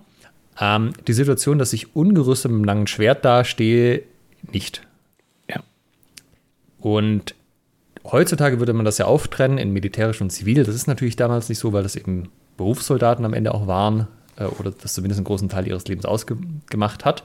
[0.61, 4.03] Ähm, die Situation, dass ich ungerüstet mit einem langen Schwert dastehe,
[4.53, 4.83] nicht.
[5.49, 5.62] Ja.
[6.79, 7.35] Und
[8.05, 10.65] heutzutage würde man das ja auftrennen in militärisch und zivil.
[10.65, 14.45] Das ist natürlich damals nicht so, weil das eben Berufssoldaten am Ende auch waren äh,
[14.45, 17.24] oder das zumindest einen großen Teil ihres Lebens ausgemacht hat,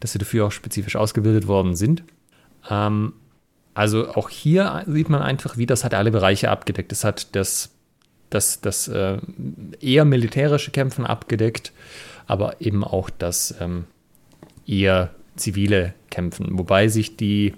[0.00, 2.02] dass sie dafür auch spezifisch ausgebildet worden sind.
[2.68, 3.14] Ähm,
[3.74, 6.92] also auch hier sieht man einfach, wie das hat alle Bereiche abgedeckt.
[6.92, 7.70] Es hat das
[8.30, 9.18] das, das äh,
[9.80, 11.72] eher militärische Kämpfen abgedeckt,
[12.26, 13.84] aber eben auch das ähm,
[14.66, 16.46] eher zivile Kämpfen.
[16.58, 17.54] Wobei sich die,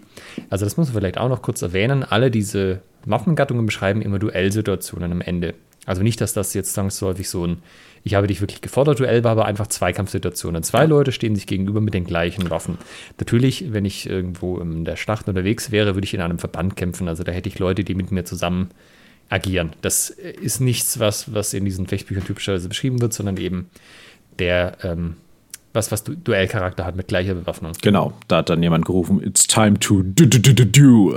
[0.51, 5.13] also das muss man vielleicht auch noch kurz erwähnen, alle diese Waffengattungen beschreiben immer Duellsituationen
[5.13, 5.55] am Ende.
[5.87, 7.63] Also nicht, dass das jetzt zwangsläufig so ein
[8.05, 10.63] ich habe dich wirklich gefordert, Duell war aber einfach Zweikampfsituationen.
[10.63, 12.79] Zwei Leute stehen sich gegenüber mit den gleichen Waffen.
[13.19, 17.09] Natürlich, wenn ich irgendwo in der Schlacht unterwegs wäre, würde ich in einem Verband kämpfen.
[17.09, 18.71] Also da hätte ich Leute, die mit mir zusammen
[19.29, 19.71] agieren.
[19.83, 23.71] Das ist nichts, was, was in diesen Fechtbüchern typischerweise beschrieben wird, sondern eben
[24.39, 25.17] der, ähm,
[25.73, 27.73] was, was du Duellcharakter hat mit gleicher Bewaffnung.
[27.83, 31.15] Genau, da hat dann jemand gerufen, it's time to do.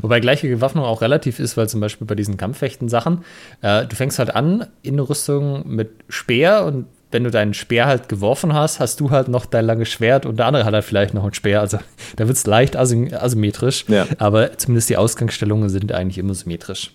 [0.00, 3.24] Wobei gleiche Bewaffnung auch relativ ist, weil zum Beispiel bei diesen Kampffechten-Sachen,
[3.62, 7.86] äh, du fängst halt an in der Rüstung mit Speer und wenn du deinen Speer
[7.86, 10.84] halt geworfen hast, hast du halt noch dein langes Schwert und der andere hat halt
[10.84, 11.60] vielleicht noch ein Speer.
[11.60, 11.78] Also
[12.16, 14.06] da wird es leicht asymmetrisch, ja.
[14.18, 16.92] aber zumindest die Ausgangsstellungen sind eigentlich immer symmetrisch.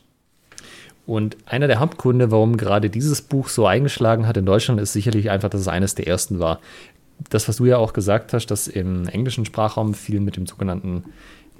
[1.06, 5.32] Und einer der Hauptgründe, warum gerade dieses Buch so eingeschlagen hat in Deutschland, ist sicherlich
[5.32, 6.60] einfach, dass es eines der ersten war.
[7.30, 11.06] Das, was du ja auch gesagt hast, dass im englischen Sprachraum viel mit dem sogenannten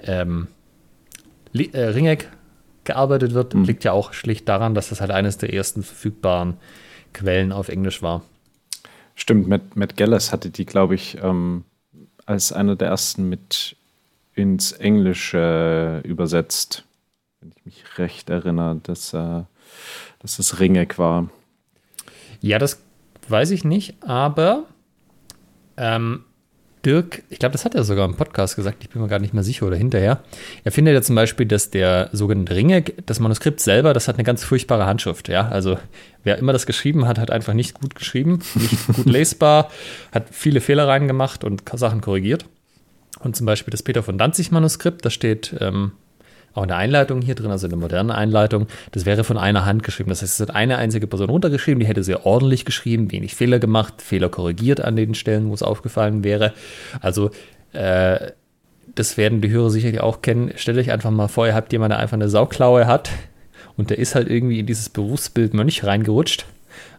[0.02, 0.48] ähm,
[1.54, 2.30] äh, Ringeck
[2.84, 3.64] gearbeitet wird, mhm.
[3.64, 6.56] liegt ja auch schlicht daran, dass das halt eines der ersten verfügbaren
[7.12, 8.22] Quellen auf Englisch war.
[9.14, 11.64] Stimmt, Matt, Matt Gellis hatte die, glaube ich, ähm,
[12.26, 13.76] als einer der ersten mit
[14.34, 16.84] ins Englische übersetzt,
[17.40, 19.42] wenn ich mich recht erinnere, dass, äh,
[20.20, 21.28] dass das Ringeck war.
[22.40, 22.82] Ja, das
[23.28, 24.64] weiß ich nicht, aber
[25.76, 26.24] ähm,
[26.84, 29.34] Dirk, ich glaube, das hat er sogar im Podcast gesagt, ich bin mir gar nicht
[29.34, 30.20] mehr sicher oder hinterher.
[30.64, 34.24] Er findet ja zum Beispiel, dass der sogenannte Ringe, das Manuskript selber, das hat eine
[34.24, 35.28] ganz furchtbare Handschrift.
[35.28, 35.78] Ja, also
[36.24, 39.70] wer immer das geschrieben hat, hat einfach nicht gut geschrieben, nicht gut lesbar,
[40.10, 42.46] hat viele Fehler reingemacht und Sachen korrigiert.
[43.20, 45.92] Und zum Beispiel das Peter von Danzig Manuskript, da steht ähm,
[46.54, 48.66] auch eine Einleitung hier drin, also eine moderne Einleitung.
[48.92, 50.10] Das wäre von einer Hand geschrieben.
[50.10, 53.58] Das heißt, es hat eine einzige Person runtergeschrieben, die hätte sehr ordentlich geschrieben, wenig Fehler
[53.58, 56.52] gemacht, Fehler korrigiert an den Stellen, wo es aufgefallen wäre.
[57.00, 57.30] Also,
[57.72, 58.32] äh,
[58.94, 60.52] das werden die Hörer sicherlich auch kennen.
[60.56, 63.10] Stellt euch einfach mal vor, ihr habt jemanden, der einfach eine Sauklaue hat
[63.76, 66.46] und der ist halt irgendwie in dieses Berufsbild Mönch reingerutscht,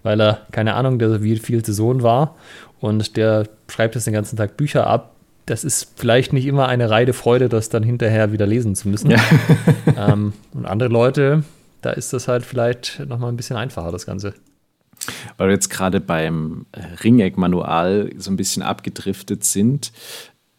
[0.01, 2.35] weil er, keine Ahnung, der wie vielte Sohn war
[2.79, 5.12] und der schreibt jetzt den ganzen Tag Bücher ab,
[5.45, 9.11] das ist vielleicht nicht immer eine reine Freude, das dann hinterher wieder lesen zu müssen.
[9.11, 9.19] Ja.
[9.97, 11.43] ähm, und andere Leute,
[11.81, 14.33] da ist das halt vielleicht nochmal ein bisschen einfacher, das Ganze.
[15.37, 16.65] Weil wir jetzt gerade beim
[17.03, 19.91] Ringeck-Manual so ein bisschen abgedriftet sind.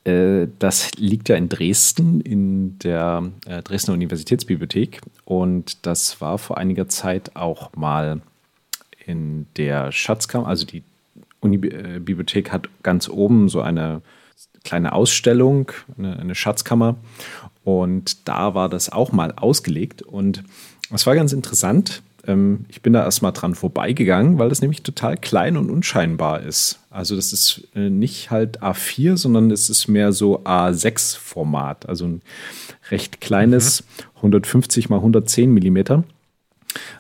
[0.05, 5.01] Äh, das liegt ja in Dresden, in der äh, Dresdner Universitätsbibliothek.
[5.25, 8.21] Und das war vor einiger Zeit auch mal
[9.07, 10.47] in der Schatzkammer.
[10.47, 10.83] Also die
[11.41, 14.03] Unibibliothek hat ganz oben so eine
[14.65, 16.97] kleine Ausstellung, eine, eine Schatzkammer.
[17.63, 20.03] Und da war das auch mal ausgelegt.
[20.03, 20.43] Und
[20.93, 22.03] es war ganz interessant.
[22.27, 26.81] Ähm, ich bin da erstmal dran vorbeigegangen, weil das nämlich total klein und unscheinbar ist.
[26.91, 31.89] Also das ist äh, nicht halt A4, sondern es ist mehr so A6-Format.
[31.89, 32.23] Also ein
[32.91, 34.17] recht kleines, mhm.
[34.17, 36.05] 150 mal 110 Millimeter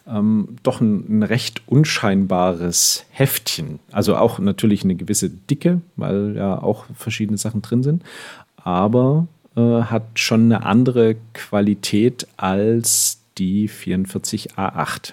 [0.08, 3.78] ähm, doch ein, ein, recht unscheinbares Heftchen.
[3.92, 8.02] Also auch natürlich eine gewisse Dicke, weil ja auch verschiedene Sachen drin sind,
[8.56, 9.26] aber
[9.56, 15.12] äh, hat schon eine andere Qualität als die 44A8.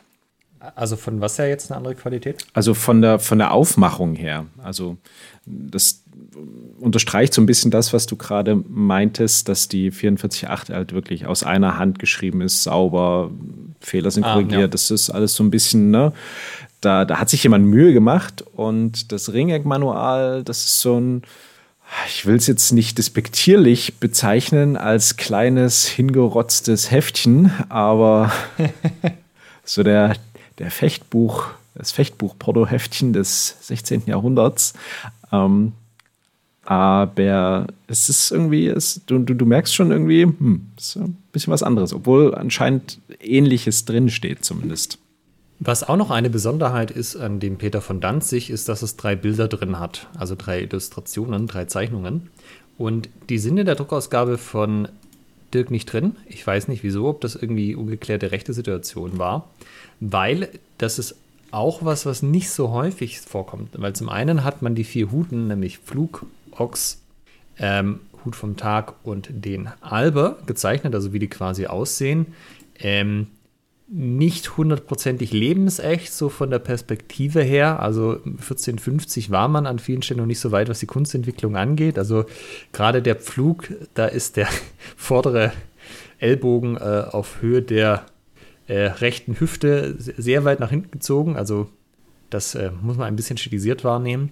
[0.76, 2.46] Also von was her jetzt eine andere Qualität?
[2.54, 4.46] Also von der, von der Aufmachung her.
[4.64, 4.98] Also
[5.46, 6.01] das
[6.80, 11.44] unterstreicht so ein bisschen das, was du gerade meintest, dass die 44.8 halt wirklich aus
[11.44, 13.32] einer Hand geschrieben ist, sauber,
[13.80, 14.62] Fehler sind ah, korrigiert.
[14.62, 14.68] Ja.
[14.68, 16.12] Das ist alles so ein bisschen, ne?
[16.82, 21.22] Da, da hat sich jemand Mühe gemacht und das Ringeck-Manual, das ist so ein,
[22.08, 28.32] ich will es jetzt nicht despektierlich bezeichnen als kleines, hingerotztes Heftchen, aber
[29.64, 30.16] so der,
[30.58, 34.04] der Fechtbuch, das Fechtbuch-Porto-Heftchen des 16.
[34.08, 34.74] Jahrhunderts.
[35.32, 35.74] Ähm,
[36.72, 41.52] aber es ist irgendwie, es, du, du, du merkst schon irgendwie, hm, ist ein bisschen
[41.52, 44.98] was anderes, obwohl anscheinend Ähnliches drinsteht zumindest.
[45.60, 49.18] Was auch noch eine Besonderheit ist an dem Peter von Danzig, ist, dass es drei
[49.18, 52.30] Bilder drin hat, also drei Illustrationen, drei Zeichnungen.
[52.77, 54.88] Und die sind in der Druckausgabe von
[55.53, 56.15] Dirk nicht drin.
[56.30, 59.49] Ich weiß nicht wieso, ob das irgendwie ungeklärte rechte Situation war,
[59.99, 61.18] weil das ist
[61.52, 63.72] auch was, was nicht so häufig vorkommt.
[63.73, 66.26] Weil zum einen hat man die vier Huten, nämlich Flug,
[66.62, 67.02] Ochs,
[67.58, 72.28] ähm, Hut vom Tag und den Alber gezeichnet, also wie die quasi aussehen.
[72.80, 73.28] Ähm,
[73.94, 77.82] nicht hundertprozentig lebensecht, so von der Perspektive her.
[77.82, 81.98] Also 1450 war man an vielen Stellen noch nicht so weit, was die Kunstentwicklung angeht.
[81.98, 82.26] Also
[82.72, 84.48] gerade der Pflug, da ist der
[84.96, 85.52] vordere
[86.20, 88.06] Ellbogen äh, auf Höhe der
[88.68, 91.36] äh, rechten Hüfte sehr weit nach hinten gezogen.
[91.36, 91.68] Also
[92.30, 94.32] das äh, muss man ein bisschen stilisiert wahrnehmen.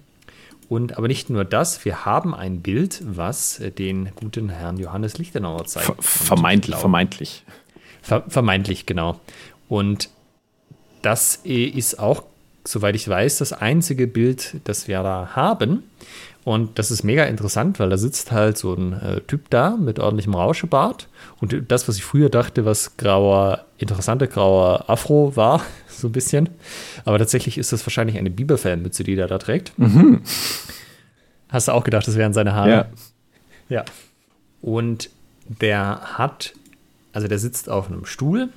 [0.70, 5.18] Und aber nicht nur das, wir haben ein Bild, was äh, den guten Herrn Johannes
[5.18, 5.86] Lichtenauer zeigt.
[5.86, 7.42] Ver vermeintlich, vermeintlich.
[8.02, 9.20] Ver vermeintlich, genau.
[9.68, 10.10] Und
[11.02, 12.22] das äh, ist auch,
[12.62, 15.82] soweit ich weiß, das einzige Bild, das wir da haben.
[16.44, 19.98] Und das ist mega interessant, weil da sitzt halt so ein äh, Typ da mit
[19.98, 21.08] ordentlichem Rauschebart.
[21.40, 26.48] Und das, was ich früher dachte, was grauer, interessanter grauer Afro war, so ein bisschen.
[27.04, 29.78] Aber tatsächlich ist das wahrscheinlich eine Bieber-Fanmütze, die der da trägt.
[29.78, 30.22] Mhm.
[31.50, 32.70] Hast du auch gedacht, das wären seine Haare?
[32.70, 32.86] Ja.
[33.68, 33.84] Ja.
[34.62, 35.10] Und
[35.60, 36.54] der hat
[37.12, 38.48] Also der sitzt auf einem Stuhl,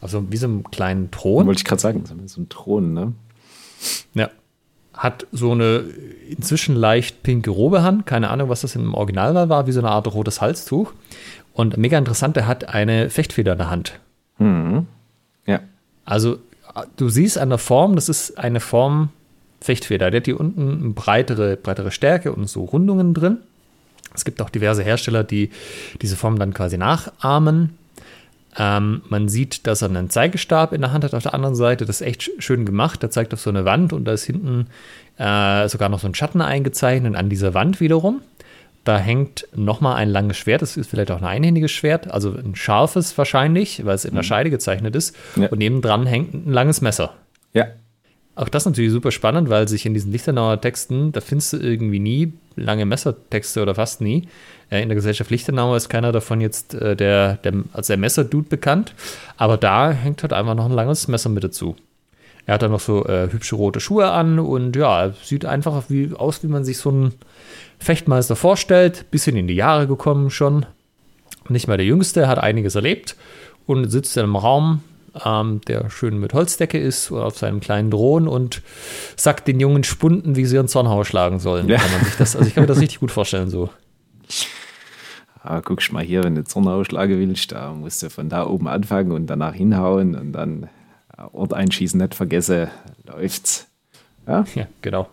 [0.00, 1.46] also wie so einem kleinen Thron.
[1.46, 3.12] Wollte ich gerade sagen, so ein Thron, ne?
[4.14, 4.30] Ja.
[4.94, 5.84] Hat so eine
[6.28, 8.04] inzwischen leicht pinke Robe an.
[8.04, 10.92] Keine Ahnung, was das im Original war, war wie so eine Art rotes Halstuch.
[11.54, 13.98] Und mega interessant, der hat eine Fechtfeder in der Hand.
[14.38, 14.86] Mhm.
[15.46, 15.60] Ja.
[16.04, 16.38] Also
[16.96, 19.10] du siehst an der Form, das ist eine Form
[19.60, 20.10] Fechtfeder.
[20.10, 23.38] Der hat hier unten eine breitere, breitere Stärke und so Rundungen drin.
[24.14, 25.50] Es gibt auch diverse Hersteller, die
[26.00, 27.78] diese Form dann quasi nachahmen.
[28.58, 31.86] Ähm, man sieht, dass er einen Zeigestab in der Hand hat auf der anderen Seite.
[31.86, 33.02] Das ist echt schön gemacht.
[33.02, 34.66] Der zeigt auf so eine Wand und da ist hinten
[35.16, 38.20] äh, sogar noch so ein Schatten eingezeichnet an dieser Wand wiederum.
[38.84, 40.60] Da hängt nochmal ein langes Schwert.
[40.60, 44.22] Das ist vielleicht auch ein einhändiges Schwert, also ein scharfes wahrscheinlich, weil es in der
[44.22, 44.26] mhm.
[44.26, 45.16] Scheide gezeichnet ist.
[45.36, 45.48] Ja.
[45.48, 47.14] Und nebendran hängt ein langes Messer.
[47.54, 47.66] Ja.
[48.34, 51.98] Auch das natürlich super spannend, weil sich in diesen Lichtenauer Texten, da findest du irgendwie
[51.98, 54.28] nie lange Messertexte oder fast nie.
[54.70, 58.48] Äh, in der Gesellschaft Lichtenauer ist keiner davon jetzt äh, der, der, als der Messerdude
[58.48, 58.94] bekannt,
[59.36, 61.76] aber da hängt halt einfach noch ein langes Messer mit dazu.
[62.46, 66.12] Er hat dann noch so äh, hübsche rote Schuhe an und ja, sieht einfach wie,
[66.14, 67.12] aus, wie man sich so einen
[67.78, 69.10] Fechtmeister vorstellt.
[69.10, 70.66] Bisschen in die Jahre gekommen schon.
[71.48, 73.16] Nicht mal der Jüngste, hat einiges erlebt
[73.66, 74.82] und sitzt in einem Raum,
[75.24, 78.62] ähm, der schön mit Holzdecke ist, auf seinem kleinen Drohnen und
[79.16, 81.68] sagt den jungen Spunden, wie sie ihren Zornhauer schlagen sollen.
[81.68, 81.78] Ja.
[81.78, 83.70] Kann man sich das, also ich kann mir das richtig gut vorstellen so.
[85.42, 88.68] Ah, guckst mal hier, wenn du Zornhauer schlagen willst, da musst du von da oben
[88.68, 90.68] anfangen und danach hinhauen und dann
[91.32, 92.70] Ort einschießen nicht vergesse,
[93.06, 93.68] läuft's.
[94.26, 95.08] Ja, ja genau.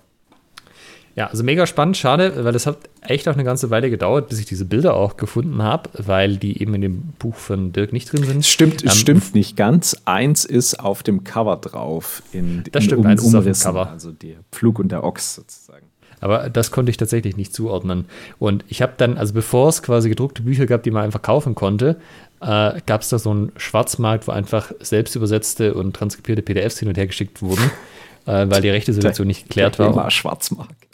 [1.19, 4.39] Ja, also mega spannend, schade, weil es hat echt auch eine ganze Weile gedauert, bis
[4.39, 8.09] ich diese Bilder auch gefunden habe, weil die eben in dem Buch von Dirk nicht
[8.09, 8.45] drin sind.
[8.45, 9.97] Stimmt, ähm, stimmt nicht ganz.
[10.05, 12.23] Eins ist auf dem Cover drauf.
[12.31, 13.89] In, das in stimmt, um, eins ist auf dem Cover.
[13.89, 15.87] Also der Pflug und der Ochs sozusagen.
[16.21, 18.05] Aber das konnte ich tatsächlich nicht zuordnen.
[18.37, 21.53] Und ich habe dann, also bevor es quasi gedruckte Bücher gab, die man einfach kaufen
[21.53, 21.97] konnte,
[22.39, 26.87] äh, gab es da so einen Schwarzmarkt, wo einfach selbst übersetzte und transkribierte PDFs hin
[26.87, 27.71] und her geschickt wurden,
[28.25, 29.93] äh, weil die rechte Situation nicht geklärt war.
[29.93, 30.89] War Schwarzmarkt.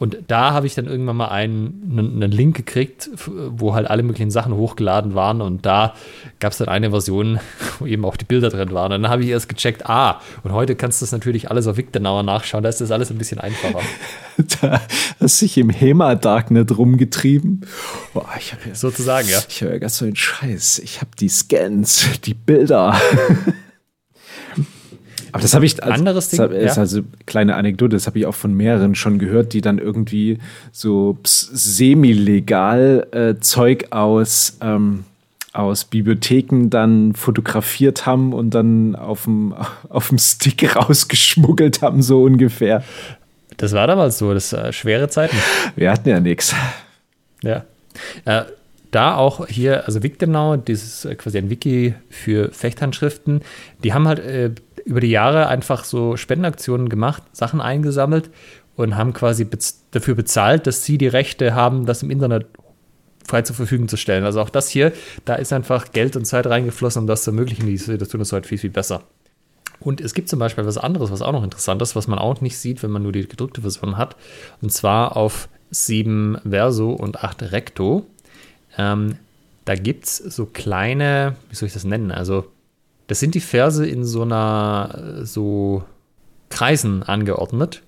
[0.00, 4.30] Und da habe ich dann irgendwann mal einen, einen, Link gekriegt, wo halt alle möglichen
[4.30, 5.42] Sachen hochgeladen waren.
[5.42, 5.92] Und da
[6.38, 7.38] gab es dann eine Version,
[7.78, 8.92] wo eben auch die Bilder drin waren.
[8.94, 11.76] Und dann habe ich erst gecheckt, ah, und heute kannst du das natürlich alles auf
[11.76, 12.62] Wiktenauer nachschauen.
[12.62, 13.80] Da ist das alles ein bisschen einfacher.
[14.62, 14.80] da
[15.20, 17.66] hast du dich im HEMA-Darknet rumgetrieben.
[18.14, 19.40] Boah, ich ja, Sozusagen, ja.
[19.50, 20.78] Ich habe ja ganz so einen Scheiß.
[20.78, 22.98] Ich habe die Scans, die Bilder.
[25.32, 26.38] Aber das habe ich als anderes Ding.
[26.40, 26.82] Das ist ja.
[26.82, 30.38] also kleine Anekdote, das habe ich auch von mehreren schon gehört, die dann irgendwie
[30.72, 35.04] so semi-legal äh, Zeug aus ähm,
[35.52, 39.54] aus Bibliotheken dann fotografiert haben und dann auf dem,
[39.88, 42.84] auf dem Stick rausgeschmuggelt haben, so ungefähr.
[43.56, 45.36] Das war damals so, das äh, schwere Zeiten.
[45.76, 46.54] Wir hatten ja nichts.
[47.42, 47.64] Ja.
[48.24, 48.44] Äh,
[48.90, 53.42] da auch hier, also Wiktenau, dieses äh, quasi ein Wiki für Fechthandschriften,
[53.84, 54.50] die haben halt äh,
[54.84, 58.30] über die Jahre einfach so Spendenaktionen gemacht, Sachen eingesammelt
[58.76, 62.46] und haben quasi bez dafür bezahlt, dass sie die Rechte haben, das im Internet
[63.26, 64.24] frei zur Verfügung zu stellen.
[64.24, 64.92] Also auch das hier,
[65.24, 67.66] da ist einfach Geld und Zeit reingeflossen, um das zu ermöglichen.
[67.66, 69.02] Die tun das heute viel, viel besser.
[69.78, 72.40] Und es gibt zum Beispiel was anderes, was auch noch interessant ist, was man auch
[72.40, 74.16] nicht sieht, wenn man nur die gedrückte Version hat.
[74.60, 78.06] Und zwar auf 7 Verso und 8 Recto.
[78.76, 79.16] Ähm,
[79.64, 82.10] da gibt es so kleine, wie soll ich das nennen?
[82.10, 82.46] Also
[83.10, 85.82] das sind die Verse in so einer, so
[86.48, 87.82] Kreisen angeordnet.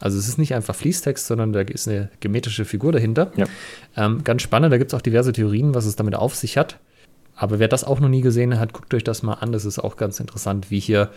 [0.00, 3.30] Also es ist nicht einfach Fließtext, sondern da ist eine geometrische Figur dahinter.
[3.36, 3.46] Ja.
[3.96, 6.80] Ähm, ganz spannend, da gibt es auch diverse Theorien, was es damit auf sich hat.
[7.36, 9.52] Aber wer das auch noch nie gesehen hat, guckt euch das mal an.
[9.52, 11.10] Das ist auch ganz interessant, wie hier,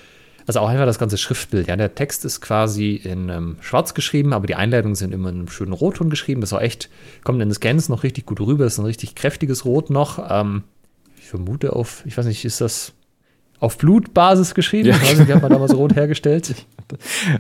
[0.46, 1.68] also auch einfach das ganze Schriftbild.
[1.68, 5.36] Ja, der Text ist quasi in ähm, Schwarz geschrieben, aber die Einleitungen sind immer in
[5.36, 6.42] einem schönen Rotton geschrieben.
[6.42, 6.92] Das war echt,
[7.24, 8.66] kommt in den Scans noch richtig gut rüber.
[8.66, 10.24] Das ist ein richtig kräftiges Rot noch.
[10.30, 10.62] Ähm,
[11.18, 12.94] ich vermute auf, ich weiß nicht, ist das
[13.60, 14.90] auf Blutbasis geschrieben.
[14.90, 14.96] Ja.
[14.96, 16.56] Ich weiß nicht, hat man damals rot hergestellt?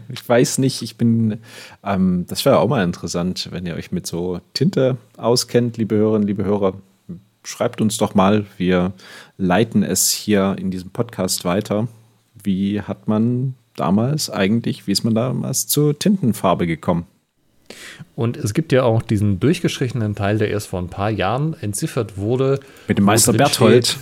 [0.09, 1.39] Ich weiß nicht, ich bin,
[1.81, 6.27] ähm, das wäre auch mal interessant, wenn ihr euch mit so Tinte auskennt, liebe Hörerinnen,
[6.27, 6.73] liebe Hörer.
[7.43, 8.91] Schreibt uns doch mal, wir
[9.37, 11.87] leiten es hier in diesem Podcast weiter.
[12.43, 17.05] Wie hat man damals eigentlich, wie ist man damals zur Tintenfarbe gekommen?
[18.17, 22.17] Und es gibt ja auch diesen durchgestrichenen Teil, der erst vor ein paar Jahren entziffert
[22.17, 22.59] wurde.
[22.89, 23.87] Mit dem Meister Berthold.
[23.87, 23.99] Steht,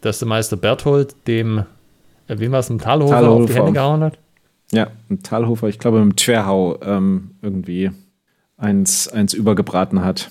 [0.00, 1.64] dass der Meister Berthold dem,
[2.28, 4.18] äh, wem war es, ein Talhofer, Talhofer, auf die Hände gehauen hat?
[4.72, 7.90] Ja, ein Talhofer, ich glaube, im Twerhau ähm, irgendwie
[8.56, 10.30] eins, eins übergebraten hat.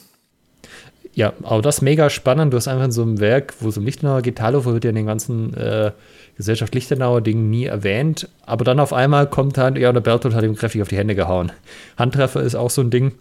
[1.13, 2.53] Ja, aber das ist mega spannend.
[2.53, 4.91] Du hast einfach in so einem Werk, wo es um Lichtenauer geht, Talhofer wird ja
[4.91, 5.91] in den ganzen äh,
[6.37, 8.29] Gesellschaft Lichtenauer Dingen nie erwähnt.
[8.45, 11.15] Aber dann auf einmal kommt halt, ja, der Berthold hat ihm kräftig auf die Hände
[11.15, 11.51] gehauen.
[11.97, 13.11] Handtreffer ist auch so ein Ding.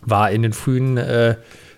[0.00, 1.34] War in den frühen äh,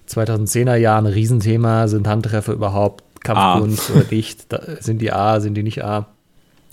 [0.09, 1.89] 2010er Jahren ein Riesenthema.
[1.89, 6.07] Sind Handtreffer überhaupt Kampfkunst oder nicht, da, sind die A, sind die nicht A.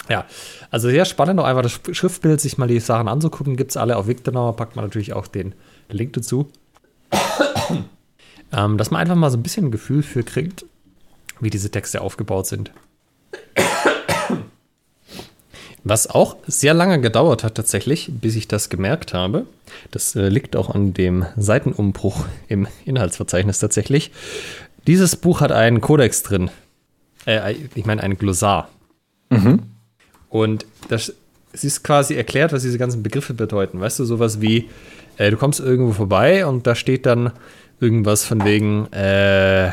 [0.09, 0.25] Ja,
[0.71, 3.97] also sehr spannend, auch einfach das Schriftbild, sich mal die Sachen anzugucken, gibt es alle
[3.97, 5.53] auf Victornauer, packt man natürlich auch den
[5.89, 6.49] Link dazu.
[8.53, 10.65] ähm, dass man einfach mal so ein bisschen ein Gefühl für kriegt,
[11.39, 12.71] wie diese Texte aufgebaut sind.
[15.89, 19.45] Was auch sehr lange gedauert hat tatsächlich, bis ich das gemerkt habe,
[19.91, 24.11] das äh, liegt auch an dem Seitenumbruch im Inhaltsverzeichnis tatsächlich.
[24.87, 26.49] Dieses Buch hat einen Kodex drin.
[27.25, 28.69] Äh, ich meine, ein Glossar.
[29.29, 29.63] Mhm.
[30.29, 31.13] Und das
[31.57, 33.79] es ist quasi erklärt, was diese ganzen Begriffe bedeuten.
[33.79, 34.69] Weißt du, sowas wie,
[35.17, 37.31] äh, du kommst irgendwo vorbei und da steht dann
[37.79, 39.71] irgendwas von wegen äh,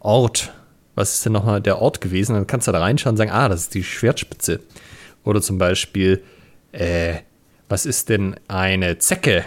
[0.00, 0.52] Ort.
[0.94, 2.34] Was ist denn nochmal der Ort gewesen?
[2.34, 4.60] Dann kannst du da reinschauen und sagen, ah, das ist die Schwertspitze.
[5.24, 6.22] Oder zum Beispiel,
[6.72, 7.16] äh,
[7.68, 9.44] was ist denn eine Zecke?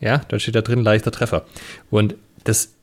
[0.00, 1.46] Ja, da steht da drin leichter Treffer.
[1.90, 2.14] Und
[2.44, 2.74] das,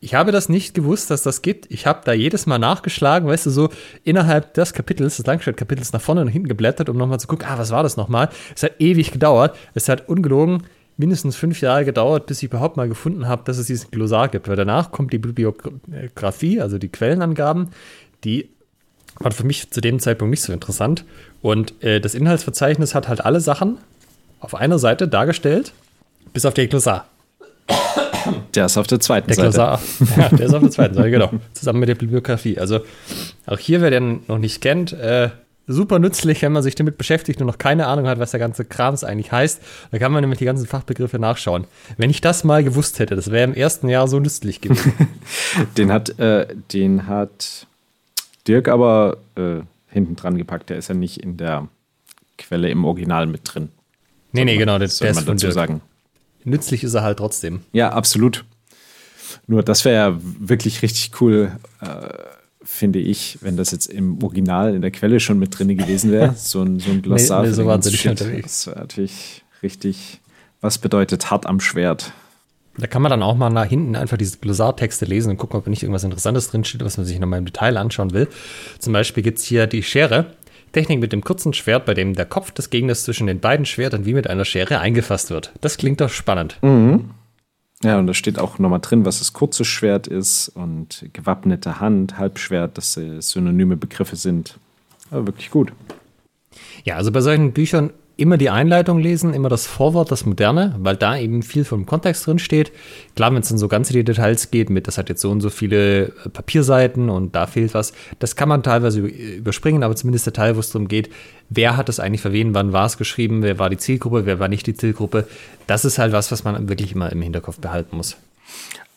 [0.00, 1.70] ich habe das nicht gewusst, dass das gibt.
[1.70, 3.68] Ich habe da jedes Mal nachgeschlagen, weißt du, so
[4.04, 7.58] innerhalb des Kapitels, des Langschwert-Kapitels nach vorne und hinten geblättert, um nochmal zu gucken, ah,
[7.58, 8.28] was war das nochmal?
[8.54, 9.56] Es hat ewig gedauert.
[9.74, 10.62] Es hat ungelogen
[10.96, 14.48] mindestens fünf Jahre gedauert, bis ich überhaupt mal gefunden habe, dass es diesen Glossar gibt.
[14.48, 17.70] Weil danach kommt die Bibliografie, also die Quellenangaben,
[18.24, 18.50] die
[19.18, 21.04] war für mich zu dem Zeitpunkt nicht so interessant.
[21.42, 23.78] Und äh, das Inhaltsverzeichnis hat halt alle Sachen
[24.38, 25.72] auf einer Seite dargestellt,
[26.32, 27.08] bis auf den Glossar.
[28.58, 29.80] Der ist auf der zweiten der Seite.
[30.16, 31.30] Ja, der ist auf der zweiten Seite, genau.
[31.52, 32.58] Zusammen mit der Bibliografie.
[32.58, 32.80] Also
[33.46, 35.30] auch hier, wer den noch nicht kennt, äh,
[35.68, 38.64] super nützlich, wenn man sich damit beschäftigt und noch keine Ahnung hat, was der ganze
[38.64, 39.62] Krams eigentlich heißt.
[39.92, 41.68] Da kann man nämlich die ganzen Fachbegriffe nachschauen.
[41.98, 44.92] Wenn ich das mal gewusst hätte, das wäre im ersten Jahr so nützlich gewesen.
[45.76, 47.68] den hat, äh, den hat
[48.48, 50.68] Dirk aber äh, hinten dran gepackt.
[50.68, 51.68] Der ist ja nicht in der
[52.38, 53.68] Quelle im Original mit drin.
[54.32, 55.52] Nee, nee, genau, der, der ist von Dirk.
[55.52, 55.80] sagen.
[56.48, 57.60] Nützlich ist er halt trotzdem.
[57.72, 58.44] Ja, absolut.
[59.46, 62.08] Nur das wäre ja wirklich richtig cool, äh,
[62.62, 66.34] finde ich, wenn das jetzt im Original in der Quelle schon mit drin gewesen wäre.
[66.36, 67.42] So ein, so ein Glossar.
[67.42, 68.42] Nee, nee, so wahnsinnig.
[68.42, 70.20] Das wäre natürlich richtig,
[70.60, 72.12] was bedeutet hart am Schwert.
[72.76, 75.66] Da kann man dann auch mal nach hinten einfach diese Glossartexte lesen und gucken, ob
[75.66, 78.28] nicht irgendwas Interessantes drinsteht, was man sich nochmal im Detail anschauen will.
[78.78, 80.34] Zum Beispiel gibt es hier die Schere.
[80.72, 84.04] Technik mit dem kurzen Schwert, bei dem der Kopf des Gegners zwischen den beiden Schwertern
[84.04, 85.52] wie mit einer Schere eingefasst wird.
[85.60, 86.58] Das klingt doch spannend.
[86.62, 87.10] Mhm.
[87.82, 92.18] Ja, und da steht auch nochmal drin, was das kurze Schwert ist und gewappnete Hand,
[92.18, 94.58] Halbschwert, dass sie synonyme Begriffe sind.
[95.10, 95.72] Aber wirklich gut.
[96.84, 100.96] Ja, also bei solchen Büchern immer die Einleitung lesen, immer das Vorwort, das Moderne, weil
[100.96, 102.72] da eben viel vom Kontext drin steht.
[103.14, 105.30] Klar, wenn es dann so ganz in die Details geht, mit das hat jetzt so
[105.30, 109.94] und so viele äh, Papierseiten und da fehlt was, das kann man teilweise überspringen, aber
[109.94, 111.10] zumindest der Teil, wo es darum geht,
[111.48, 114.48] wer hat das eigentlich verwehen, wann war es geschrieben, wer war die Zielgruppe, wer war
[114.48, 115.28] nicht die Zielgruppe,
[115.68, 118.16] das ist halt was, was man wirklich immer im Hinterkopf behalten muss.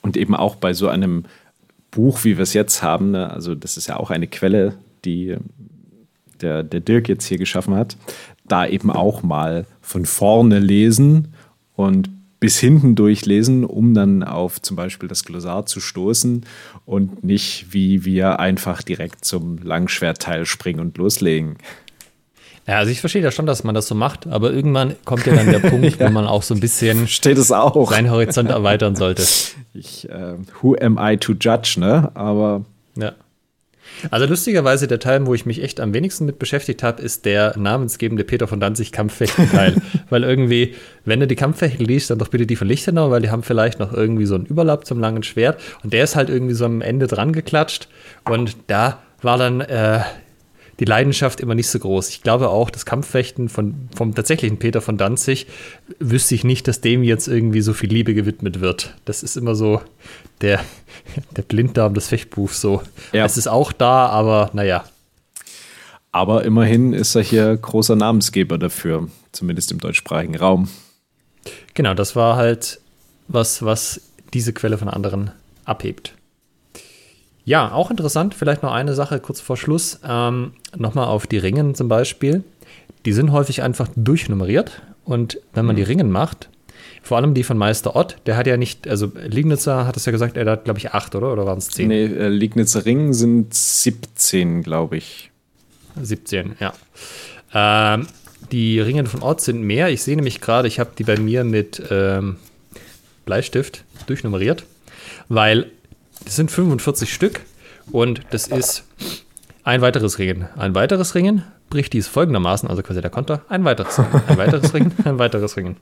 [0.01, 1.25] Und eben auch bei so einem
[1.91, 4.73] Buch, wie wir es jetzt haben, ne, also das ist ja auch eine Quelle,
[5.05, 5.37] die
[6.41, 7.97] der, der Dirk jetzt hier geschaffen hat,
[8.51, 11.33] da eben auch mal von vorne lesen
[11.75, 12.09] und
[12.39, 16.43] bis hinten durchlesen, um dann auf zum Beispiel das Glossar zu stoßen
[16.85, 21.57] und nicht wie wir einfach direkt zum Langschwertteil springen und loslegen.
[22.67, 25.35] Ja, also ich verstehe ja schon, dass man das so macht, aber irgendwann kommt ja
[25.35, 26.07] dann der Punkt, ja.
[26.07, 27.89] wo man auch so ein bisschen Steht es auch.
[27.91, 29.23] seinen Horizont erweitern sollte.
[29.73, 32.11] Ich, äh, who am I to judge, ne?
[32.15, 32.65] Aber.
[34.09, 37.57] Also lustigerweise der Teil, wo ich mich echt am wenigsten mit beschäftigt habe, ist der
[37.57, 39.75] namensgebende Peter von Danzig Kampffechten-Teil.
[40.09, 43.29] weil irgendwie, wenn du die Kampffechten liest, dann doch bitte die von Lichtenau, weil die
[43.29, 45.59] haben vielleicht noch irgendwie so einen Überlapp zum langen Schwert.
[45.83, 47.87] Und der ist halt irgendwie so am Ende dran geklatscht.
[48.25, 50.01] Und da war dann äh,
[50.81, 52.09] die Leidenschaft immer nicht so groß.
[52.09, 55.45] Ich glaube auch, das Kampffechten von, vom tatsächlichen Peter von Danzig
[55.99, 58.95] wüsste ich nicht, dass dem jetzt irgendwie so viel Liebe gewidmet wird.
[59.05, 59.79] Das ist immer so
[60.41, 60.59] der,
[61.35, 62.81] der Blinddarm des Fechtbuchs so.
[63.11, 63.25] Ja.
[63.25, 64.83] Es ist auch da, aber naja.
[66.11, 70.69] Aber immerhin ist er hier großer Namensgeber dafür, zumindest im deutschsprachigen Raum.
[71.73, 72.81] Genau, das war halt
[73.27, 74.01] was, was
[74.33, 75.31] diese Quelle von anderen
[75.65, 76.13] abhebt.
[77.43, 79.99] Ja, auch interessant, vielleicht noch eine Sache kurz vor Schluss.
[80.07, 82.43] Ähm, Nochmal auf die Ringen zum Beispiel.
[83.05, 84.81] Die sind häufig einfach durchnummeriert.
[85.05, 85.77] Und wenn man mhm.
[85.77, 86.49] die Ringen macht,
[87.01, 90.11] vor allem die von Meister Ott, der hat ja nicht, also Liegnitzer hat es ja
[90.11, 91.33] gesagt, er hat, glaube ich, acht, oder?
[91.33, 91.87] Oder waren es zehn?
[91.87, 95.31] Nee, äh, Liegnitzer Ringen sind 17, glaube ich.
[96.01, 96.73] 17, ja.
[97.53, 98.07] Ähm,
[98.51, 99.89] die Ringen von Ott sind mehr.
[99.89, 102.37] Ich sehe nämlich gerade, ich habe die bei mir mit ähm,
[103.25, 104.65] Bleistift durchnummeriert,
[105.27, 105.71] weil
[106.23, 107.41] das sind 45 Stück
[107.91, 108.83] und das ist
[109.63, 110.47] ein weiteres Ringen.
[110.55, 114.73] Ein weiteres Ringen bricht dies folgendermaßen, also quasi der Konter, ein weiteres Ringen, ein weiteres
[114.73, 115.77] Ringen, ein weiteres Ringen.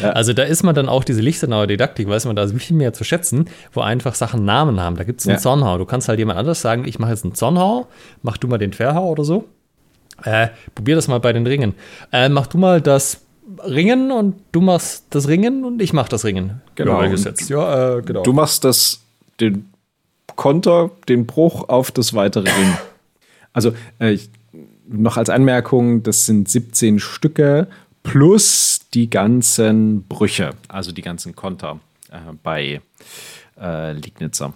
[0.00, 0.10] Ja.
[0.10, 3.04] Also da ist man dann auch diese Lichtenauer Didaktik, weiß man da viel mehr zu
[3.04, 4.96] schätzen, wo einfach Sachen Namen haben.
[4.96, 5.40] Da gibt es einen ja.
[5.40, 5.78] Zornhau.
[5.78, 7.86] Du kannst halt jemand anders sagen, ich mache jetzt einen Zornhau,
[8.22, 9.44] mach du mal den Querhau oder so.
[10.22, 11.74] Äh, probier das mal bei den Ringen.
[12.12, 13.20] Äh, mach du mal das
[13.64, 16.62] Ringen und du machst das Ringen und ich mach das Ringen.
[16.74, 17.02] Genau.
[17.02, 18.22] Ja, äh, genau.
[18.22, 19.00] Du machst das,
[19.40, 19.68] den
[20.34, 22.78] Konter, den Bruch auf das weitere Ringen.
[23.52, 24.28] Also äh, ich,
[24.86, 27.68] noch als Anmerkung, das sind 17 Stücke
[28.06, 31.80] plus die ganzen Brüche, also die ganzen Konter
[32.10, 32.80] äh, bei
[33.60, 34.54] äh, Liegnitzer.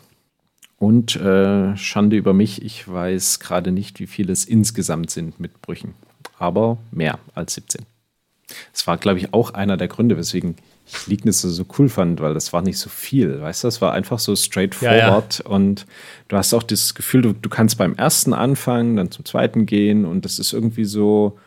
[0.78, 5.60] Und äh, Schande über mich, ich weiß gerade nicht, wie viele es insgesamt sind mit
[5.60, 5.94] Brüchen,
[6.39, 7.85] aber mehr als 17.
[8.72, 10.56] Das war, glaube ich, auch einer der Gründe, weswegen
[10.86, 13.93] ich Liegnitzer so cool fand, weil das war nicht so viel, weißt du, es war
[13.93, 15.51] einfach so straightforward ja, ja.
[15.55, 15.86] und
[16.28, 20.05] du hast auch das Gefühl, du, du kannst beim ersten anfangen, dann zum zweiten gehen
[20.05, 21.39] und das ist irgendwie so,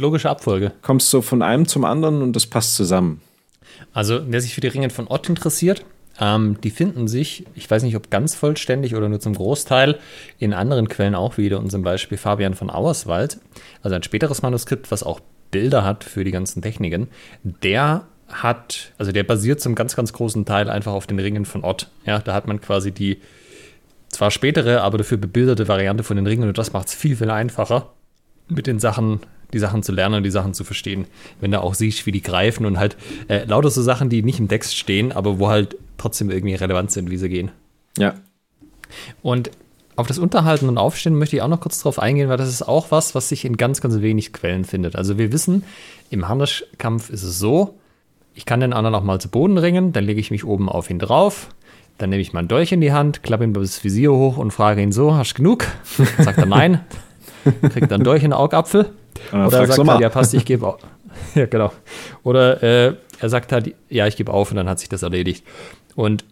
[0.00, 0.72] Logische Abfolge.
[0.82, 3.20] Kommst so von einem zum anderen und das passt zusammen.
[3.92, 5.84] Also, wer sich für die Ringen von Ott interessiert,
[6.20, 9.98] ähm, die finden sich, ich weiß nicht, ob ganz vollständig oder nur zum Großteil,
[10.38, 11.58] in anderen Quellen auch wieder.
[11.58, 13.38] Und zum Beispiel Fabian von Auerswald,
[13.82, 15.20] also ein späteres Manuskript, was auch
[15.50, 17.08] Bilder hat für die ganzen Techniken,
[17.42, 21.64] der hat, also der basiert zum ganz, ganz großen Teil einfach auf den Ringen von
[21.64, 21.88] Ott.
[22.06, 23.20] Ja, da hat man quasi die
[24.08, 27.30] zwar spätere, aber dafür bebilderte Variante von den Ringen und das macht es viel, viel
[27.30, 27.90] einfacher,
[28.48, 29.20] mit den Sachen
[29.52, 31.06] die Sachen zu lernen und die Sachen zu verstehen.
[31.40, 32.96] Wenn du auch siehst, wie die greifen und halt
[33.28, 36.90] äh, lauter so Sachen, die nicht im Text stehen, aber wo halt trotzdem irgendwie relevant
[36.90, 37.50] sind, wie sie gehen.
[37.98, 38.14] Ja.
[39.22, 39.50] Und
[39.96, 42.66] auf das Unterhalten und Aufstehen möchte ich auch noch kurz drauf eingehen, weil das ist
[42.66, 44.96] auch was, was sich in ganz, ganz wenig Quellen findet.
[44.96, 45.64] Also wir wissen,
[46.08, 47.78] im Harnischkampf ist es so,
[48.34, 50.88] ich kann den anderen auch mal zu Boden ringen, dann lege ich mich oben auf
[50.88, 51.48] ihn drauf,
[51.98, 54.80] dann nehme ich meinen Dolch in die Hand, klappe ihm das Visier hoch und frage
[54.80, 55.66] ihn so, hast du genug?
[56.18, 56.80] Sagt er nein,
[57.70, 58.90] kriegt dann Dolch in den Augapfel
[59.32, 60.80] oder er sagt halt, ja, passt, ich gebe auf.
[61.34, 61.72] ja, genau.
[62.22, 65.44] Oder äh, er sagt halt, ja, ich gebe auf und dann hat sich das erledigt.
[65.94, 66.24] Und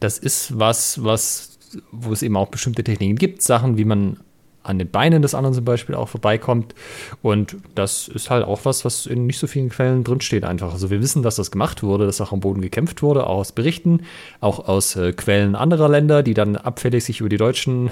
[0.00, 1.58] das ist was, was,
[1.90, 4.18] wo es eben auch bestimmte Techniken gibt, Sachen, wie man
[4.62, 6.74] an den Beinen des anderen zum Beispiel auch vorbeikommt.
[7.20, 10.72] Und das ist halt auch was, was in nicht so vielen Quellen drinsteht einfach.
[10.72, 13.52] Also wir wissen, dass das gemacht wurde, dass auch am Boden gekämpft wurde, auch aus
[13.52, 14.02] Berichten,
[14.40, 17.90] auch aus äh, Quellen anderer Länder, die dann abfällig sich über die Deutschen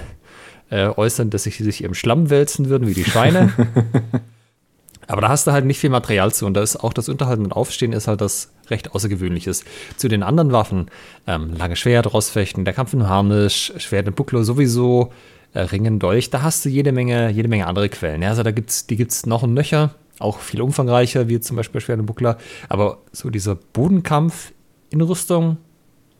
[0.71, 3.53] äh, äußern, dass sie sich im Schlamm wälzen würden, wie die Schweine.
[5.07, 7.43] Aber da hast du halt nicht viel Material zu und da ist auch das Unterhalten
[7.43, 9.65] und Aufstehen ist halt das recht Außergewöhnliches.
[9.97, 10.89] Zu den anderen Waffen,
[11.27, 15.11] ähm, lange Schwert, Rossfechten, der Kampf in Harnisch, Schwert in Bucklo sowieso,
[15.53, 18.21] äh, Ringen, Dolch, da hast du jede Menge, jede Menge andere Quellen.
[18.21, 21.81] Ja, also da gibt's, die gibt's noch und nöcher, auch viel umfangreicher, wie zum Beispiel
[21.81, 22.37] Schwert und Buckler.
[22.69, 24.53] Aber so dieser Bodenkampf
[24.91, 25.57] in Rüstung,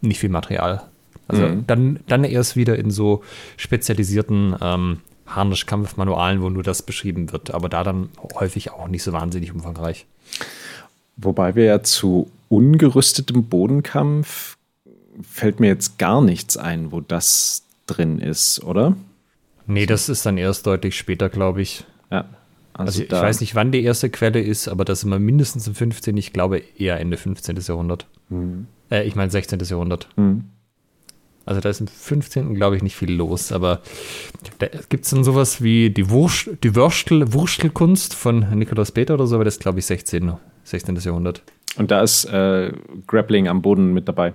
[0.01, 0.83] nicht viel Material.
[1.27, 1.67] Also mhm.
[1.67, 3.23] dann, dann erst wieder in so
[3.57, 9.13] spezialisierten ähm, Harnischkampfmanualen, wo nur das beschrieben wird, aber da dann häufig auch nicht so
[9.13, 10.05] wahnsinnig umfangreich.
[11.17, 14.57] Wobei wir ja zu ungerüstetem Bodenkampf
[15.21, 18.95] fällt mir jetzt gar nichts ein, wo das drin ist, oder?
[19.67, 21.85] Nee, das ist dann erst deutlich später, glaube ich.
[22.11, 22.25] Ja.
[22.73, 25.67] Also, also ich weiß nicht, wann die erste Quelle ist, aber das ist immer mindestens
[25.67, 27.57] im 15., ich glaube eher Ende 15.
[27.57, 28.07] Jahrhundert.
[28.29, 28.67] Mhm.
[28.89, 29.59] Äh, ich meine 16.
[29.59, 30.07] Jahrhundert.
[30.15, 30.45] Mhm.
[31.45, 32.55] Also da ist im 15.
[32.55, 33.81] glaube ich nicht viel los, aber
[34.59, 39.27] da gibt es dann sowas wie die, Wurst, die Würstel, Wurstelkunst von Nikolaus Peter oder
[39.27, 40.33] so, aber das ist glaube ich 16.
[40.63, 40.95] 16.
[40.97, 41.41] Jahrhundert.
[41.77, 42.71] Und da ist äh,
[43.07, 44.33] Grappling am Boden mit dabei.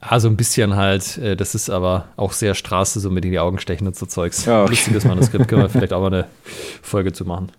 [0.00, 3.38] Also ein bisschen halt, äh, das ist aber auch sehr Straße, so mit in die
[3.38, 4.46] Augen stechen und so Zeugs.
[4.46, 4.70] Ja, okay.
[4.70, 6.26] Lustiges Manuskript, können wir vielleicht auch mal eine
[6.82, 7.52] Folge zu machen.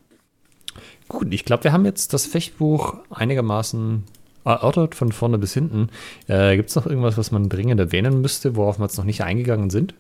[1.08, 4.03] Gut, ich glaube, wir haben jetzt das Fechtbuch einigermaßen
[4.45, 5.89] erörtert von vorne bis hinten.
[6.27, 9.23] Äh, Gibt es noch irgendwas, was man dringend erwähnen müsste, worauf wir jetzt noch nicht
[9.23, 9.93] eingegangen sind?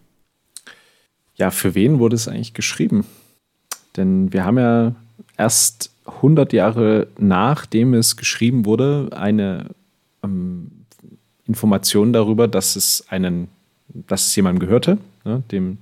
[1.35, 3.05] Ja, für wen wurde es eigentlich geschrieben?
[3.97, 4.95] Denn wir haben ja
[5.37, 9.69] erst 100 Jahre nachdem es geschrieben wurde, eine
[10.23, 10.71] ähm,
[11.47, 13.47] Information darüber, dass es einen,
[13.87, 15.77] dass es jemandem gehörte, ne, dem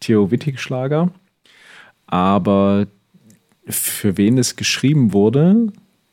[0.00, 1.10] Theo Wittig-Schlager.
[2.06, 2.86] Aber
[3.66, 5.72] für wen es geschrieben wurde,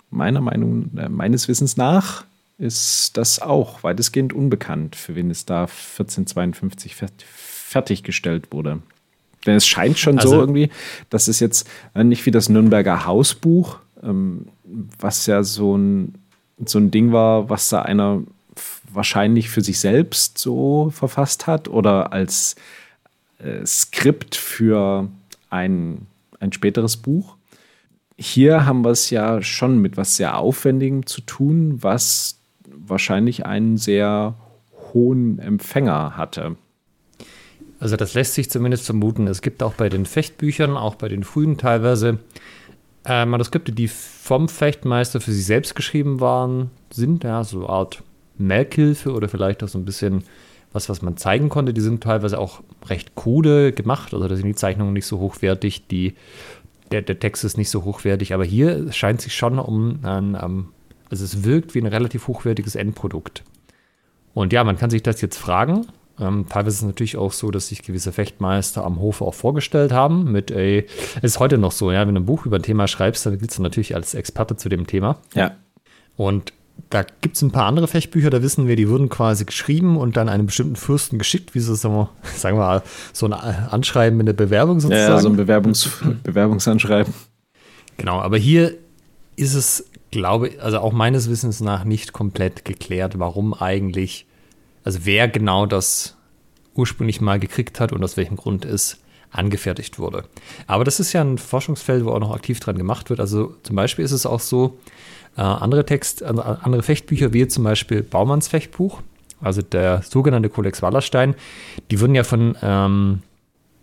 [0.09, 2.25] meiner Meinung, äh, meines Wissens nach
[2.57, 6.95] ist das auch weitestgehend unbekannt, für wen es da 1452
[7.27, 8.81] fertiggestellt wurde.
[9.45, 10.69] Denn es scheint schon also, so irgendwie,
[11.09, 14.47] dass es jetzt äh, nicht wie das Nürnberger Hausbuch, ähm,
[14.99, 16.15] was ja so ein,
[16.65, 18.23] so ein Ding war, was da einer
[18.91, 22.55] wahrscheinlich für sich selbst so verfasst hat oder als
[23.39, 25.07] äh, Skript für
[25.49, 26.07] ein,
[26.39, 27.36] ein späteres Buch,
[28.17, 33.77] hier haben wir es ja schon mit was sehr Aufwendigem zu tun, was wahrscheinlich einen
[33.77, 34.35] sehr
[34.93, 36.55] hohen Empfänger hatte.
[37.79, 39.27] Also das lässt sich zumindest vermuten.
[39.27, 42.19] Es gibt auch bei den Fechtbüchern, auch bei den frühen teilweise,
[43.05, 48.03] äh, Manuskripte, die vom Fechtmeister für sich selbst geschrieben waren, sind ja so eine Art
[48.37, 50.23] Merkhilfe oder vielleicht auch so ein bisschen
[50.73, 51.73] was, was man zeigen konnte.
[51.73, 55.87] Die sind teilweise auch recht krude gemacht, also da sind die Zeichnungen nicht so hochwertig,
[55.87, 56.15] die,
[56.91, 60.69] der, der Text ist nicht so hochwertig, aber hier scheint sich schon um ein, um,
[61.09, 63.43] also es wirkt wie ein relativ hochwertiges Endprodukt.
[64.33, 65.87] Und ja, man kann sich das jetzt fragen.
[66.19, 69.91] Ähm, teilweise ist es natürlich auch so, dass sich gewisse Fechtmeister am Hofe auch vorgestellt
[69.91, 70.31] haben.
[70.31, 70.87] Mit, ey,
[71.17, 73.37] es ist heute noch so, ja, wenn du ein Buch über ein Thema schreibst, dann
[73.37, 75.19] giltst du natürlich als Experte zu dem Thema.
[75.33, 75.55] Ja.
[76.15, 76.53] Und
[76.89, 80.17] da gibt es ein paar andere Fechtbücher, da wissen wir, die wurden quasi geschrieben und
[80.17, 82.83] dann einem bestimmten Fürsten geschickt, wie so, sagen wir mal,
[83.13, 85.11] so ein Anschreiben in der Bewerbung sozusagen.
[85.11, 85.89] Ja, so ein Bewerbungs
[86.23, 87.13] Bewerbungsanschreiben.
[87.97, 88.75] Genau, aber hier
[89.35, 94.25] ist es, glaube ich, also auch meines Wissens nach nicht komplett geklärt, warum eigentlich,
[94.83, 96.15] also wer genau das
[96.75, 98.99] ursprünglich mal gekriegt hat und aus welchem Grund es
[99.31, 100.23] angefertigt wurde.
[100.67, 103.19] Aber das ist ja ein Forschungsfeld, wo auch noch aktiv dran gemacht wird.
[103.19, 104.79] Also zum Beispiel ist es auch so,
[105.37, 109.01] äh, andere Text, andere Fechtbücher, wie zum Beispiel Baumanns Fechtbuch,
[109.39, 111.35] also der sogenannte Kodex Wallerstein,
[111.91, 113.21] die wurden ja von, ähm,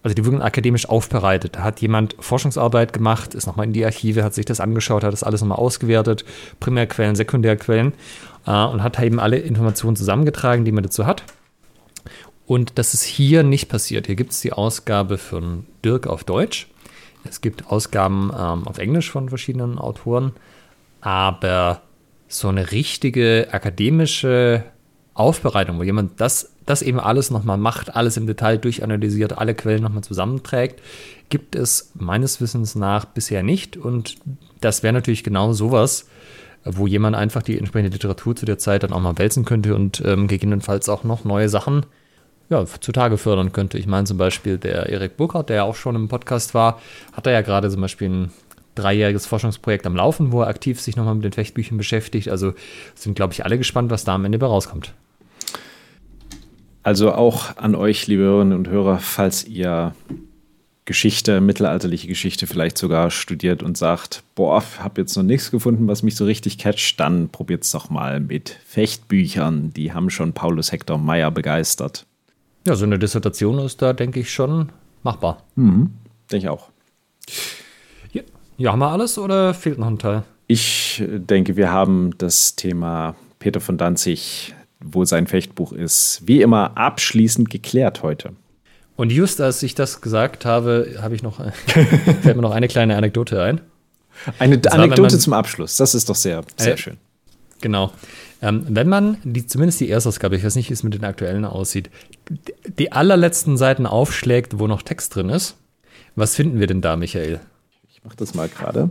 [0.03, 1.57] also die wurden akademisch aufbereitet.
[1.57, 5.13] Da hat jemand Forschungsarbeit gemacht, ist nochmal in die Archive, hat sich das angeschaut, hat
[5.13, 6.25] das alles nochmal ausgewertet,
[6.59, 7.93] Primärquellen, Sekundärquellen
[8.47, 11.23] äh, und hat eben alle Informationen zusammengetragen, die man dazu hat.
[12.47, 14.07] Und das ist hier nicht passiert.
[14.07, 16.69] Hier gibt es die Ausgabe von Dirk auf Deutsch.
[17.27, 20.33] Es gibt Ausgaben ähm, auf Englisch von verschiedenen Autoren
[21.05, 21.83] aber
[22.29, 24.65] so eine richtige akademische
[25.13, 29.83] Aufbereitung, wo jemand das, das eben alles nochmal macht, alles im Detail durchanalysiert, alle Quellen
[29.83, 30.81] nochmal zusammenträgt,
[31.29, 33.77] gibt es meines Wissens nach bisher nicht.
[33.77, 34.17] Und
[34.63, 36.09] das wäre natürlich genau sowas,
[36.65, 40.03] wo jemand einfach die entsprechende Literatur zu der Zeit dann auch mal wälzen könnte und
[40.07, 41.85] ähm, gegebenenfalls auch noch neue Sachen
[42.49, 43.79] ja, zutage fördern könnte.
[43.79, 46.81] Ich meine zum Beispiel der Erik Burkhardt, der ja auch schon im Podcast war,
[47.13, 48.33] hat er ja gerade zum Beispiel ein
[48.75, 52.29] dreijähriges Forschungsprojekt am Laufen, wo er aktiv sich nochmal mit den Fechtbüchern beschäftigt.
[52.29, 52.55] Also
[52.95, 54.93] sind, glaube ich, alle gespannt, was da am Ende bei rauskommt.
[56.83, 59.95] Also auch an euch, liebe Hörerinnen und Hörer, falls ihr
[60.85, 66.03] Geschichte, mittelalterliche Geschichte vielleicht sogar studiert und sagt, boah, habe jetzt noch nichts gefunden, was
[66.03, 69.73] mich so richtig catcht, dann probiert es doch mal mit Fechtbüchern.
[69.73, 72.05] Die haben schon Paulus Hector Meyer begeistert.
[72.67, 74.71] Ja, so eine Dissertation ist da, denke ich, schon
[75.03, 75.43] machbar.
[75.55, 75.95] Mhm,
[76.31, 76.69] denke ich auch.
[78.57, 80.23] Ja, haben wir alles oder fehlt noch ein Teil?
[80.47, 86.77] Ich denke, wir haben das Thema Peter von Danzig, wo sein Fechtbuch ist, wie immer
[86.77, 88.33] abschließend geklärt heute.
[88.97, 92.97] Und just als ich das gesagt habe, habe ich noch, fällt mir noch eine kleine
[92.97, 93.61] Anekdote ein.
[94.39, 96.97] Eine das Anekdote zum Abschluss, das ist doch sehr, sehr äh, schön.
[97.61, 97.93] Genau.
[98.41, 101.45] Ähm, wenn man die, zumindest die Erstausgabe, ich weiß nicht, wie es mit den aktuellen
[101.45, 101.91] aussieht,
[102.79, 105.57] die allerletzten Seiten aufschlägt, wo noch Text drin ist,
[106.15, 107.41] was finden wir denn da, Michael?
[108.05, 108.91] Mach das mal gerade.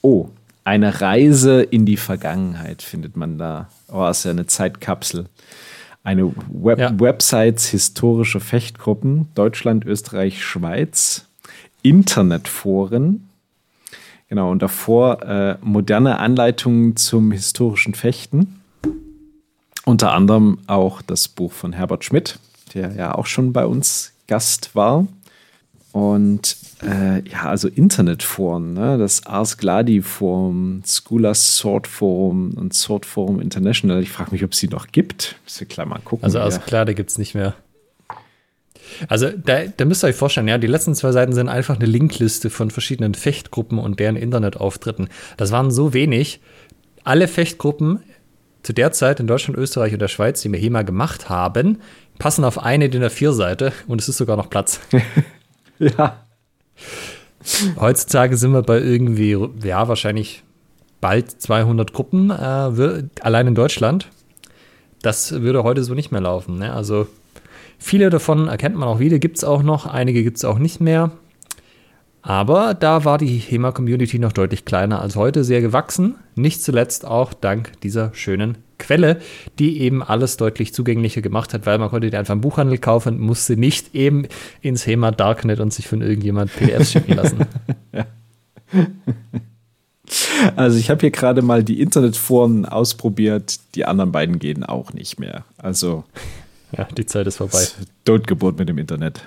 [0.00, 0.28] Oh,
[0.64, 3.68] eine Reise in die Vergangenheit findet man da.
[3.88, 5.26] Oh, ist ja eine Zeitkapsel.
[6.04, 6.98] Eine Web ja.
[6.98, 11.26] Websites historische Fechtgruppen, Deutschland, Österreich, Schweiz,
[11.82, 13.28] Internetforen.
[14.28, 18.60] Genau, und davor äh, moderne Anleitungen zum historischen Fechten.
[19.84, 22.38] Unter anderem auch das Buch von Herbert Schmidt,
[22.74, 25.06] der ja auch schon bei uns Gast war.
[25.92, 28.96] Und äh, ja, also Internetforen, ne?
[28.96, 34.02] das Ars Gladi Forum, Schoolers Sword Forum und Sword Forum International.
[34.02, 35.36] Ich frage mich, ob es sie noch gibt.
[35.44, 36.24] Müsst ihr klar mal gucken.
[36.24, 37.54] Also Ars Gladi gibt es nicht mehr.
[39.08, 41.86] Also da, da müsst ihr euch vorstellen, ja, die letzten zwei Seiten sind einfach eine
[41.86, 45.08] Linkliste von verschiedenen Fechtgruppen und deren Internetauftritten.
[45.36, 46.40] Das waren so wenig.
[47.04, 48.00] Alle Fechtgruppen
[48.62, 51.80] zu der Zeit in Deutschland, Österreich und der Schweiz, die wir hier mal gemacht haben,
[52.18, 54.80] passen auf eine DIN A4-Seite und es ist sogar noch Platz.
[55.98, 56.18] Ja.
[57.80, 60.44] Heutzutage sind wir bei irgendwie, ja, wahrscheinlich
[61.00, 64.08] bald 200 Gruppen, äh, allein in Deutschland.
[65.02, 66.58] Das würde heute so nicht mehr laufen.
[66.58, 66.72] Ne?
[66.72, 67.08] Also
[67.78, 70.80] viele davon erkennt man auch wieder, gibt es auch noch, einige gibt es auch nicht
[70.80, 71.10] mehr.
[72.22, 76.14] Aber da war die HEMA-Community noch deutlich kleiner als heute, sehr gewachsen.
[76.36, 79.20] Nicht zuletzt auch dank dieser schönen Quelle,
[79.58, 83.20] die eben alles deutlich zugänglicher gemacht hat, weil man konnte die einfach im Buchhandel kaufen,
[83.20, 84.26] musste nicht eben
[84.60, 87.46] ins HEMA Darknet und sich von irgendjemand PDFs schicken lassen.
[87.92, 88.06] ja.
[90.56, 95.18] Also ich habe hier gerade mal die Internetforen ausprobiert, die anderen beiden gehen auch nicht
[95.18, 95.44] mehr.
[95.56, 96.04] Also
[96.76, 97.64] ja, die Zeit ist vorbei.
[98.04, 99.22] Totgeburt mit dem Internet.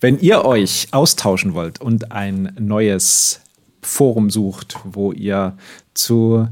[0.00, 3.40] Wenn ihr euch austauschen wollt und ein neues
[3.82, 5.56] Forum sucht, wo ihr
[5.94, 6.48] zu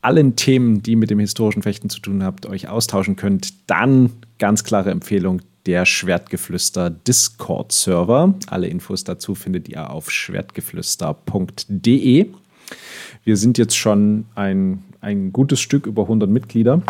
[0.00, 4.64] allen Themen, die mit dem historischen Fechten zu tun habt, euch austauschen könnt, dann ganz
[4.64, 8.34] klare Empfehlung der Schwertgeflüster Discord-Server.
[8.46, 12.26] Alle Infos dazu findet ihr auf schwertgeflüster.de.
[13.24, 16.82] Wir sind jetzt schon ein, ein gutes Stück über 100 Mitglieder.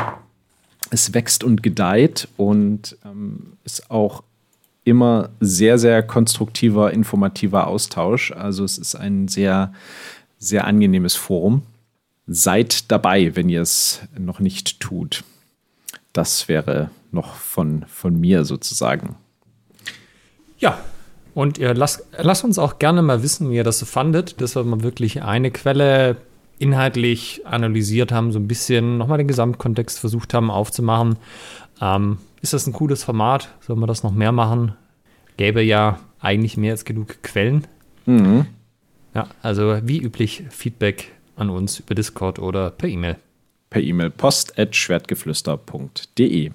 [0.90, 4.22] Es wächst und gedeiht und ähm, ist auch
[4.84, 8.32] immer sehr, sehr konstruktiver, informativer Austausch.
[8.32, 9.72] Also es ist ein sehr,
[10.38, 11.62] sehr angenehmes Forum.
[12.28, 15.24] Seid dabei, wenn ihr es noch nicht tut.
[16.12, 19.16] Das wäre noch von, von mir sozusagen.
[20.58, 20.78] Ja,
[21.34, 24.56] und ihr lasst, lasst uns auch gerne mal wissen, wie ihr das so fandet, dass
[24.56, 26.16] wir mal wirklich eine Quelle
[26.58, 31.16] inhaltlich analysiert haben, so ein bisschen nochmal den Gesamtkontext versucht haben aufzumachen.
[31.80, 33.48] Ähm, ist das ein cooles Format?
[33.60, 34.72] Sollen wir das noch mehr machen?
[35.36, 37.66] Gäbe ja eigentlich mehr als genug Quellen.
[38.06, 38.46] Mhm.
[39.14, 43.16] Ja, also wie üblich Feedback an uns über Discord oder per E-Mail.
[43.70, 46.50] Per E-Mail post.schwertgeflüster.de.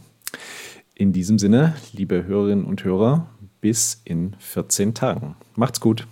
[0.96, 3.28] In diesem Sinne, liebe Hörerinnen und Hörer,
[3.62, 5.36] bis in 14 Tagen.
[5.56, 6.06] Macht's gut.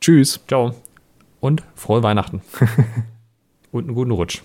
[0.00, 0.40] Tschüss.
[0.46, 0.74] Ciao.
[1.40, 2.40] Und frohe Weihnachten.
[3.72, 4.40] und einen guten Rutsch.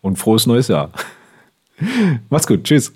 [0.00, 0.92] Und frohes neues Jahr.
[2.28, 2.62] Macht's gut.
[2.64, 2.92] Tschüss.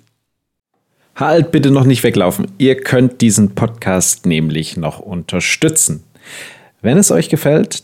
[1.15, 2.49] Halt bitte noch nicht weglaufen.
[2.57, 6.05] Ihr könnt diesen Podcast nämlich noch unterstützen.
[6.81, 7.83] Wenn es euch gefällt,